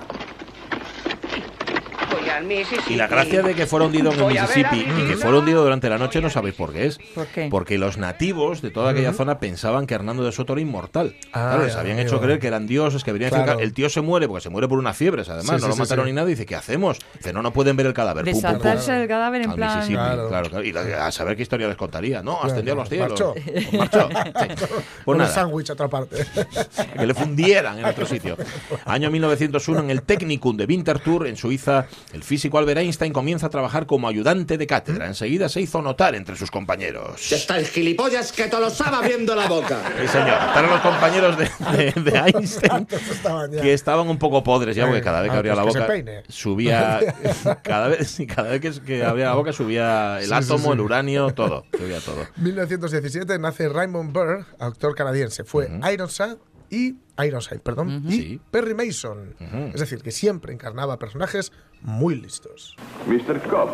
Y 2.88 2.96
la 2.96 3.06
gracia 3.06 3.42
de 3.42 3.54
que 3.54 3.66
fuera 3.66 3.86
hundido 3.86 4.12
en 4.12 4.20
el 4.20 4.26
Mississippi 4.26 4.84
mi 4.86 5.02
y 5.02 5.06
que 5.08 5.16
fuera 5.16 5.38
hundido 5.38 5.62
durante 5.62 5.88
la 5.88 5.98
noche 5.98 6.20
no 6.20 6.30
sabéis 6.30 6.54
por 6.54 6.72
qué 6.72 6.86
es. 6.86 6.98
¿Por 7.14 7.26
qué? 7.28 7.48
Porque 7.50 7.78
los 7.78 7.96
nativos 7.98 8.62
de 8.62 8.70
toda 8.70 8.90
aquella 8.90 9.12
zona 9.12 9.38
pensaban 9.38 9.86
que 9.86 9.94
Hernando 9.94 10.24
de 10.24 10.32
Soto 10.32 10.52
era 10.54 10.62
inmortal. 10.62 11.14
Ah, 11.32 11.50
claro, 11.52 11.64
les 11.64 11.76
habían 11.76 11.98
hecho 11.98 12.20
creer 12.20 12.38
que 12.38 12.46
eran 12.48 12.66
dioses, 12.66 13.04
que 13.04 13.12
venían 13.12 13.32
a 13.32 13.36
Claro. 13.36 13.52
decir, 13.52 13.64
El 13.64 13.72
tío 13.74 13.88
se 13.88 14.00
muere 14.00 14.26
porque 14.28 14.42
se 14.42 14.50
muere 14.50 14.68
por 14.68 14.78
unas 14.78 14.96
fiebres, 14.96 15.28
además. 15.28 15.46
Sí, 15.46 15.52
no 15.52 15.58
sí, 15.60 15.66
lo 15.68 15.72
sí, 15.74 15.78
mataron 15.80 16.04
sí. 16.06 16.10
ni 16.12 16.14
nada. 16.16 16.26
Dice, 16.26 16.46
¿qué 16.46 16.56
hacemos? 16.56 16.98
Dice, 17.14 17.32
no, 17.32 17.42
no 17.42 17.52
pueden 17.52 17.76
ver 17.76 17.86
el 17.86 17.92
cadáver. 17.94 18.24
Desatarse 18.24 19.02
el 19.02 19.08
cadáver 19.08 19.42
en 19.42 19.50
Al 19.50 19.56
plan. 19.56 19.76
Mississippi, 19.76 19.94
Claro. 19.96 20.28
claro. 20.28 20.48
claro. 20.50 20.64
Y 20.64 20.72
la- 20.72 21.06
a 21.06 21.12
saber 21.12 21.36
qué 21.36 21.42
historia 21.42 21.68
les 21.68 21.76
contaría. 21.76 22.22
No, 22.22 22.42
ascendió 22.42 22.72
a 22.72 22.76
los 22.76 22.88
cielos. 22.88 23.08
Marchó. 23.10 23.34
Pues 23.34 23.72
marchó. 23.72 24.08
Sí. 24.36 24.66
Pues 25.04 25.30
sándwich 25.30 25.70
a 25.70 25.72
otra 25.74 25.88
parte. 25.88 26.24
que 26.98 27.06
le 27.06 27.14
fundieran 27.14 27.78
en 27.78 27.84
otro 27.84 28.06
sitio. 28.06 28.36
Año 28.84 29.10
1901, 29.10 29.80
en 29.80 29.90
el 29.90 30.02
Technicum 30.02 30.56
de 30.56 30.64
Winterthur, 30.64 31.26
en 31.26 31.36
Suiza, 31.36 31.86
el 32.16 32.24
físico 32.24 32.58
Albert 32.58 32.78
Einstein 32.80 33.12
comienza 33.12 33.46
a 33.46 33.50
trabajar 33.50 33.86
como 33.86 34.08
ayudante 34.08 34.58
de 34.58 34.66
cátedra. 34.66 35.06
Enseguida 35.06 35.48
se 35.48 35.60
hizo 35.60 35.80
notar 35.82 36.14
entre 36.14 36.34
sus 36.34 36.50
compañeros. 36.50 37.28
Ya 37.28 37.36
está 37.36 37.58
el 37.58 37.66
gilipollas 37.66 38.32
que 38.32 38.48
te 38.48 38.58
lo 38.58 38.66
estaba 38.68 38.98
abriendo 38.98 39.34
la 39.36 39.46
boca. 39.46 39.78
Sí, 40.00 40.08
señor. 40.08 40.38
Están 40.48 40.66
los 40.70 40.80
compañeros 40.80 41.36
de, 41.38 41.44
de- 41.76 42.10
de 42.10 42.18
Einstein 42.34 42.88
Estaban 42.90 43.50
que 43.52 43.72
estaban 43.72 44.08
un 44.08 44.18
poco 44.18 44.42
podres 44.42 44.74
ya, 44.74 44.86
porque 44.86 45.02
cada 45.02 45.20
vez 45.20 45.30
que 45.30 45.36
Ah, 45.36 45.38
abría 45.38 45.54
la 45.54 45.62
pues 45.62 45.74
boca 45.74 45.86
subía. 46.28 47.00
Cada 47.62 47.88
vez, 47.88 48.08
sí, 48.10 48.26
cada 48.26 48.50
vez 48.50 48.60
que, 48.60 48.72
que 48.82 49.04
abría 49.04 49.26
la 49.26 49.34
boca 49.34 49.52
subía 49.52 50.18
el 50.20 50.26
Sí, 50.28 50.32
átomo, 50.34 50.66
sí. 50.68 50.72
el 50.72 50.80
uranio, 50.80 51.30
todo. 51.34 51.64
Subía 51.76 52.00
todo. 52.00 52.24
1917 52.36 53.38
nace 53.38 53.68
Raymond 53.68 54.12
Burr, 54.12 54.46
actor 54.58 54.94
canadiense. 54.94 55.44
Fue 55.44 55.68
Ironside 55.92 56.36
y 56.70 56.96
Ironside, 57.18 57.60
perdón, 57.60 58.02
y 58.08 58.12
Sí. 58.12 58.40
Perry 58.50 58.74
Mason. 58.74 59.34
Es 59.72 59.80
decir, 59.80 60.02
que 60.02 60.10
siempre 60.10 60.52
encarnaba 60.52 60.98
personajes 60.98 61.52
muy 61.82 62.14
listos. 62.14 62.76
Mr. 63.06 63.40
Cobb, 63.48 63.70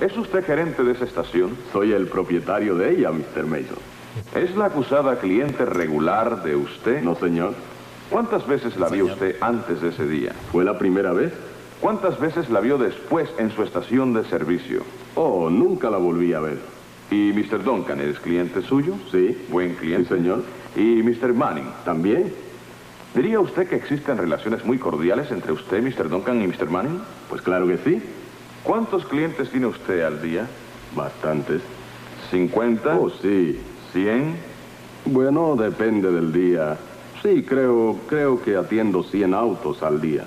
¿es 0.00 0.16
usted 0.16 0.44
gerente 0.44 0.82
de 0.84 0.92
esa 0.92 1.04
estación? 1.04 1.56
Soy 1.72 1.92
el 1.92 2.06
propietario 2.08 2.76
de 2.76 2.90
ella, 2.92 3.10
Mr. 3.10 3.44
Mason. 3.46 3.78
¿Es 4.34 4.54
la 4.56 4.66
acusada 4.66 5.18
cliente 5.20 5.64
regular 5.64 6.42
de 6.42 6.56
usted? 6.56 7.02
No, 7.02 7.14
señor. 7.16 7.54
¿Cuántas 8.10 8.46
veces 8.46 8.76
la 8.76 8.88
vio 8.90 9.06
usted 9.06 9.36
antes 9.40 9.80
de 9.80 9.88
ese 9.88 10.06
día? 10.06 10.32
¿Fue 10.50 10.64
la 10.64 10.78
primera 10.78 11.12
vez? 11.12 11.32
¿Cuántas 11.80 12.20
veces 12.20 12.50
la 12.50 12.60
vio 12.60 12.76
después 12.76 13.30
en 13.38 13.50
su 13.50 13.62
estación 13.62 14.12
de 14.12 14.24
servicio? 14.24 14.82
Oh, 15.14 15.48
nunca 15.48 15.88
la 15.88 15.96
volví 15.96 16.34
a 16.34 16.40
ver. 16.40 16.58
¿Y 17.10 17.32
Mr. 17.32 17.64
Duncan 17.64 18.00
es 18.00 18.18
cliente 18.20 18.60
suyo? 18.62 18.94
Sí. 19.10 19.46
¿Buen 19.50 19.74
cliente? 19.76 20.10
Sí, 20.10 20.14
señor. 20.20 20.42
¿Y 20.76 21.02
Mr. 21.02 21.34
Manning? 21.34 21.70
También. 21.84 22.32
¿Diría 23.14 23.40
usted 23.40 23.68
que 23.68 23.76
existen 23.76 24.16
relaciones 24.16 24.64
muy 24.64 24.78
cordiales 24.78 25.30
entre 25.30 25.52
usted, 25.52 25.82
Mr. 25.82 26.08
Duncan 26.08 26.40
y 26.40 26.46
Mr. 26.46 26.70
Manning? 26.70 27.00
Pues 27.28 27.42
claro 27.42 27.66
que 27.66 27.78
sí. 27.78 28.02
¿Cuántos 28.62 29.04
clientes 29.04 29.50
tiene 29.50 29.66
usted 29.66 30.02
al 30.02 30.22
día? 30.22 30.46
Bastantes. 30.96 31.60
¿50? 32.30 32.80
Oh, 32.98 33.10
sí. 33.10 33.60
¿100? 33.92 34.34
Bueno, 35.04 35.56
depende 35.56 36.10
del 36.10 36.32
día. 36.32 36.78
Sí, 37.22 37.42
creo, 37.42 37.98
creo 38.08 38.40
que 38.42 38.56
atiendo 38.56 39.02
100 39.02 39.34
autos 39.34 39.82
al 39.82 40.00
día. 40.00 40.24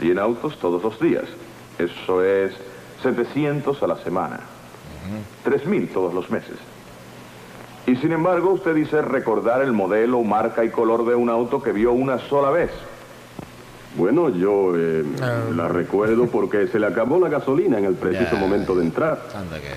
100 0.00 0.18
autos 0.18 0.58
todos 0.58 0.82
los 0.82 0.98
días. 1.00 1.24
Eso 1.78 2.24
es 2.24 2.52
700 3.02 3.82
a 3.82 3.86
la 3.86 3.96
semana. 3.96 4.40
3.000 5.44 5.92
todos 5.92 6.12
los 6.12 6.30
meses. 6.30 6.56
Y 7.86 7.94
sin 7.96 8.12
embargo, 8.12 8.50
usted 8.50 8.74
dice 8.74 9.00
recordar 9.00 9.62
el 9.62 9.72
modelo, 9.72 10.22
marca 10.22 10.64
y 10.64 10.70
color 10.70 11.06
de 11.06 11.14
un 11.14 11.30
auto 11.30 11.62
que 11.62 11.72
vio 11.72 11.92
una 11.92 12.18
sola 12.18 12.50
vez. 12.50 12.70
Bueno, 13.96 14.28
yo 14.28 14.74
eh, 14.76 15.04
la 15.54 15.68
recuerdo 15.68 16.26
porque 16.26 16.66
se 16.68 16.78
le 16.78 16.86
acabó 16.86 17.18
la 17.18 17.28
gasolina 17.28 17.78
en 17.78 17.86
el 17.86 17.94
preciso 17.94 18.36
momento 18.36 18.74
de 18.74 18.84
entrar. 18.84 19.18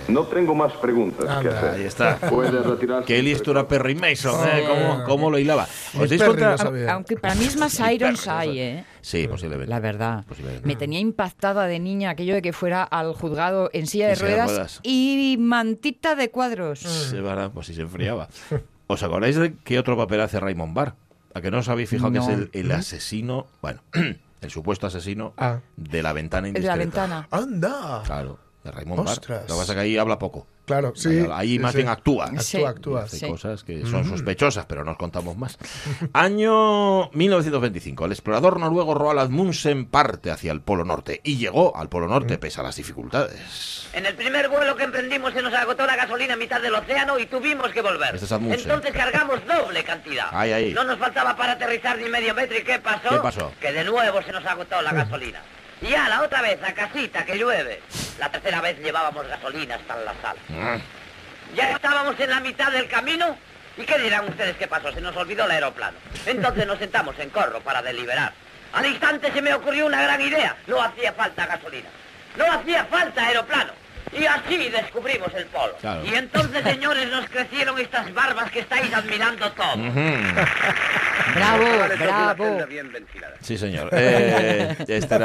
No 0.07 0.23
tengo 0.27 0.53
más 0.55 0.73
preguntas 0.73 1.25
que 1.41 1.47
hacer. 1.47 1.69
ahí 1.71 1.83
está. 1.83 2.17
Puede 2.17 2.61
retirarse. 2.61 3.05
Qué 3.07 3.21
listo 3.23 3.51
era 3.51 3.67
Perry 3.67 3.95
Mason, 3.95 4.35
¿eh? 4.47 4.63
¿Cómo, 4.67 5.03
cómo 5.05 5.31
lo 5.31 5.39
hilaba? 5.39 5.63
¿Os 5.97 6.09
dais 6.09 6.21
Perry 6.21 6.25
cuenta? 6.25 6.51
lo 6.51 6.57
sabía. 6.57 6.93
Aunque 6.93 7.15
para 7.15 7.35
mí 7.35 7.45
es 7.45 7.55
más 7.57 7.79
Ironside, 7.79 8.79
¿eh? 8.79 8.85
Sí, 9.01 9.27
posiblemente. 9.27 9.69
La 9.69 9.79
verdad. 9.79 10.25
Posiblemente. 10.27 10.67
Me 10.67 10.75
tenía 10.75 10.99
impactada 10.99 11.65
de 11.67 11.79
niña 11.79 12.09
aquello 12.09 12.33
de 12.33 12.41
que 12.41 12.51
fuera 12.51 12.83
al 12.83 13.13
juzgado 13.13 13.69
en 13.73 13.87
silla 13.87 14.07
de 14.07 14.13
En 14.13 14.19
ruedas. 14.19 14.79
y 14.83 15.37
mantita 15.39 16.15
de 16.15 16.29
cuadros. 16.29 16.79
Sí, 16.79 17.15
verdad, 17.21 17.51
pues 17.53 17.67
si 17.67 17.73
se 17.73 17.81
enfriaba. 17.83 18.27
¿Os 18.87 19.03
acordáis 19.03 19.37
de 19.37 19.53
qué 19.63 19.79
otro 19.79 19.95
papel 19.95 20.19
hace 20.21 20.39
Raymond 20.39 20.73
Barr? 20.73 20.93
¿A 21.39 21.41
que 21.41 21.51
no 21.51 21.59
os 21.59 21.69
habéis 21.69 21.89
fijado 21.89 22.11
que 22.11 22.17
es 22.19 22.27
el, 22.27 22.49
el 22.51 22.69
asesino, 22.73 23.47
bueno, 23.61 23.79
el 24.41 24.49
supuesto 24.51 24.87
asesino 24.87 25.33
Ah. 25.37 25.59
de 25.77 26.03
la 26.03 26.11
ventana 26.11 26.47
El 26.49 26.53
de 26.53 26.59
indiscreta? 26.59 27.07
la 27.07 27.23
ventana. 27.23 27.27
anda. 27.31 28.03
Claro, 28.05 28.39
de 28.63 28.71
Raymond 28.71 29.07
Ostras. 29.07 29.39
Barr. 29.41 29.49
Lo 29.49 29.55
que 29.55 29.59
pasa 29.61 29.71
es 29.71 29.75
que 29.75 29.81
ahí 29.81 29.97
habla 29.97 30.19
poco. 30.19 30.47
Claro, 30.65 30.93
sí. 30.95 31.09
Ahí, 31.09 31.27
ahí 31.31 31.49
sí, 31.53 31.59
más 31.59 31.71
sí. 31.71 31.77
bien 31.77 31.89
actúa. 31.89 32.25
Actúa, 32.25 32.41
Sí. 32.43 32.63
actúa. 32.63 33.03
Hace 33.03 33.17
Sí. 33.17 33.27
cosas 33.27 33.63
que 33.63 33.85
son 33.87 34.05
sospechosas, 34.05 34.65
pero 34.67 34.83
no 34.83 34.91
os 34.91 34.97
contamos 34.97 35.35
más. 35.35 35.57
Año 36.13 37.09
1925. 37.11 38.05
El 38.05 38.11
explorador 38.11 38.59
noruego 38.59 38.93
Roald 38.93 39.19
Amundsen 39.19 39.85
parte 39.85 40.29
hacia 40.29 40.51
el 40.51 40.61
Polo 40.61 40.85
Norte 40.85 41.21
y 41.23 41.37
llegó 41.37 41.75
al 41.75 41.89
Polo 41.89 42.07
Norte 42.07 42.37
pese 42.37 42.59
a 42.59 42.63
las 42.63 42.75
dificultades. 42.75 43.87
En 43.93 44.05
el 44.05 44.15
primer 44.15 44.49
vuelo 44.49 44.75
que 44.75 44.83
emprendimos 44.83 45.33
se 45.33 45.41
nos 45.41 45.53
agotó 45.53 45.85
la 45.87 45.95
gasolina 45.95 46.35
a 46.35 46.37
mitad 46.37 46.61
del 46.61 46.75
océano 46.75 47.17
y 47.17 47.25
tuvimos 47.25 47.69
que 47.71 47.81
volver. 47.81 48.13
Este 48.15 48.25
es. 48.25 48.31
Entonces 48.31 48.91
cargamos 48.91 49.39
doble 49.47 49.83
cantidad. 49.83 50.27
Ay, 50.31 50.51
ay. 50.51 50.73
No 50.73 50.83
nos 50.83 50.99
faltaba 50.99 51.35
para 51.35 51.53
aterrizar 51.53 51.97
ni 51.97 52.07
medio 52.09 52.35
metro. 52.35 52.57
¿Y 52.57 52.63
qué 52.63 52.77
pasó? 52.77 53.09
¿Qué 53.09 53.17
pasó? 53.17 53.51
Que 53.59 53.71
de 53.71 53.83
nuevo 53.85 54.21
se 54.21 54.31
nos 54.31 54.45
agotó 54.45 54.79
la 54.83 54.91
gasolina. 54.93 55.41
Y 55.81 55.87
ya 55.87 56.09
la 56.09 56.21
otra 56.21 56.41
vez 56.41 56.61
a 56.63 56.73
casita 56.73 57.25
que 57.25 57.37
llueve. 57.37 57.81
La 58.19 58.29
tercera 58.29 58.61
vez 58.61 58.77
llevábamos 58.79 59.27
gasolina 59.27 59.75
hasta 59.75 59.97
en 59.97 60.05
la 60.05 60.13
sala. 60.21 60.39
Mm. 60.49 61.55
Ya 61.55 61.71
estábamos 61.71 62.19
en 62.19 62.29
la 62.29 62.39
mitad 62.39 62.71
del 62.71 62.87
camino. 62.87 63.37
¿Y 63.77 63.83
qué 63.83 63.97
dirán 63.97 64.27
ustedes 64.27 64.57
qué 64.57 64.67
pasó? 64.67 64.91
Se 64.91 64.99
nos 64.99 65.15
olvidó 65.15 65.45
el 65.45 65.51
aeroplano. 65.51 65.97
Entonces 66.25 66.67
nos 66.67 66.79
sentamos 66.79 67.17
en 67.19 67.29
corro 67.29 67.61
para 67.61 67.81
deliberar. 67.81 68.33
Al 68.73 68.85
instante 68.85 69.31
se 69.31 69.41
me 69.41 69.53
ocurrió 69.53 69.85
una 69.85 70.01
gran 70.01 70.19
idea. 70.21 70.55
No 70.67 70.81
hacía 70.81 71.13
falta 71.13 71.45
gasolina. 71.45 71.89
No 72.35 72.51
hacía 72.51 72.85
falta 72.85 73.25
aeroplano. 73.25 73.71
Y 74.11 74.25
así 74.25 74.69
descubrimos 74.69 75.33
el 75.33 75.45
polo. 75.45 75.75
Claro. 75.79 76.03
Y 76.03 76.15
entonces, 76.15 76.63
señores, 76.63 77.09
nos 77.09 77.29
crecieron 77.29 77.79
estas 77.79 78.13
barbas 78.13 78.51
que 78.51 78.59
estáis 78.59 78.93
admirando 78.93 79.51
todos. 79.51 79.77
Bravo, 81.35 81.65
bravo. 81.99 82.43
celda 82.43 82.65
bien 82.65 82.91
ventilada. 82.91 83.35
Sí, 83.41 83.57
señor. 83.57 83.89
Eh, 83.91 84.75
este. 84.87 85.15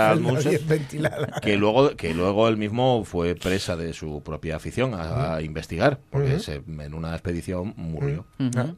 Bien 0.51 0.69
ventilada. 0.69 1.41
que 1.41 1.57
luego 1.57 1.97
que 1.97 2.15
luego 2.15 2.49
él 2.49 2.57
mismo 2.57 3.05
fue 3.05 3.35
presa 3.35 3.77
de 3.77 3.93
su 3.93 4.23
propia 4.23 4.57
afición 4.57 4.95
a, 4.95 5.35
a 5.37 5.43
investigar 5.43 5.99
porque 6.11 6.39
se- 6.41 6.63
en 6.67 6.95
una 6.95 7.13
expedición 7.13 7.75
murió 7.77 8.25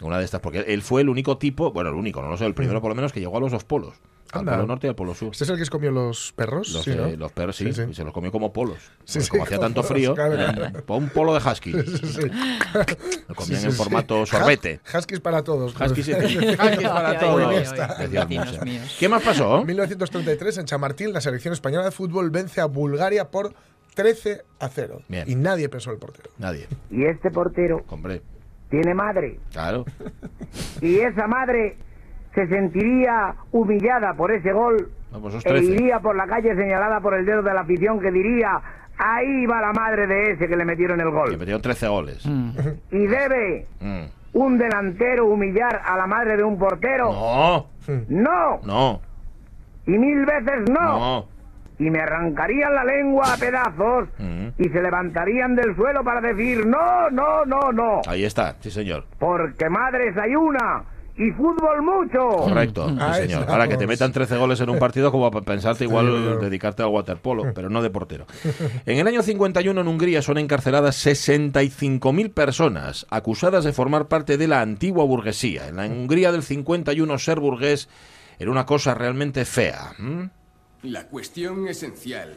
una 0.03 0.19
de 0.19 0.25
estas 0.25 0.41
porque 0.41 0.61
él 0.67 0.83
fue 0.83 1.01
el 1.03 1.09
único 1.09 1.39
tipo 1.39 1.73
bueno 1.73 1.91
el 1.91 1.97
único 1.97 2.23
no 2.23 2.29
lo 2.29 2.37
sé 2.37 2.47
el 2.47 2.55
primero 2.55 2.81
por 2.81 2.91
lo 2.91 2.95
menos 2.95 3.13
que 3.13 3.21
llegó 3.21 3.37
a 3.37 3.41
los 3.41 3.53
dos 3.53 3.65
polos 3.65 3.95
al 4.33 4.45
polo 4.45 4.67
norte 4.67 4.87
y 4.87 4.91
al 4.91 4.97
polo 4.97 5.15
sur 5.15 5.29
¿Este 5.33 5.45
es 5.45 5.51
el 5.51 5.57
que 5.59 5.65
se 5.65 5.71
comió 5.71 5.91
los 5.91 6.33
perros? 6.35 6.69
los, 6.71 6.83
Sí, 6.85 6.91
de- 6.91 6.97
¿no? 6.97 7.17
los 7.17 7.33
perros 7.33 7.57
sí, 7.57 7.73
Sí, 7.73 7.85
sí. 7.85 7.91
y 7.91 7.95
se 7.95 8.05
los 8.05 8.13
comió 8.13 8.31
como 8.33 8.53
polos 8.53 8.79
Sí, 9.05 9.19
Porque 9.19 9.21
sí, 9.25 9.29
como 9.31 9.43
hacía 9.45 9.57
como 9.59 9.67
tanto 9.69 9.81
polos, 9.83 9.93
frío 9.93 10.15
claro. 10.15 10.35
eh, 10.79 10.83
pon 10.87 11.05
un 11.05 11.09
polo 11.11 11.33
de 11.39 11.51
husky 11.51 11.73
Sí, 11.73 12.07
sí. 12.07 12.21
lo 13.29 13.35
comían 13.35 13.61
Sí, 13.61 13.67
en 13.67 13.73
formato 13.73 14.27
sí. 14.27 14.33
sorbete 14.33 14.81
Hus- 14.85 14.95
Huskies 14.99 15.21
para 15.21 15.43
todos. 15.45 15.75
Huskies, 15.81 16.09
huskies 16.09 16.57
para 16.89 17.19
todos. 17.19 17.73
¿qué 18.99 19.09
más 19.09 19.23
pasó? 19.23 19.65
1933, 19.65 20.59
en 20.59 20.65
Chamartín, 20.67 21.13
la 21.13 21.21
selección 21.21 21.53
española 21.53 21.85
de 21.85 21.91
fútbol 21.91 22.31
vence 22.31 22.61
a 22.61 22.67
Bulgaria 22.67 23.31
por 23.31 23.55
13 23.95 24.43
a 24.61 24.69
0. 24.69 25.03
Bien. 25.09 25.25
Y 25.29 25.35
nadie 25.37 25.69
pensó 25.69 25.91
el 25.91 25.99
portero. 25.99 26.31
nadie 26.39 26.67
Y 26.91 27.05
este 27.05 27.31
portero 27.31 27.85
hombre 27.89 28.23
tiene 28.71 28.95
madre. 28.95 29.39
claro 29.53 29.85
Y 30.81 30.97
esa 30.99 31.27
madre 31.27 31.77
se 32.37 32.47
sentiría 32.49 33.35
humillada 33.51 34.13
por 34.15 34.31
ese 34.31 34.53
gol 34.53 34.91
Vamos, 35.11 35.33
esos 35.33 35.45
e 35.47 35.49
13 35.49 35.73
iría 35.73 35.99
por 36.01 36.15
la 36.15 36.27
calle 36.27 36.55
señalada 36.55 37.01
por 37.01 37.15
el 37.15 37.25
dedo 37.25 37.43
de 37.43 37.53
la 37.55 37.63
afición 37.63 37.99
que 37.99 38.11
diría, 38.13 38.61
ahí 38.99 39.47
va 39.47 39.61
la 39.63 39.73
madre 39.73 40.07
de 40.07 40.33
ese 40.33 40.47
que 40.47 40.55
le 40.57 40.65
metieron 40.67 41.01
el 41.01 41.11
gol. 41.11 41.31
metieron 41.39 41.63
13 41.63 41.89
goles 41.89 42.25
Y 42.93 43.07
debe 43.07 43.67
Mm. 43.81 44.05
un 44.35 44.59
delantero 44.59 45.27
humillar 45.27 45.81
a 45.85 45.97
la 45.97 46.07
madre 46.07 46.37
de 46.37 46.45
un 46.45 46.59
portero. 46.59 47.11
no 47.11 47.67
No. 48.09 48.61
no 48.65 49.01
Y 49.87 49.93
mil 49.93 50.27
veces 50.27 50.69
no. 50.69 50.99
no 50.99 51.29
Y 51.79 51.91
me 51.91 52.01
arrancarían 52.01 52.75
la 52.75 52.85
lengua 52.85 53.33
a 53.33 53.37
pedazos 53.39 54.09
Mm. 54.19 54.49
y 54.59 54.69
se 54.69 54.83
levantarían 54.83 55.55
del 55.57 55.75
suelo 55.77 56.05
para 56.05 56.21
decir, 56.21 56.67
no, 56.67 57.09
no, 57.11 57.45
no, 57.47 57.73
no. 57.73 58.01
Ahí 58.07 58.25
está, 58.25 58.57
sí 58.61 58.71
señor. 58.71 59.05
Porque 59.19 59.69
madres 59.71 60.17
hay 60.19 60.35
una 60.37 60.85
y 61.19 61.31
fútbol 61.33 61.83
mucho. 61.83 62.45
Correcto, 62.45 62.89
sí, 62.91 62.97
Ahí 63.01 63.15
señor. 63.23 63.41
estamos. 63.41 63.49
Ahora 63.49 63.69
que 63.69 63.77
te 63.77 63.87
metan 63.87 64.13
13 64.13 64.37
goles 64.37 64.61
en 64.61 64.69
un 64.71 64.79
partido, 64.79 65.11
como 65.11 65.31
para 65.31 65.45
pensarte 65.45 65.85
igual 65.85 66.39
dedicarte 66.41 66.83
al 66.83 66.89
waterpolo, 66.89 67.45
pero 67.55 67.71
no 67.71 67.81
de 67.83 67.91
portero. 67.91 68.27
En 68.85 68.99
el 68.99 69.07
año 69.07 69.23
51 69.23 69.81
en 69.81 69.89
Hungría 69.89 70.21
son 70.23 70.39
encarceladas 70.39 71.05
65.000 71.07 72.33
personas 72.33 73.07
acusadas 73.11 73.65
de 73.65 73.73
formar 73.73 74.09
parte 74.09 74.37
de 74.37 74.47
la 74.49 74.61
antigua 74.61 75.05
burguesía. 75.05 75.69
En 75.69 75.77
la 75.77 75.87
Hungría 75.87 76.33
del 76.33 76.43
51 76.43 77.19
ser 77.19 77.41
burgués 77.41 77.89
era 78.39 78.51
una 78.51 78.67
cosa 78.67 78.95
realmente 78.95 79.45
fea. 79.45 79.93
La 80.83 81.07
cuestión 81.09 81.67
esencial 81.69 82.35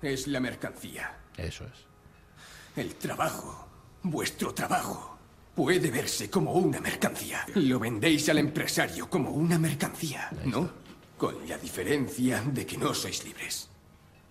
es 0.00 0.28
la 0.28 0.40
mercancía. 0.40 1.16
Eso 1.36 1.64
es. 1.64 1.86
El 2.76 2.94
trabajo, 2.94 3.66
vuestro 4.02 4.54
trabajo, 4.54 5.11
puede 5.54 5.90
verse 5.90 6.30
como 6.30 6.52
una 6.52 6.80
mercancía. 6.80 7.44
Lo 7.54 7.78
vendéis 7.78 8.28
al 8.28 8.38
empresario 8.38 9.08
como 9.08 9.30
una 9.30 9.58
mercancía, 9.58 10.30
¿no? 10.44 10.70
Con 11.16 11.48
la 11.48 11.58
diferencia 11.58 12.42
de 12.42 12.66
que 12.66 12.78
no 12.78 12.94
sois 12.94 13.24
libres. 13.24 13.68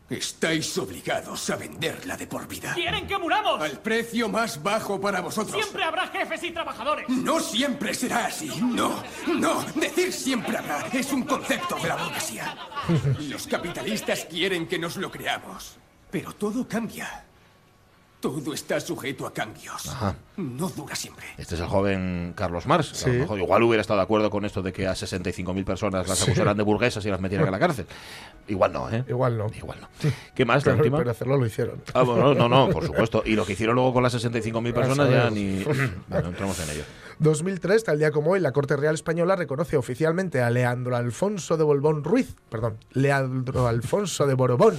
Estáis 0.10 0.78
obligados 0.78 1.50
a 1.52 1.56
venderla 1.56 2.18
de 2.18 2.28
por 2.28 2.46
vida. 2.46 2.74
¡Quieren 2.74 3.08
que 3.08 3.18
muramos! 3.18 3.62
Al 3.62 3.80
precio 3.80 4.28
más 4.28 4.62
bajo 4.62 5.00
para 5.00 5.22
vosotros. 5.22 5.56
Siempre 5.56 5.86
habrá 5.86 6.08
jefes 6.08 6.44
y 6.44 6.52
trabajadores. 6.52 7.08
No 7.08 7.40
siempre 7.40 7.94
será 7.94 8.26
así. 8.26 8.52
No, 8.62 9.02
no. 9.28 9.64
Decir 9.74 10.12
siempre 10.12 10.58
habrá 10.58 10.86
es 10.92 11.14
un 11.14 11.24
concepto 11.24 11.76
de 11.76 11.88
la 11.88 11.96
burguesía. 11.96 12.58
Los 13.30 13.48
capitalistas 13.48 14.26
quieren 14.26 14.68
que 14.68 14.78
nos 14.78 14.98
lo 14.98 15.10
creamos. 15.10 15.78
Pero 16.12 16.34
todo 16.34 16.68
cambia. 16.68 17.26
Todo 18.22 18.54
está 18.54 18.80
sujeto 18.80 19.26
a 19.26 19.34
cambios. 19.34 19.88
Ajá. 19.90 20.16
No 20.38 20.70
dura 20.70 20.96
siempre. 20.96 21.26
Este 21.40 21.56
es 21.56 21.62
el 21.62 21.68
joven 21.68 22.34
Carlos 22.36 22.68
Marx. 22.68 23.04
A 23.04 23.08
lo 23.08 23.14
Sí. 23.14 23.20
mejor 23.20 23.40
igual 23.40 23.64
hubiera 23.64 23.82
estado 23.82 23.98
de 24.00 24.04
acuerdo 24.04 24.30
con 24.30 24.46
esto 24.46 24.62
de 24.62 24.72
que 24.72 24.86
a 24.88 24.94
65.000 24.96 25.66
personas 25.66 26.08
las 26.08 26.20
Sí. 26.20 26.26
acusaran 26.30 26.56
de 26.56 26.62
burguesas 26.62 27.04
y 27.04 27.10
las 27.10 27.20
metieran 27.20 27.48
en 27.48 27.52
la 27.52 27.58
cárcel. 27.60 27.88
Igual 28.48 28.74
no, 28.74 28.90
¿eh? 28.92 29.04
Igual 29.10 29.38
no. 29.40 29.48
Igual 29.58 29.80
no. 29.82 29.88
¿Qué 30.36 30.46
más? 30.46 30.58
la 30.58 30.74
Pero, 30.74 30.78
última? 30.78 30.98
pero 31.00 31.12
hacerlo 31.12 31.38
lo 31.38 31.46
hicieron. 31.48 31.82
Ah, 31.96 32.04
bueno, 32.04 32.36
no, 32.36 32.48
no, 32.48 32.70
por 32.70 32.86
supuesto. 32.86 33.24
Y 33.26 33.36
lo 33.36 33.44
que 33.44 33.54
hicieron 33.54 33.74
luego 33.76 33.92
con 33.92 34.04
las 34.04 34.14
65.000 34.14 34.72
Ya 34.72 34.80
personas 34.80 35.10
ya 35.10 35.30
ni... 35.32 35.64
Bueno, 36.08 36.30
entramos 36.30 36.60
en 36.60 36.70
ello. 36.76 36.84
2003, 37.18 37.84
tal 37.84 37.98
día 37.98 38.12
como 38.12 38.32
hoy, 38.32 38.40
la 38.40 38.52
Corte 38.52 38.76
Real 38.78 38.94
Española 38.94 39.36
reconoce 39.36 39.78
oficialmente 39.78 40.42
a 40.42 40.50
Leandro 40.52 40.96
Alfonso 40.96 41.58
de 41.58 41.64
Borbón 41.64 42.04
Ruiz, 42.04 42.36
perdón, 42.50 42.78
Leandro 42.94 43.68
Alfonso 43.68 44.26
de 44.28 44.34
Borbón 44.36 44.76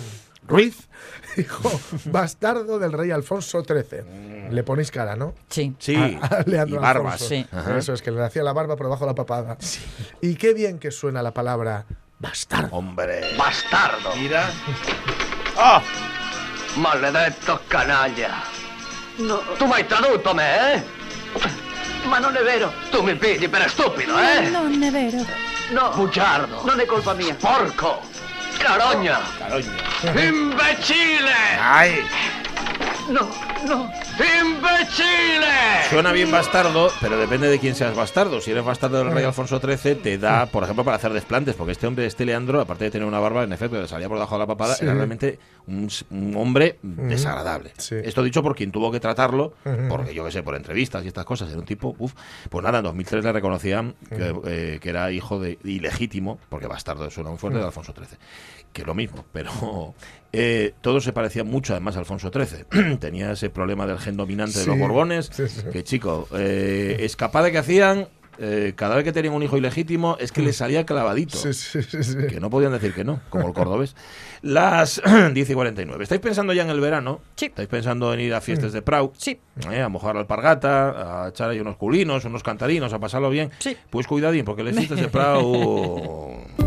Ruiz, 0.46 0.88
hijo 1.36 1.70
bastardo 2.06 2.78
del 2.78 2.92
rey 2.92 3.10
Alfonso 3.10 3.62
XIII. 3.62 4.48
Le 4.50 4.62
ponéis 4.64 4.90
cara, 4.90 5.16
¿no? 5.16 5.34
Sí. 5.48 5.74
Sí, 5.78 5.94
A, 5.96 6.26
a 6.26 6.42
Leandro 6.42 6.76
y 6.76 6.78
barbas. 6.82 7.22
Alfonso. 7.22 7.28
Sí. 7.28 7.46
Ajá. 7.52 7.78
Eso 7.78 7.92
es, 7.92 8.02
que 8.02 8.10
le 8.10 8.22
hacía 8.22 8.42
la 8.42 8.52
barba 8.52 8.76
por 8.76 8.86
debajo 8.86 9.04
de 9.04 9.10
la 9.10 9.14
papada. 9.14 9.56
Y 10.20 10.34
qué 10.34 10.52
bien 10.52 10.78
que 10.78 10.90
suena 10.90 11.22
la 11.22 11.32
palabra 11.32 11.86
bastardo. 12.18 12.76
Hombre. 12.76 13.36
Bastardo. 13.36 14.14
Mira. 14.16 14.50
¡Ah! 15.56 15.82
Maledetto 16.76 17.60
canaglia. 17.68 18.42
No. 19.18 19.38
Tu 19.58 19.66
mi 19.66 19.74
hai 19.74 19.84
traduto 19.84 20.34
me, 20.34 20.74
eh? 20.74 20.82
Ma 22.08 22.18
non 22.18 22.34
è 22.34 22.42
vero. 22.42 22.72
Tu 22.90 23.02
mi 23.02 23.14
pigli 23.14 23.48
per 23.48 23.68
stupido, 23.70 24.18
eh? 24.18 24.48
Non 24.50 24.82
è 24.82 24.90
vero. 24.90 25.18
No. 25.72 25.92
Bugiardo. 25.94 26.64
Non 26.64 26.80
è 26.80 26.86
colpa 26.86 27.12
mia. 27.14 27.34
Porco. 27.34 28.00
Carogna. 28.62 29.20
Carogna. 29.38 30.22
Imbecille. 30.24 31.32
¡Ay! 31.60 32.04
No, 33.08 33.28
no. 33.66 33.90
Imbecille. 34.18 35.88
Suena 35.90 36.12
bien 36.12 36.30
bastardo, 36.30 36.90
pero 37.00 37.18
depende 37.18 37.48
de 37.48 37.58
quién 37.58 37.74
seas 37.74 37.94
bastardo. 37.94 38.40
Si 38.40 38.50
eres 38.50 38.64
bastardo 38.64 38.98
del 38.98 39.12
rey 39.12 39.24
Alfonso 39.24 39.60
XIII, 39.60 39.96
te 39.96 40.18
da, 40.18 40.46
por 40.46 40.62
ejemplo, 40.64 40.84
para 40.84 40.96
hacer 40.96 41.12
desplantes, 41.12 41.54
porque 41.54 41.72
este 41.72 41.86
hombre, 41.86 42.06
este 42.06 42.24
Leandro, 42.24 42.60
aparte 42.60 42.84
de 42.84 42.90
tener 42.90 43.06
una 43.06 43.18
barba, 43.20 43.44
en 43.44 43.52
efecto, 43.52 43.76
que 43.76 43.82
le 43.82 43.88
salía 43.88 44.08
por 44.08 44.16
debajo 44.16 44.34
de 44.34 44.38
la 44.38 44.46
papada, 44.46 44.74
Sí. 44.74 44.84
era 44.84 44.94
realmente 44.94 45.38
un, 45.66 45.88
hombre 46.36 46.78
desagradable. 46.82 47.72
Sí. 47.78 47.96
Esto 48.02 48.22
dicho 48.22 48.42
por 48.42 48.54
quien 48.56 48.72
tuvo 48.72 48.90
que 48.90 49.00
tratarlo, 49.00 49.54
porque 49.88 50.14
yo 50.14 50.24
qué 50.24 50.30
sé, 50.30 50.42
por 50.42 50.54
entrevistas 50.56 51.04
y 51.04 51.08
estas 51.08 51.24
cosas, 51.24 51.50
era 51.50 51.58
un 51.58 51.66
tipo, 51.66 51.94
uff, 51.98 52.14
pues 52.48 52.64
nada, 52.64 52.78
en 52.78 52.84
2003 52.84 53.24
le 53.24 53.32
reconocían 53.32 53.94
que, 54.08 54.34
eh, 54.46 54.78
que 54.80 54.88
era 54.88 55.10
hijo 55.12 55.38
de 55.38 55.58
ilegítimo, 55.64 56.38
porque 56.48 56.66
bastardo 56.66 57.10
suena 57.10 57.30
muy 57.30 57.38
fuerte, 57.38 57.58
de 57.58 57.64
Alfonso 57.64 57.92
XIII. 57.94 58.18
Que 58.72 58.84
lo 58.84 58.94
mismo, 58.94 59.24
pero 59.32 59.50
eh, 60.32 60.72
todo 60.80 61.00
se 61.00 61.12
parecía 61.12 61.44
mucho 61.44 61.74
además 61.74 61.96
a 61.96 61.98
Alfonso 61.98 62.30
XIII. 62.32 62.96
Tenía 63.00 63.32
ese 63.32 63.50
problema 63.52 63.86
del 63.86 63.98
gen 63.98 64.16
dominante 64.16 64.58
de 64.60 64.66
los 64.66 64.78
Borbones, 64.78 65.30
sí, 65.32 65.48
sí. 65.48 65.62
que 65.72 65.84
chico, 65.84 66.28
eh, 66.34 66.96
escapada 67.00 67.50
que 67.50 67.58
hacían, 67.58 68.08
eh, 68.38 68.72
cada 68.74 68.96
vez 68.96 69.04
que 69.04 69.12
tenían 69.12 69.34
un 69.34 69.42
hijo 69.42 69.56
ilegítimo, 69.56 70.16
es 70.18 70.32
que 70.32 70.42
les 70.42 70.56
salía 70.56 70.86
clavadito. 70.86 71.36
Sí, 71.36 71.52
sí, 71.52 71.82
sí, 71.82 72.02
sí. 72.02 72.16
Que 72.28 72.40
no 72.40 72.50
podían 72.50 72.72
decir 72.72 72.92
que 72.94 73.04
no, 73.04 73.20
como 73.28 73.46
el 73.48 73.54
cordobés. 73.54 73.94
Las 74.40 75.00
10 75.32 75.50
y 75.50 75.54
49. 75.54 76.02
¿Estáis 76.02 76.20
pensando 76.20 76.52
ya 76.52 76.62
en 76.62 76.70
el 76.70 76.80
verano? 76.80 77.20
Sí. 77.36 77.46
¿Estáis 77.46 77.68
pensando 77.68 78.12
en 78.12 78.20
ir 78.20 78.34
a 78.34 78.40
fiestas 78.40 78.72
de 78.72 78.82
Prau? 78.82 79.12
Sí. 79.16 79.38
Eh, 79.70 79.80
a 79.80 79.88
mojar 79.88 80.14
la 80.14 80.22
alpargata, 80.22 81.24
a 81.24 81.28
echar 81.28 81.50
ahí 81.50 81.60
unos 81.60 81.76
culinos, 81.76 82.24
unos 82.24 82.42
cantarinos, 82.42 82.92
a 82.92 82.98
pasarlo 82.98 83.30
bien. 83.30 83.50
Sí. 83.58 83.76
Pues 83.90 84.06
cuidadín, 84.06 84.44
porque 84.44 84.62
las 84.62 84.74
fiestas 84.74 85.00
de 85.00 85.08
Prau... 85.08 86.42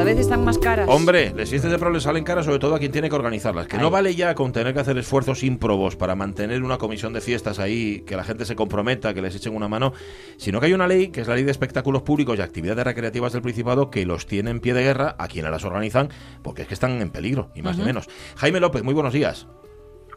Cada 0.00 0.12
vez 0.12 0.20
están 0.20 0.42
más 0.46 0.56
caras. 0.56 0.88
Hombre, 0.88 1.34
las 1.36 1.50
fiestas 1.50 1.70
de 1.70 1.78
Prau 1.78 1.92
le 1.92 2.00
salen 2.00 2.24
caras 2.24 2.46
sobre 2.46 2.58
todo 2.58 2.74
a 2.74 2.78
quien 2.78 2.90
tiene 2.90 3.10
que 3.10 3.16
organizarlas. 3.16 3.66
Que 3.66 3.76
no 3.76 3.90
vale 3.90 4.14
ya 4.14 4.34
con 4.34 4.50
tener 4.50 4.72
que 4.72 4.80
hacer 4.80 4.96
esfuerzos 4.96 5.42
ímprobos 5.42 5.94
para 5.96 6.14
mantener 6.14 6.62
una 6.62 6.78
comisión 6.78 7.12
de 7.12 7.20
fiestas 7.20 7.58
ahí, 7.58 8.02
que 8.06 8.16
la 8.16 8.24
gente 8.24 8.46
se 8.46 8.56
comprometa, 8.56 9.12
que 9.12 9.20
les 9.20 9.36
echen 9.36 9.54
una 9.54 9.68
mano, 9.68 9.92
sino 10.38 10.58
que 10.58 10.64
hay 10.64 10.72
una 10.72 10.88
ley, 10.88 11.08
que 11.08 11.20
es 11.20 11.28
la 11.28 11.34
ley 11.34 11.44
de 11.44 11.50
espectáculos 11.50 12.00
públicos 12.00 12.38
y 12.38 12.40
actividades 12.40 12.82
recreativas 12.82 13.34
del 13.34 13.42
Principado, 13.42 13.90
que 13.90 14.06
los 14.06 14.26
tiene 14.26 14.50
en 14.50 14.60
pie 14.60 14.72
de 14.72 14.84
guerra 14.84 15.16
a 15.18 15.28
quienes 15.28 15.50
las 15.50 15.66
organizan, 15.66 16.08
porque 16.40 16.62
es 16.62 16.68
que 16.68 16.72
están 16.72 17.02
en 17.02 17.10
peligro, 17.10 17.50
y 17.54 17.60
más 17.60 17.76
ni 17.76 17.82
Ujú. 17.82 17.88
menos. 17.88 18.06
Jaime 18.36 18.58
López, 18.58 18.82
muy 18.82 18.94
buenos 18.94 19.12
días. 19.12 19.48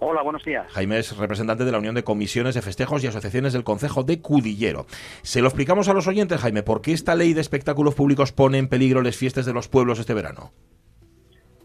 Hola, 0.06 0.22
buenos 0.22 0.44
días. 0.44 0.70
Jaime 0.74 1.00
es 1.00 1.16
representante 1.16 1.64
de 1.64 1.72
la 1.72 1.78
Unión 1.78 1.96
de 1.96 2.04
Comisiones 2.04 2.56
de 2.56 2.62
Festejos 2.62 3.02
y 3.02 3.08
Asociaciones 3.08 3.54
del 3.54 3.64
Concejo 3.64 4.04
de 4.04 4.22
Cudillero. 4.22 4.86
Se 5.22 5.40
lo 5.40 5.48
explicamos 5.48 5.88
a 5.88 5.94
los 5.94 6.08
oyentes, 6.08 6.42
Jaime, 6.42 6.62
¿por 6.62 6.82
qué 6.82 6.92
esta 6.92 7.16
ley 7.16 7.34
de 7.34 7.40
espectáculos 7.40 7.96
públicos 7.96 8.34
pone 8.34 8.58
en 8.58 8.68
peligro 8.68 9.02
las 9.02 9.16
fiestas 9.16 9.46
de 9.46 9.54
los 9.54 9.70
pueblos 9.70 10.00
este 10.00 10.14
verano? 10.14 10.52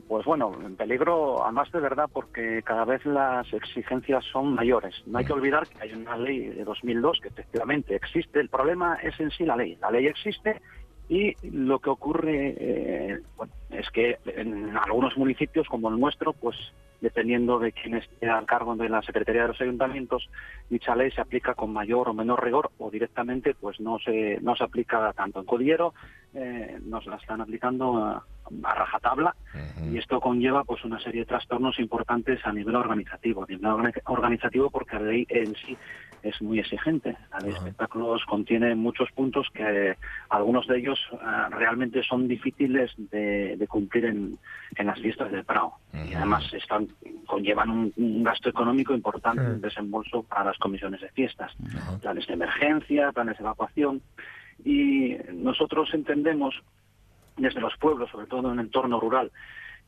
Pues 0.07 0.25
bueno, 0.25 0.57
en 0.65 0.77
peligro, 0.77 1.43
además 1.43 1.73
de 1.73 1.81
verdad, 1.81 2.09
porque 2.13 2.63
cada 2.63 2.85
vez 2.85 3.05
las 3.05 3.53
exigencias 3.53 4.25
son 4.33 4.55
mayores. 4.55 4.95
No 5.07 5.19
hay 5.19 5.25
que 5.25 5.33
olvidar 5.33 5.67
que 5.67 5.83
hay 5.83 5.93
una 5.95 6.17
ley 6.17 6.47
de 6.47 6.63
2002 6.63 7.19
que 7.21 7.29
efectivamente 7.29 7.97
existe. 7.97 8.39
El 8.39 8.51
problema 8.51 9.01
es 9.03 9.19
en 9.19 9.33
sí 9.33 9.47
la 9.47 9.57
ley. 9.57 9.77
La 9.81 9.91
ley 9.91 10.07
existe 10.07 10.63
y 11.09 11.35
lo 11.43 11.79
que 11.79 11.91
ocurre 11.91 12.55
eh, 12.59 13.19
bueno, 13.37 13.53
es 13.71 13.89
que 13.91 14.19
en 14.27 14.77
algunos 14.77 15.17
municipios 15.17 15.67
como 15.69 15.89
el 15.89 15.99
nuestro, 15.99 16.33
pues 16.33 16.57
dependiendo 17.01 17.59
de 17.61 17.73
quién 17.73 17.95
esté 17.95 18.29
al 18.29 18.45
cargo 18.45 18.75
de 18.75 18.89
la 18.89 19.01
Secretaría 19.03 19.43
de 19.43 19.49
los 19.49 19.61
Ayuntamientos, 19.61 20.29
dicha 20.69 20.97
ley 20.97 21.11
se 21.13 21.21
aplica 21.21 21.55
con 21.55 21.73
mayor 21.73 22.09
o 22.09 22.15
menor 22.15 22.43
rigor 22.45 22.71
o 22.79 22.91
directamente 22.91 23.55
pues 23.55 23.79
no 23.81 23.99
se, 24.01 24.39
no 24.43 24.57
se 24.57 24.65
aplica 24.65 25.13
tanto 25.13 25.39
en 25.41 25.47
Codillero, 25.47 25.95
eh, 26.35 26.77
nos 26.83 27.07
la 27.07 27.17
están 27.17 27.41
aplicando 27.41 27.97
a, 28.05 28.27
a 28.65 28.75
rajatabla 28.75 29.35
y 29.93 29.97
esto 29.99 30.21
conlleva 30.21 30.65
pues 30.65 30.85
una 30.85 30.99
serie 31.01 31.21
de 31.21 31.27
trastornos 31.27 31.79
importantes 31.79 32.41
a 32.45 32.53
nivel 32.53 32.75
organizativo. 32.75 33.45
A 33.45 33.47
nivel 33.47 33.65
orga- 33.71 34.03
organizativo 34.07 34.69
porque 34.69 34.97
la 34.99 35.03
ley 35.07 35.25
en 35.29 35.55
sí 35.55 35.79
es 36.23 36.41
muy 36.43 36.59
exigente. 36.59 37.17
La 37.31 37.39
ley 37.41 37.51
de 37.51 37.57
espectáculos 37.59 38.25
contiene 38.27 38.75
muchos 38.75 39.11
puntos 39.13 39.47
que 39.53 39.97
algunos 40.29 40.67
de 40.67 40.79
ellos 40.79 40.99
eh, 41.13 41.17
realmente 41.51 42.03
son 42.03 42.29
difíciles 42.29 42.93
de, 42.97 43.57
de 43.57 43.67
cumplir 43.67 44.07
en, 44.07 44.39
en 44.77 44.87
las 44.87 45.01
fiestas 45.01 45.31
de 45.33 45.45
Prado. 45.45 45.73
Y 45.93 46.15
además 46.15 46.53
están 46.53 46.89
conllevan 47.27 47.71
un, 47.71 47.93
un 47.97 48.23
gasto 48.23 48.49
económico 48.49 48.95
importante, 48.95 49.43
un 49.43 49.61
desembolso 49.61 50.23
para 50.23 50.45
las 50.45 50.59
comisiones 50.59 51.01
de 51.01 51.11
fiestas. 51.11 51.53
Planes 52.01 52.27
de 52.27 52.35
emergencia, 52.35 53.13
planes 53.13 53.37
de 53.39 53.45
evacuación. 53.45 54.01
Y 54.65 55.17
nosotros 55.33 55.89
entendemos 55.93 56.55
desde 57.37 57.61
los 57.61 57.77
pueblos, 57.77 58.11
sobre 58.11 58.27
todo 58.27 58.41
en 58.41 58.47
un 58.47 58.61
entorno 58.61 58.99
rural, 58.99 59.31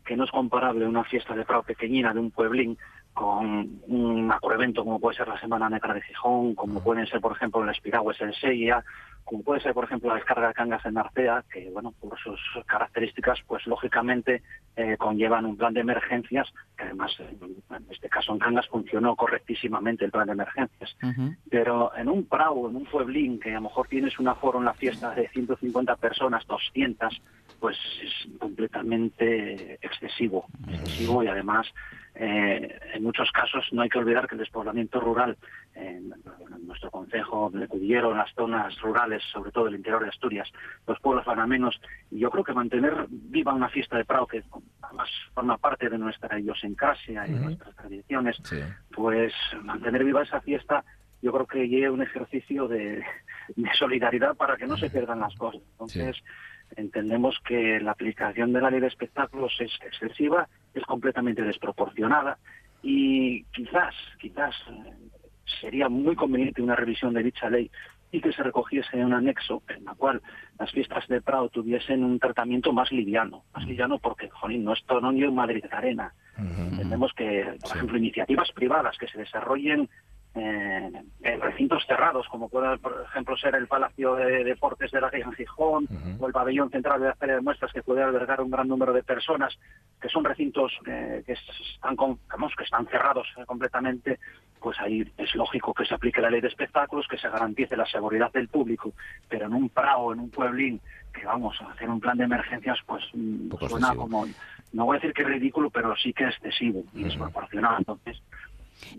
que 0.04 0.16
no 0.16 0.24
es 0.24 0.30
comparable 0.30 0.86
una 0.86 1.04
fiesta 1.04 1.34
de 1.34 1.44
Prado 1.44 1.62
pequeñina 1.62 2.12
de 2.12 2.20
un 2.20 2.30
pueblín 2.30 2.78
con 3.12 3.80
un 3.88 4.26
macroevento 4.26 4.84
como 4.84 5.00
puede 5.00 5.16
ser 5.16 5.28
la 5.28 5.40
Semana 5.40 5.68
Negra 5.68 5.94
de 5.94 6.02
Gijón, 6.02 6.54
como 6.54 6.82
pueden 6.82 7.06
ser, 7.06 7.20
por 7.20 7.32
ejemplo, 7.32 7.62
el 7.62 7.70
Espiragües 7.70 8.20
en 8.20 8.32
Sella, 8.34 8.84
como 9.24 9.42
puede 9.42 9.60
ser, 9.60 9.74
por 9.74 9.84
ejemplo, 9.84 10.08
la 10.08 10.16
descarga 10.16 10.48
de 10.48 10.54
Cangas 10.54 10.84
en 10.86 10.98
Artea, 10.98 11.44
que, 11.52 11.70
bueno, 11.70 11.92
por 12.00 12.18
sus 12.18 12.40
características, 12.66 13.40
pues 13.46 13.66
lógicamente 13.66 14.42
eh, 14.76 14.96
conllevan 14.96 15.46
un 15.46 15.56
plan 15.56 15.74
de 15.74 15.80
emergencias, 15.80 16.52
que 16.76 16.84
además, 16.84 17.12
en 17.20 17.86
este 17.90 18.08
caso 18.08 18.32
en 18.32 18.38
Cangas, 18.38 18.68
funcionó 18.68 19.14
correctísimamente 19.14 20.04
el 20.04 20.10
plan 20.10 20.26
de 20.26 20.32
emergencias. 20.32 20.96
Pero 21.48 21.94
en 21.96 22.08
un 22.08 22.26
prado, 22.26 22.68
en 22.70 22.76
un 22.76 22.86
pueblín, 22.86 23.38
que 23.38 23.50
a 23.50 23.54
lo 23.54 23.62
mejor 23.62 23.86
tienes 23.88 24.18
un 24.18 24.28
aforo 24.28 24.58
en 24.58 24.64
la 24.64 24.74
fiesta 24.74 25.14
de 25.14 25.28
150 25.28 25.96
personas, 25.96 26.46
200, 26.46 27.22
pues 27.60 27.76
es 28.02 28.38
completamente 28.38 29.78
excesivo, 29.82 30.46
excesivo 30.68 31.22
y 31.22 31.28
además 31.28 31.66
eh, 32.14 32.80
en 32.94 33.02
muchos 33.02 33.30
casos 33.30 33.64
no 33.72 33.82
hay 33.82 33.88
que 33.88 33.98
olvidar 33.98 34.26
que 34.26 34.34
el 34.34 34.40
despoblamiento 34.40 34.98
rural 34.98 35.36
en, 35.74 36.12
en 36.12 36.66
nuestro 36.66 36.90
concejo 36.90 37.50
de 37.50 37.68
Cudillero, 37.68 38.10
en 38.10 38.18
las 38.18 38.32
zonas 38.34 38.78
rurales, 38.80 39.22
sobre 39.32 39.52
todo 39.52 39.68
el 39.68 39.76
interior 39.76 40.02
de 40.02 40.08
Asturias, 40.08 40.48
los 40.86 40.98
pueblos 41.00 41.24
van 41.24 41.40
a 41.40 41.46
menos. 41.46 41.80
Y 42.10 42.18
yo 42.18 42.30
creo 42.30 42.42
que 42.42 42.52
mantener 42.52 43.06
viva 43.08 43.52
una 43.52 43.68
fiesta 43.68 43.96
de 43.96 44.04
Prado 44.04 44.26
que 44.26 44.42
además 44.82 45.08
forma 45.34 45.58
parte 45.58 45.88
de 45.88 45.98
nuestra 45.98 46.38
idiosincrasia 46.40 47.28
y 47.28 47.32
de 47.32 47.40
nuestras 47.40 47.76
tradiciones, 47.76 48.40
pues 48.94 49.32
mantener 49.62 50.04
viva 50.04 50.22
esa 50.22 50.40
fiesta 50.40 50.84
yo 51.22 51.32
creo 51.32 51.46
que 51.46 51.68
lleva 51.68 51.92
un 51.92 52.02
ejercicio 52.02 52.66
de, 52.66 53.04
de 53.56 53.70
solidaridad 53.78 54.36
para 54.36 54.56
que 54.56 54.66
no 54.66 54.76
se 54.76 54.90
pierdan 54.90 55.20
las 55.20 55.34
cosas. 55.34 55.60
Entonces, 55.72 56.16
entendemos 56.76 57.38
que 57.44 57.80
la 57.80 57.92
aplicación 57.92 58.52
de 58.52 58.60
la 58.60 58.70
ley 58.70 58.80
de 58.80 58.86
espectáculos 58.86 59.54
es 59.60 59.72
excesiva, 59.84 60.48
es 60.74 60.84
completamente 60.84 61.42
desproporcionada 61.42 62.38
y 62.82 63.44
quizás, 63.44 63.94
quizás 64.18 64.54
eh, 64.70 64.92
sería 65.60 65.88
muy 65.88 66.16
conveniente 66.16 66.62
una 66.62 66.76
revisión 66.76 67.14
de 67.14 67.22
dicha 67.22 67.50
ley 67.50 67.70
y 68.12 68.20
que 68.20 68.32
se 68.32 68.42
recogiese 68.42 69.04
un 69.04 69.12
anexo 69.12 69.62
en 69.68 69.84
la 69.84 69.94
cual 69.94 70.20
las 70.58 70.70
fiestas 70.72 71.06
de 71.08 71.20
Prado 71.20 71.48
tuviesen 71.48 72.02
un 72.02 72.18
tratamiento 72.18 72.72
más 72.72 72.90
liviano. 72.90 73.44
Más 73.54 73.64
liviano 73.66 73.98
porque, 73.98 74.28
jolín, 74.30 74.64
no 74.64 74.72
es 74.72 74.84
Toronto 74.84 75.24
y 75.24 75.30
Madrid 75.30 75.64
Arena. 75.70 76.12
Entendemos 76.36 77.12
que, 77.12 77.56
por 77.60 77.76
ejemplo, 77.76 77.98
iniciativas 77.98 78.50
privadas 78.52 78.96
que 78.98 79.06
se 79.06 79.18
desarrollen 79.18 79.88
eh, 80.34 80.92
en 81.22 81.40
recintos 81.40 81.84
cerrados, 81.86 82.28
como 82.28 82.48
puede, 82.48 82.78
por 82.78 83.04
ejemplo, 83.04 83.36
ser 83.36 83.56
el 83.56 83.66
Palacio 83.66 84.14
de 84.14 84.44
Deportes 84.44 84.92
de 84.92 85.00
la 85.00 85.10
en 85.12 85.32
Gijón 85.32 85.88
o 86.20 86.26
el 86.26 86.32
Pabellón 86.32 86.70
Central 86.70 87.00
de 87.00 87.08
la 87.08 87.16
Feria 87.16 87.34
de 87.36 87.40
Muestras, 87.40 87.72
que 87.72 87.82
puede 87.82 88.02
albergar 88.02 88.40
un 88.40 88.50
gran 88.50 88.68
número 88.68 88.92
de 88.92 89.02
personas, 89.02 89.58
que 90.00 90.08
son 90.08 90.24
recintos 90.24 90.72
eh, 90.86 91.24
que 91.26 91.32
están 91.32 91.96
con, 91.96 92.18
digamos, 92.22 92.54
que 92.56 92.62
están 92.62 92.86
cerrados 92.86 93.26
eh, 93.38 93.44
completamente, 93.44 94.20
pues 94.60 94.78
ahí 94.80 95.04
es 95.16 95.34
lógico 95.34 95.74
que 95.74 95.84
se 95.84 95.94
aplique 95.94 96.20
la 96.20 96.30
ley 96.30 96.40
de 96.40 96.48
espectáculos, 96.48 97.08
que 97.08 97.18
se 97.18 97.28
garantice 97.28 97.76
la 97.76 97.86
seguridad 97.86 98.30
del 98.32 98.48
público, 98.48 98.92
pero 99.28 99.46
en 99.46 99.54
un 99.54 99.68
prado, 99.68 100.12
en 100.12 100.20
un 100.20 100.30
pueblín, 100.30 100.80
que 101.12 101.24
vamos 101.24 101.60
a 101.60 101.72
hacer 101.72 101.88
un 101.88 101.98
plan 101.98 102.16
de 102.16 102.24
emergencias, 102.24 102.78
pues 102.86 103.02
mm, 103.14 103.48
Poco 103.48 103.68
suena 103.68 103.88
excesivo. 103.88 104.02
como, 104.02 104.26
no 104.72 104.84
voy 104.84 104.96
a 104.96 105.00
decir 105.00 105.12
que 105.12 105.22
es 105.22 105.28
ridículo, 105.28 105.70
pero 105.70 105.96
sí 105.96 106.12
que 106.12 106.24
es 106.24 106.34
excesivo 106.36 106.84
y 106.94 107.02
desproporcionado. 107.04 107.78
Entonces, 107.78 108.22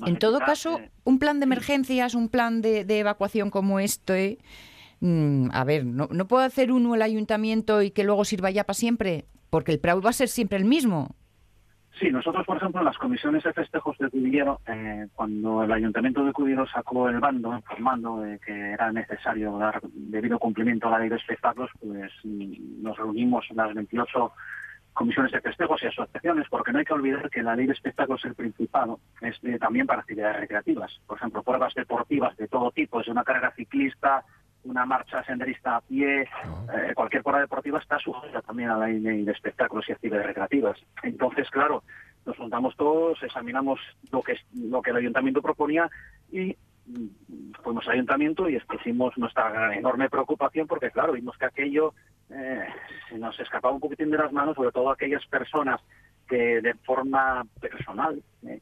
En 0.06 0.18
todo 0.18 0.40
caso, 0.40 0.80
un 1.04 1.20
plan 1.20 1.40
de 1.40 1.46
emergencias, 1.46 2.16
un 2.16 2.30
plan 2.30 2.62
de, 2.62 2.86
de 2.86 3.00
evacuación 3.00 3.50
como 3.50 3.80
este, 3.80 4.40
mm, 5.00 5.50
a 5.54 5.64
ver, 5.64 5.86
no, 5.86 6.08
no 6.12 6.28
puede 6.28 6.46
hacer 6.46 6.72
uno 6.72 6.96
el 6.96 7.02
ayuntamiento 7.02 7.82
y 7.82 7.92
que 7.92 8.04
luego 8.04 8.26
sirva 8.26 8.52
ya 8.52 8.64
para 8.64 8.76
siempre, 8.76 9.26
porque 9.50 9.72
el 9.72 9.80
PRAU 9.80 10.02
va 10.02 10.12
a 10.12 10.14
ser 10.14 10.30
siempre 10.30 10.58
el 10.58 10.66
mismo. 10.66 11.16
Sí, 12.02 12.10
nosotros, 12.10 12.46
por 12.48 12.58
ejemplo, 12.58 12.82
en 12.82 12.86
las 12.86 12.98
comisiones 12.98 13.44
de 13.44 13.54
festejos 13.54 13.96
de 14.00 14.10
Cudillero, 14.10 14.60
eh, 14.66 15.08
cuando 15.14 15.64
el 15.64 15.72
Ayuntamiento 15.72 16.26
de 16.26 16.34
Cudillero 16.34 16.66
sacó 16.66 17.08
el 17.08 17.20
bando 17.20 17.54
informando 17.54 18.22
de 18.22 18.40
que 18.40 18.72
era 18.72 18.92
necesario 18.92 19.56
dar 19.60 19.80
debido 19.84 20.40
cumplimiento 20.40 20.88
a 20.88 20.92
la 20.92 21.00
ley 21.00 21.10
de 21.10 21.18
espectáculos, 21.18 21.70
pues 21.80 22.12
mm, 22.24 22.82
nos 22.82 22.98
reunimos 22.98 23.46
en 23.52 23.58
las 23.58 23.76
28 23.76 24.34
comisiones 24.94 25.32
de 25.32 25.42
festejos 25.42 25.82
y 25.84 25.88
asociaciones, 25.88 26.48
porque 26.50 26.72
no 26.72 26.80
hay 26.80 26.86
que 26.86 26.94
olvidar 26.94 27.30
que 27.30 27.42
la 27.44 27.56
ley 27.56 27.66
de 27.68 27.74
espectáculos 27.74 28.24
el 28.26 28.36
Principado 28.36 29.00
es 29.22 29.40
de- 29.42 29.58
también 29.60 29.88
para 29.88 30.02
actividades 30.02 30.38
recreativas. 30.42 30.92
Por 31.08 31.18
ejemplo, 31.18 31.44
pruebas 31.44 31.74
deportivas 31.74 32.36
de 32.38 32.48
todo 32.48 32.72
tipo, 32.72 32.98
desde 33.00 33.12
una 33.12 33.24
carrera 33.24 33.52
ciclista, 33.56 34.24
una 34.64 34.86
marcha 34.86 35.24
senderista 35.24 35.78
a 35.78 35.82
pie, 35.82 36.22
eh, 36.22 36.94
cualquier 36.94 37.24
prueba 37.24 37.40
deportiva 37.42 37.80
está 37.80 37.98
sujeta 38.00 38.42
también 38.42 38.70
a 38.70 38.78
la 38.78 38.88
ley 38.88 39.24
de 39.24 39.32
espectáculos 39.32 39.88
y 39.90 39.94
actividades 39.94 40.28
recreativas. 40.28 40.78
Entonces, 41.04 41.50
claro, 41.50 41.84
nos 42.26 42.38
juntamos 42.38 42.76
todos, 42.76 43.22
examinamos 43.24 43.80
lo 44.12 44.22
que, 44.22 44.36
lo 44.54 44.82
que 44.84 44.92
el 44.92 44.98
ayuntamiento 44.98 45.42
proponía 45.42 45.90
y 46.32 46.56
mm, 46.86 47.54
fuimos 47.64 47.88
al 47.88 47.94
ayuntamiento 47.94 48.48
y 48.50 48.56
expusimos 48.56 49.18
nuestra 49.18 49.76
enorme 49.76 50.10
preocupación 50.10 50.68
porque, 50.68 50.92
claro, 50.92 51.14
vimos 51.14 51.36
que 51.40 51.46
aquello 51.46 51.96
eh, 52.34 52.66
se 53.10 53.18
nos 53.18 53.40
escapaba 53.40 53.74
un 53.74 53.80
poquitín 53.80 54.12
de 54.12 54.18
las 54.18 54.32
manos, 54.32 54.56
sobre 54.56 54.72
todo 54.72 54.90
aquellas 54.90 55.26
personas 55.28 55.80
que 56.28 56.62
de 56.62 56.74
forma 56.86 57.44
personal, 57.60 58.22
eh, 58.48 58.62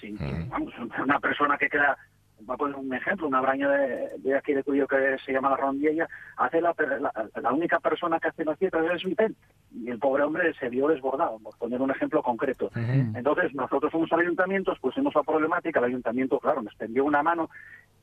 sin- 0.00 0.16
vamos, 0.48 0.72
una 1.02 1.18
persona 1.18 1.58
que 1.58 1.68
queda, 1.68 1.96
voy 2.42 2.54
a 2.54 2.56
poner 2.56 2.76
un 2.76 2.94
ejemplo, 2.94 3.28
una 3.28 3.40
braña 3.40 3.70
de, 3.70 4.08
de 4.18 4.36
aquí 4.36 4.52
de 4.52 4.62
Cuyo 4.62 4.86
que 4.86 5.16
se 5.24 5.32
llama 5.32 5.50
la 5.50 5.56
Rondilla, 5.56 6.08
hace 6.36 6.60
la, 6.60 6.74
la, 7.00 7.12
la 7.40 7.52
única 7.52 7.80
persona 7.80 8.18
que 8.18 8.28
hace 8.28 8.44
la 8.44 8.56
fiesta 8.56 8.78
es 8.94 9.04
Vicente, 9.04 9.38
y 9.72 9.90
el 9.90 9.98
pobre 9.98 10.24
hombre 10.24 10.52
se 10.54 10.68
vio 10.68 10.88
desbordado, 10.88 11.38
por 11.38 11.56
poner 11.58 11.80
un 11.80 11.90
ejemplo 11.90 12.22
concreto. 12.22 12.70
Entonces 12.74 13.54
nosotros 13.54 13.92
fuimos 13.92 14.12
al 14.12 14.20
ayuntamiento, 14.20 14.74
pusimos 14.80 15.14
la 15.14 15.22
problemática, 15.22 15.78
el 15.78 15.86
ayuntamiento, 15.86 16.38
claro, 16.38 16.62
nos 16.62 16.76
tendió 16.76 17.04
una 17.04 17.22
mano, 17.22 17.50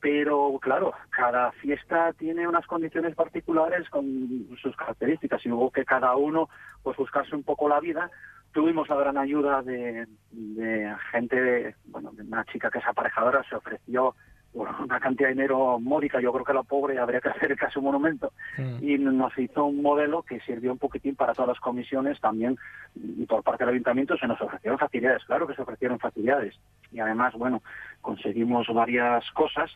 pero 0.00 0.58
claro, 0.60 0.92
cada 1.10 1.50
fiesta 1.52 2.12
tiene 2.12 2.46
unas 2.46 2.66
condiciones 2.66 3.14
particulares 3.14 3.88
con 3.90 4.46
sus 4.62 4.76
características 4.76 5.44
y 5.44 5.50
hubo 5.50 5.70
que 5.70 5.84
cada 5.84 6.14
uno 6.16 6.48
pues 6.82 6.96
buscarse 6.96 7.34
un 7.34 7.42
poco 7.42 7.68
la 7.68 7.80
vida. 7.80 8.10
Tuvimos 8.52 8.88
la 8.88 8.96
gran 8.96 9.18
ayuda 9.18 9.62
de, 9.62 10.06
de 10.30 10.96
gente, 11.12 11.74
bueno, 11.86 12.10
de 12.12 12.22
una 12.22 12.44
chica 12.44 12.70
que 12.70 12.78
es 12.78 12.86
aparejadora, 12.86 13.44
se 13.48 13.56
ofreció 13.56 14.14
por 14.52 14.68
una 14.80 14.98
cantidad 14.98 15.28
de 15.28 15.34
dinero 15.34 15.78
módica, 15.78 16.20
yo 16.20 16.32
creo 16.32 16.44
que 16.44 16.54
la 16.54 16.62
pobre 16.62 16.98
habría 16.98 17.20
que 17.20 17.28
hacer 17.28 17.54
casi 17.56 17.78
un 17.78 17.84
monumento, 17.84 18.32
y 18.80 18.96
nos 18.98 19.36
hizo 19.38 19.66
un 19.66 19.82
modelo 19.82 20.22
que 20.22 20.40
sirvió 20.40 20.72
un 20.72 20.78
poquitín 20.78 21.14
para 21.16 21.34
todas 21.34 21.48
las 21.48 21.60
comisiones 21.60 22.18
también, 22.20 22.56
y 22.96 23.26
por 23.26 23.42
parte 23.42 23.64
del 23.64 23.74
ayuntamiento 23.74 24.16
se 24.16 24.26
nos 24.26 24.40
ofrecieron 24.40 24.78
facilidades, 24.78 25.24
claro 25.24 25.46
que 25.46 25.54
se 25.54 25.62
ofrecieron 25.62 25.98
facilidades, 25.98 26.58
y 26.90 26.98
además, 27.00 27.34
bueno, 27.34 27.62
conseguimos 28.00 28.66
varias 28.72 29.30
cosas, 29.32 29.70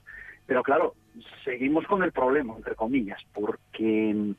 pero 0.46 0.62
claro, 0.62 0.94
seguimos 1.44 1.86
con 1.86 2.02
el 2.02 2.12
problema, 2.12 2.56
entre 2.56 2.74
comillas, 2.74 3.20
porque 3.34 4.34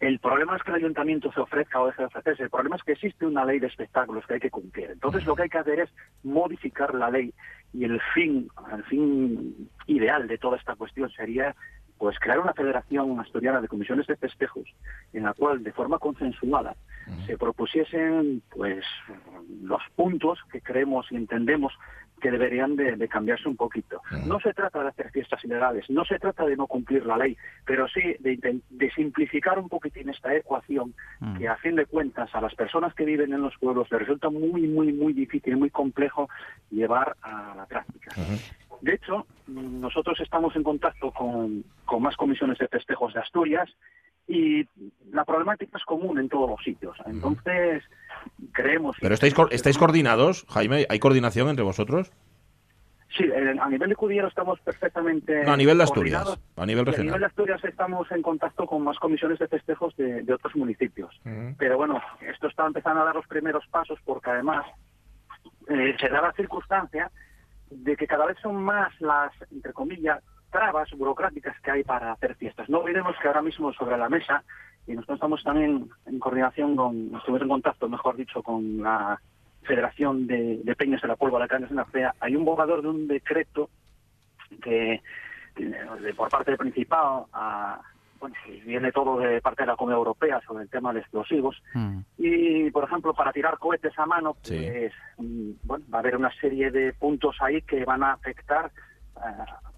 el 0.00 0.18
problema 0.18 0.56
es 0.56 0.62
que 0.62 0.70
el 0.70 0.78
ayuntamiento 0.78 1.30
se 1.32 1.40
ofrezca 1.40 1.80
o 1.80 1.86
deje 1.86 2.02
de 2.02 2.06
ofrecerse. 2.06 2.42
El 2.42 2.50
problema 2.50 2.76
es 2.76 2.82
que 2.82 2.92
existe 2.92 3.26
una 3.26 3.44
ley 3.44 3.58
de 3.58 3.66
espectáculos 3.66 4.26
que 4.26 4.34
hay 4.34 4.40
que 4.40 4.50
cumplir. 4.50 4.90
Entonces 4.90 5.26
lo 5.26 5.36
que 5.36 5.42
hay 5.42 5.48
que 5.50 5.58
hacer 5.58 5.80
es 5.80 5.90
modificar 6.22 6.94
la 6.94 7.10
ley 7.10 7.34
y 7.74 7.84
el 7.84 8.00
fin, 8.14 8.48
el 8.72 8.82
fin 8.84 9.68
ideal 9.86 10.26
de 10.26 10.38
toda 10.38 10.56
esta 10.56 10.74
cuestión 10.74 11.10
sería 11.10 11.54
pues 11.98 12.18
crear 12.18 12.40
una 12.40 12.54
federación 12.54 13.20
asturiana 13.20 13.60
de 13.60 13.68
comisiones 13.68 14.06
de 14.06 14.16
festejos 14.16 14.66
en 15.12 15.24
la 15.24 15.34
cual 15.34 15.62
de 15.62 15.72
forma 15.72 15.98
consensuada 15.98 16.74
se 17.26 17.36
propusiesen 17.36 18.42
pues 18.48 18.86
los 19.62 19.82
puntos 19.96 20.38
que 20.50 20.62
creemos 20.62 21.06
y 21.10 21.16
entendemos 21.16 21.74
que 22.20 22.30
deberían 22.30 22.76
de, 22.76 22.96
de 22.96 23.08
cambiarse 23.08 23.48
un 23.48 23.56
poquito. 23.56 24.02
No 24.26 24.38
se 24.40 24.52
trata 24.52 24.82
de 24.82 24.88
hacer 24.88 25.10
fiestas 25.10 25.44
ilegales, 25.44 25.88
no 25.90 26.04
se 26.04 26.18
trata 26.18 26.44
de 26.46 26.56
no 26.56 26.66
cumplir 26.66 27.04
la 27.06 27.16
ley, 27.16 27.36
pero 27.64 27.88
sí 27.88 28.00
de, 28.20 28.60
de 28.68 28.90
simplificar 28.92 29.58
un 29.58 29.68
poquitín 29.68 30.10
esta 30.10 30.34
ecuación 30.34 30.94
que 31.38 31.48
a 31.48 31.56
fin 31.56 31.76
de 31.76 31.86
cuentas 31.86 32.34
a 32.34 32.40
las 32.40 32.54
personas 32.54 32.94
que 32.94 33.04
viven 33.04 33.32
en 33.32 33.42
los 33.42 33.56
pueblos 33.58 33.90
les 33.90 34.00
resulta 34.00 34.30
muy, 34.30 34.62
muy, 34.68 34.92
muy 34.92 35.12
difícil, 35.12 35.56
muy 35.56 35.70
complejo 35.70 36.28
llevar 36.70 37.16
a 37.22 37.54
la 37.56 37.66
práctica. 37.66 38.14
De 38.80 38.94
hecho, 38.94 39.26
mm, 39.46 39.80
nosotros 39.80 40.18
estamos 40.20 40.56
en 40.56 40.62
contacto 40.62 41.10
con, 41.10 41.64
con 41.84 42.02
más 42.02 42.16
comisiones 42.16 42.58
de 42.58 42.68
festejos 42.68 43.12
de 43.14 43.20
Asturias 43.20 43.68
y 44.28 44.66
la 45.12 45.24
problemática 45.24 45.76
es 45.78 45.84
común 45.84 46.18
en 46.18 46.28
todos 46.28 46.48
los 46.50 46.62
sitios. 46.62 46.96
Entonces, 47.06 47.82
creemos... 48.52 48.96
Pero 49.00 49.14
estáis, 49.14 49.34
co- 49.34 49.50
estáis 49.50 49.76
coordinados, 49.78 50.46
Jaime, 50.48 50.86
¿hay 50.88 50.98
coordinación 50.98 51.48
entre 51.48 51.64
vosotros? 51.64 52.12
Sí, 53.16 53.24
a 53.60 53.68
nivel 53.68 53.88
de 53.88 53.96
Cudiero 53.96 54.28
estamos 54.28 54.60
perfectamente... 54.60 55.42
No, 55.44 55.52
a 55.54 55.56
nivel 55.56 55.78
de 55.78 55.82
Asturias, 55.84 56.38
a 56.56 56.64
nivel 56.64 56.84
Y 56.84 56.88
A 56.88 56.90
regional. 56.92 57.06
nivel 57.06 57.20
de 57.20 57.26
Asturias 57.26 57.64
estamos 57.64 58.08
en 58.12 58.22
contacto 58.22 58.66
con 58.66 58.84
más 58.84 58.98
comisiones 59.00 59.40
de 59.40 59.48
festejos 59.48 59.96
de, 59.96 60.22
de 60.22 60.32
otros 60.32 60.54
municipios. 60.54 61.20
Pero 61.58 61.76
bueno, 61.76 62.00
esto 62.20 62.46
está 62.46 62.64
empezando 62.66 63.00
a 63.02 63.06
dar 63.06 63.16
los 63.16 63.26
primeros 63.26 63.66
pasos 63.66 63.98
porque 64.04 64.30
además 64.30 64.64
eh, 65.68 65.96
se 65.98 66.08
da 66.08 66.22
la 66.22 66.32
circunstancia 66.34 67.10
de 67.70 67.96
que 67.96 68.06
cada 68.06 68.26
vez 68.26 68.36
son 68.40 68.62
más 68.62 68.92
las, 69.00 69.32
entre 69.50 69.72
comillas, 69.72 70.22
trabas 70.50 70.90
burocráticas 70.92 71.58
que 71.60 71.70
hay 71.70 71.84
para 71.84 72.12
hacer 72.12 72.34
fiestas. 72.36 72.68
No 72.68 72.78
olvidemos 72.80 73.14
que 73.20 73.28
ahora 73.28 73.42
mismo 73.42 73.72
sobre 73.72 73.96
la 73.96 74.08
mesa, 74.08 74.42
y 74.86 74.92
nosotros 74.92 75.16
estamos 75.16 75.42
también 75.44 75.88
en 76.06 76.18
coordinación 76.18 76.74
con, 76.76 77.14
estuvimos 77.16 77.42
en 77.42 77.48
contacto, 77.48 77.88
mejor 77.88 78.16
dicho, 78.16 78.42
con 78.42 78.82
la 78.82 79.20
Federación 79.62 80.26
de, 80.26 80.58
de 80.64 80.74
Peñas 80.74 81.02
de 81.02 81.08
la 81.08 81.16
Puebla 81.16 81.40
de 81.40 81.48
Cañas 81.48 81.70
en 81.70 81.76
la 81.76 81.84
Fea, 81.84 82.14
hay 82.20 82.34
un 82.34 82.44
borrador 82.44 82.82
de 82.82 82.88
un 82.88 83.06
decreto 83.06 83.68
que, 84.62 85.02
de- 85.56 86.14
por 86.14 86.28
parte 86.30 86.50
del 86.50 86.58
Principado 86.58 87.28
a- 87.32 87.80
bueno, 88.18 88.34
viene 88.66 88.92
todo 88.92 89.18
de 89.18 89.40
parte 89.40 89.62
de 89.62 89.68
la 89.68 89.76
Comunidad 89.76 89.98
Europea 89.98 90.40
sobre 90.46 90.64
el 90.64 90.68
tema 90.70 90.92
de 90.92 91.00
explosivos. 91.00 91.62
Y, 92.18 92.70
por 92.70 92.84
ejemplo, 92.84 93.14
para 93.14 93.32
tirar 93.32 93.56
cohetes 93.58 93.98
a 93.98 94.04
mano, 94.04 94.34
pues, 94.34 94.92
mm, 95.18 95.50
bueno, 95.64 95.84
va 95.92 95.98
a 95.98 96.00
haber 96.00 96.16
una 96.16 96.30
serie 96.34 96.70
de 96.70 96.92
puntos 96.92 97.36
ahí 97.40 97.62
que 97.62 97.82
van 97.86 98.02
a 98.02 98.12
afectar 98.12 98.70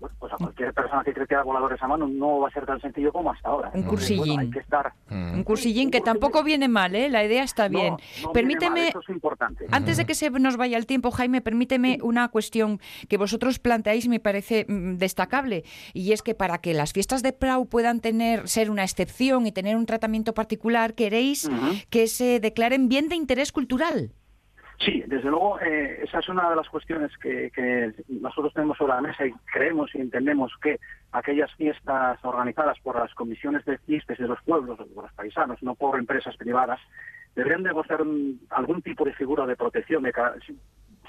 bueno, 0.01 0.17
pues 0.19 0.33
a 0.33 0.37
cualquier 0.37 0.73
persona 0.73 1.03
que 1.05 1.13
quiera 1.13 1.27
tirar 1.27 1.45
voladores 1.45 1.83
a 1.83 1.87
mano. 1.87 2.07
No 2.09 2.41
va 2.41 2.49
a 2.49 2.51
ser 2.51 2.67
tan 2.67 2.81
sencillo 2.81 3.13
como 3.13 3.31
hasta 3.31 3.49
ahora. 3.49 3.69
Un 3.69 3.83
bueno, 3.83 3.91
cursillín. 3.91 4.41
hay 4.41 4.51
que 4.51 4.59
estar... 4.59 4.93
Un 5.11 5.45
cursillín 5.45 5.91
que 5.91 6.01
tampoco 6.01 6.43
viene 6.43 6.69
mal, 6.69 6.95
¿eh? 6.95 7.09
La 7.09 7.25
idea 7.25 7.43
está 7.43 7.69
bien. 7.69 7.85
No, 7.85 7.91
no 7.93 7.97
viene 7.97 8.25
mal, 8.25 8.33
Permíteme, 8.33 8.89
eso 8.89 9.01
es 9.01 9.09
importante. 9.09 9.67
antes 9.71 9.97
de 9.97 10.07
que 10.07 10.15
se 10.15 10.31
nos 10.31 10.57
vaya 10.57 10.79
el 10.79 10.87
tiempo, 10.87 11.11
Jaime, 11.11 11.41
permíteme 11.41 11.99
una 12.03 12.29
cuestión 12.29 12.81
que 13.09 13.17
vosotros 13.17 13.59
planteáis 13.59 14.05
y 14.05 14.09
me 14.09 14.21
parece 14.21 14.67
mm, 14.69 14.97
destacable. 14.97 15.65
Y 15.93 16.13
es 16.13 16.23
que 16.23 16.35
para 16.35 16.59
que 16.59 16.75
las 16.75 16.93
fiestas 16.93 17.23
de 17.23 17.33
Prau 17.33 17.67
puedan 17.67 18.01
tener, 18.01 18.49
ser 18.49 18.71
una 18.71 18.85
excepción 18.85 19.47
y 19.47 19.53
tener 19.53 19.77
un 19.77 19.87
tratamiento 19.87 20.35
particular, 20.35 20.95
queréis 20.95 21.51
que 21.91 22.07
se 22.07 22.41
declaren 22.41 22.89
bien 22.89 23.09
de 23.09 23.17
interés 23.17 23.53
cultural. 23.53 24.13
Sí, 24.85 25.05
desde 25.07 25.31
luego, 25.31 25.61
eh, 25.61 26.01
esa 26.03 26.19
es 26.19 26.29
una 26.29 26.51
de 26.51 26.57
las 26.57 26.69
cuestiones 26.69 27.17
que, 27.19 27.53
que 27.55 27.93
nosotros 28.09 28.53
tenemos 28.53 28.77
sobre 28.77 28.95
la 28.95 29.01
mesa 29.01 29.25
y 29.25 29.33
creemos 29.53 29.95
y 29.95 30.01
entendemos 30.01 30.53
que 30.61 30.81
aquellas 31.13 31.55
fiestas 31.55 32.19
organizadas 32.25 32.79
por 32.81 32.99
las 32.99 33.15
comisiones 33.15 33.65
de 33.65 33.79
fiestas 33.79 34.19
de 34.19 34.27
los 34.27 34.43
pueblos, 34.43 34.79
de 34.79 34.87
los 34.95 35.13
paisanos, 35.13 35.63
no 35.63 35.77
por 35.77 35.99
empresas 35.99 36.37
privadas, 36.37 36.81
deberían 37.37 37.63
de 37.63 37.71
gozar 37.71 38.03
algún 38.51 38.83
tipo 38.83 39.05
de 39.05 39.15
figura 39.15 39.47
de 39.47 39.57
protección, 39.57 40.03
de 40.03 40.13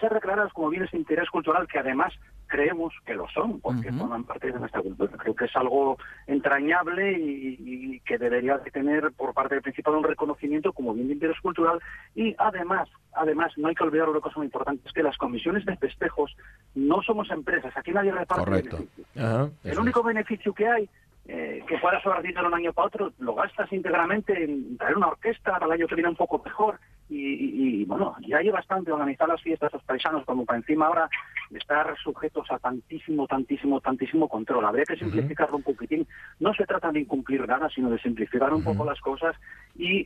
ser 0.04 0.14
declaradas 0.14 0.52
como 0.52 0.70
bienes 0.70 0.92
de 0.92 0.98
interés 0.98 1.30
cultural 1.30 1.66
que 1.68 1.80
además 1.80 2.14
creemos 2.48 2.94
que 3.06 3.16
lo 3.16 3.28
son, 3.30 3.60
porque 3.62 3.92
forman 3.92 4.26
parte 4.26 4.52
de 4.52 4.60
nuestra 4.60 4.82
cultura. 4.82 5.12
Creo 5.18 5.34
que 5.34 5.46
es 5.46 5.56
algo 5.56 5.98
entrañable 6.28 7.14
y, 7.14 7.58
y 7.60 8.00
que 8.02 8.18
debería 8.18 8.58
de 8.58 8.70
tener 8.70 9.12
por 9.14 9.34
parte 9.34 9.56
del 9.56 9.64
Principado 9.64 9.98
un 9.98 10.04
reconocimiento 10.04 10.74
como 10.74 10.94
bien 10.94 11.08
de 11.08 11.14
interés 11.14 11.40
cultural 11.40 11.80
y 12.16 12.36
además, 12.38 12.90
además, 13.14 13.54
no 13.58 13.70
hay 13.70 13.76
que 13.76 13.84
olvidar 13.84 14.10
una 14.10 14.20
cosa 14.20 14.36
muy 14.38 14.48
importante, 14.48 14.86
es 14.86 14.94
que 14.94 15.02
las 15.02 15.18
comisiones 15.18 15.66
de 15.66 15.78
festejos 15.78 16.36
no 16.76 17.02
somos 17.02 17.32
empresas, 17.32 17.76
aquí 17.76 17.92
nadie 17.92 18.12
reparte 18.12 18.44
Correcto. 18.44 18.78
beneficios. 18.78 19.08
Ajá, 19.18 19.50
El 19.64 19.80
único 19.80 20.04
beneficio 20.04 20.54
que 20.54 20.68
hay, 20.68 20.90
eh, 21.26 21.64
que 21.68 21.78
pueda 21.78 22.02
sobrar 22.02 22.22
dinero 22.22 22.48
un 22.48 22.54
año 22.54 22.74
para 22.74 22.88
otro, 22.88 23.14
lo 23.20 23.34
gastas 23.36 23.72
íntegramente 23.72 24.44
en 24.44 24.78
traer 24.78 24.98
una 24.98 25.08
orquesta 25.08 25.54
para 25.54 25.66
el 25.68 25.72
año 25.74 25.88
que 25.88 25.96
viene 25.96 26.10
un 26.10 26.16
poco 26.18 26.42
mejor. 26.44 26.80
Y, 27.10 27.16
y- 27.18 27.82
y, 27.82 27.86
bueno, 27.86 28.16
ya 28.28 28.38
hay 28.38 28.50
bastante 28.50 28.92
organizar 28.92 29.28
las 29.28 29.42
fiestas 29.42 29.72
los 29.74 29.84
paisanos, 29.84 30.26
como 30.26 30.46
para 30.46 30.58
encima 30.60 30.88
ahora 30.88 31.10
estar 31.52 31.96
sujetos 31.98 32.50
a 32.50 32.58
tantísimo, 32.60 33.28
tantísimo, 33.28 33.80
tantísimo 33.82 34.28
control. 34.28 34.66
Habría 34.66 34.86
que 34.86 34.96
simplificarlo 34.98 35.58
un 35.58 35.64
poquitín. 35.64 36.08
No 36.40 36.54
se 36.54 36.66
trata 36.66 36.92
de 36.92 37.02
incumplir 37.02 37.48
nada, 37.48 37.70
sino 37.70 37.90
de 37.90 38.00
simplificar 38.00 38.54
un 38.54 38.64
poco 38.64 38.84
las 38.86 39.00
cosas. 39.02 39.36
Y 39.76 40.06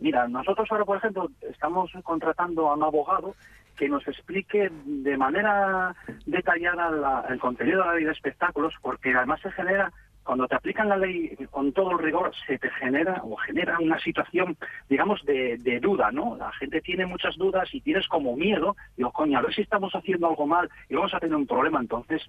mira, 0.00 0.28
nosotros 0.28 0.68
ahora, 0.70 0.84
por 0.84 0.98
ejemplo, 0.98 1.30
estamos 1.50 1.90
contratando 2.02 2.68
a 2.68 2.74
un 2.74 2.82
abogado 2.82 3.36
que 3.76 3.88
nos 3.88 4.06
explique 4.08 4.70
de 4.72 5.16
manera 5.16 5.94
detallada 6.26 6.90
la- 6.90 7.24
el 7.28 7.38
contenido 7.38 7.80
de 7.80 7.86
la 7.86 7.94
ley 7.94 8.04
de 8.04 8.12
espectáculos, 8.12 8.74
porque 8.82 9.14
además 9.14 9.40
se 9.40 9.52
genera, 9.52 9.92
cuando 10.28 10.46
te 10.46 10.56
aplican 10.56 10.90
la 10.90 10.98
ley 10.98 11.34
con 11.50 11.72
todo 11.72 11.92
el 11.92 12.00
rigor, 12.00 12.32
se 12.46 12.58
te 12.58 12.68
genera 12.72 13.22
o 13.24 13.34
genera 13.36 13.78
una 13.80 13.98
situación, 13.98 14.58
digamos, 14.86 15.24
de, 15.24 15.56
de 15.56 15.80
duda, 15.80 16.12
¿no? 16.12 16.36
La 16.36 16.52
gente 16.52 16.82
tiene 16.82 17.06
muchas 17.06 17.34
dudas 17.38 17.66
y 17.72 17.80
tienes 17.80 18.06
como 18.08 18.36
miedo, 18.36 18.76
digo, 18.94 19.10
coño, 19.10 19.38
a 19.38 19.40
ver 19.40 19.54
si 19.54 19.62
estamos 19.62 19.90
haciendo 19.94 20.28
algo 20.28 20.46
mal 20.46 20.68
y 20.90 20.96
vamos 20.96 21.14
a 21.14 21.18
tener 21.18 21.34
un 21.34 21.46
problema. 21.46 21.80
Entonces, 21.80 22.20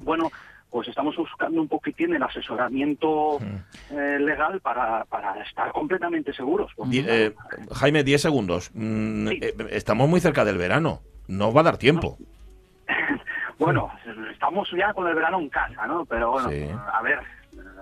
bueno, 0.00 0.30
pues 0.70 0.88
estamos 0.88 1.16
buscando 1.18 1.60
un 1.60 1.68
poquitín 1.68 2.14
el 2.14 2.22
asesoramiento 2.22 3.38
eh, 3.90 4.18
legal 4.18 4.62
para, 4.62 5.04
para 5.04 5.42
estar 5.42 5.70
completamente 5.72 6.32
seguros. 6.32 6.72
eh, 7.06 7.34
Jaime, 7.72 8.04
10 8.04 8.22
segundos. 8.22 8.70
Mm, 8.72 9.28
eh, 9.32 9.54
estamos 9.72 10.08
muy 10.08 10.20
cerca 10.20 10.46
del 10.46 10.56
verano. 10.56 11.02
No 11.26 11.52
va 11.52 11.60
a 11.60 11.64
dar 11.64 11.76
tiempo. 11.76 12.16
Bueno, 13.58 13.90
estamos 14.30 14.70
ya 14.76 14.92
con 14.92 15.08
el 15.08 15.14
verano 15.14 15.40
en 15.40 15.48
casa, 15.48 15.86
¿no? 15.86 16.04
Pero 16.04 16.32
bueno, 16.32 16.48
Sí. 16.50 16.66
a 16.92 17.02
ver, 17.02 17.18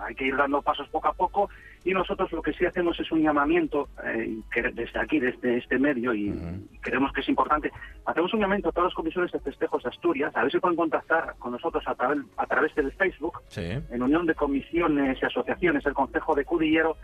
hay 0.07 0.15
que 0.15 0.27
ir 0.27 0.37
dando 0.37 0.63
pasos 0.63 0.89
poco 0.89 1.09
a 1.09 1.13
poco 1.13 1.51
y 1.85 1.93
nosotros 1.93 2.33
lo 2.33 2.41
que 2.43 2.53
sí 2.55 2.65
hacemos 2.65 2.99
es 2.99 3.13
un 3.13 3.23
llamamiento 3.23 3.89
eh, 4.05 4.39
que 4.51 4.63
desde 4.63 4.99
aquí, 4.99 5.21
desde 5.21 5.59
este 5.59 5.79
medio, 5.79 6.15
y 6.15 6.33
creemos 6.81 7.13
que 7.13 7.21
es 7.21 7.29
importante, 7.29 7.71
hacemos 8.07 8.33
un 8.33 8.41
llamamiento 8.41 8.71
a 8.71 8.73
todas 8.73 8.89
las 8.89 8.95
comisiones 8.95 9.31
de 9.33 9.41
festejos 9.41 9.83
de 9.83 9.91
Asturias, 9.91 10.35
a 10.35 10.43
ver 10.43 10.51
si 10.51 10.59
pueden 10.59 10.77
contactar 10.77 11.35
con 11.39 11.53
nosotros 11.53 11.85
a, 11.87 11.95
través 11.95 12.19
a 12.39 12.47
través 12.47 12.75
del 12.75 12.91
Facebook, 12.93 13.41
Sí. 13.49 13.79
en 13.91 14.03
unión 14.03 14.27
de 14.27 14.35
comisiones 14.35 15.19
y 15.21 15.25
asociaciones, 15.27 15.85
el 15.85 15.95
Consejo 15.95 16.35
de 16.35 16.45
Cudillero, 16.45 16.97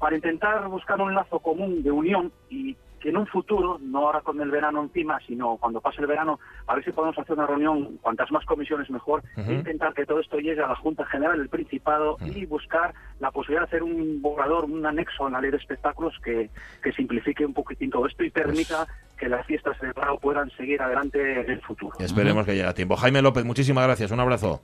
para 0.00 0.16
intentar 0.16 0.66
buscar 0.68 1.00
un 1.00 1.14
lazo 1.14 1.38
común 1.38 1.82
de 1.82 1.90
unión 1.90 2.32
y 2.50 2.76
que 2.98 3.10
en 3.10 3.16
un 3.16 3.26
futuro, 3.26 3.78
no 3.80 4.06
ahora 4.06 4.20
con 4.20 4.40
el 4.40 4.50
verano 4.50 4.82
encima, 4.82 5.18
sino 5.26 5.56
cuando 5.56 5.80
pase 5.80 6.00
el 6.00 6.06
verano, 6.06 6.38
a 6.66 6.74
ver 6.74 6.84
si 6.84 6.92
podemos 6.92 7.18
hacer 7.18 7.34
una 7.34 7.46
reunión, 7.46 7.98
cuantas 8.02 8.30
más 8.30 8.44
comisiones 8.44 8.90
mejor, 8.90 9.22
e 9.36 9.54
intentar 9.54 9.94
que 9.94 10.06
todo 10.06 10.20
esto 10.20 10.38
llegue 10.38 10.62
a 10.62 10.68
la 10.68 10.76
Junta 10.76 11.04
General 11.06 11.38
del 11.38 11.48
Principado 11.48 12.16
y 12.24 12.46
buscar 12.46 12.94
la 13.20 13.30
posibilidad 13.30 13.62
de 13.62 13.66
hacer 13.68 13.82
un 13.82 14.20
borrador, 14.20 14.64
un 14.64 14.84
anexo 14.84 15.26
en 15.26 15.32
la 15.34 15.40
ley 15.40 15.50
de 15.50 15.56
espectáculos 15.56 16.14
que, 16.22 16.50
que 16.82 16.92
simplifique 16.92 17.44
un 17.44 17.54
poquitín 17.54 17.90
todo 17.90 18.06
esto 18.06 18.24
y 18.24 18.30
permita 18.30 18.86
que 19.18 19.28
las 19.28 19.44
fiestas 19.46 19.78
de 19.80 19.92
Prado 19.92 20.18
puedan 20.18 20.50
seguir 20.50 20.80
adelante 20.80 21.40
en 21.40 21.50
el 21.50 21.60
futuro. 21.62 21.96
Esperemos 21.98 22.46
que 22.46 22.52
llegue 22.52 22.68
a 22.68 22.74
tiempo. 22.74 22.96
Jaime 22.96 23.20
López, 23.20 23.44
muchísimas 23.44 23.84
gracias. 23.84 24.10
Un 24.10 24.20
abrazo. 24.20 24.60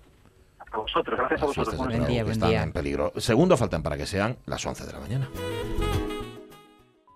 A 0.70 0.76
vosotros, 0.78 1.18
gracias 1.18 1.42
a 1.42 1.46
vosotros. 1.46 2.06
Días. 2.06 2.24
que 2.24 2.32
están 2.32 2.52
en 2.52 2.72
peligro. 2.72 3.12
Segundo 3.16 3.56
faltan 3.56 3.82
para 3.82 3.96
que 3.96 4.06
sean 4.06 4.36
las 4.46 4.64
11 4.64 4.86
de 4.86 4.92
la 4.92 5.00
mañana. 5.00 5.28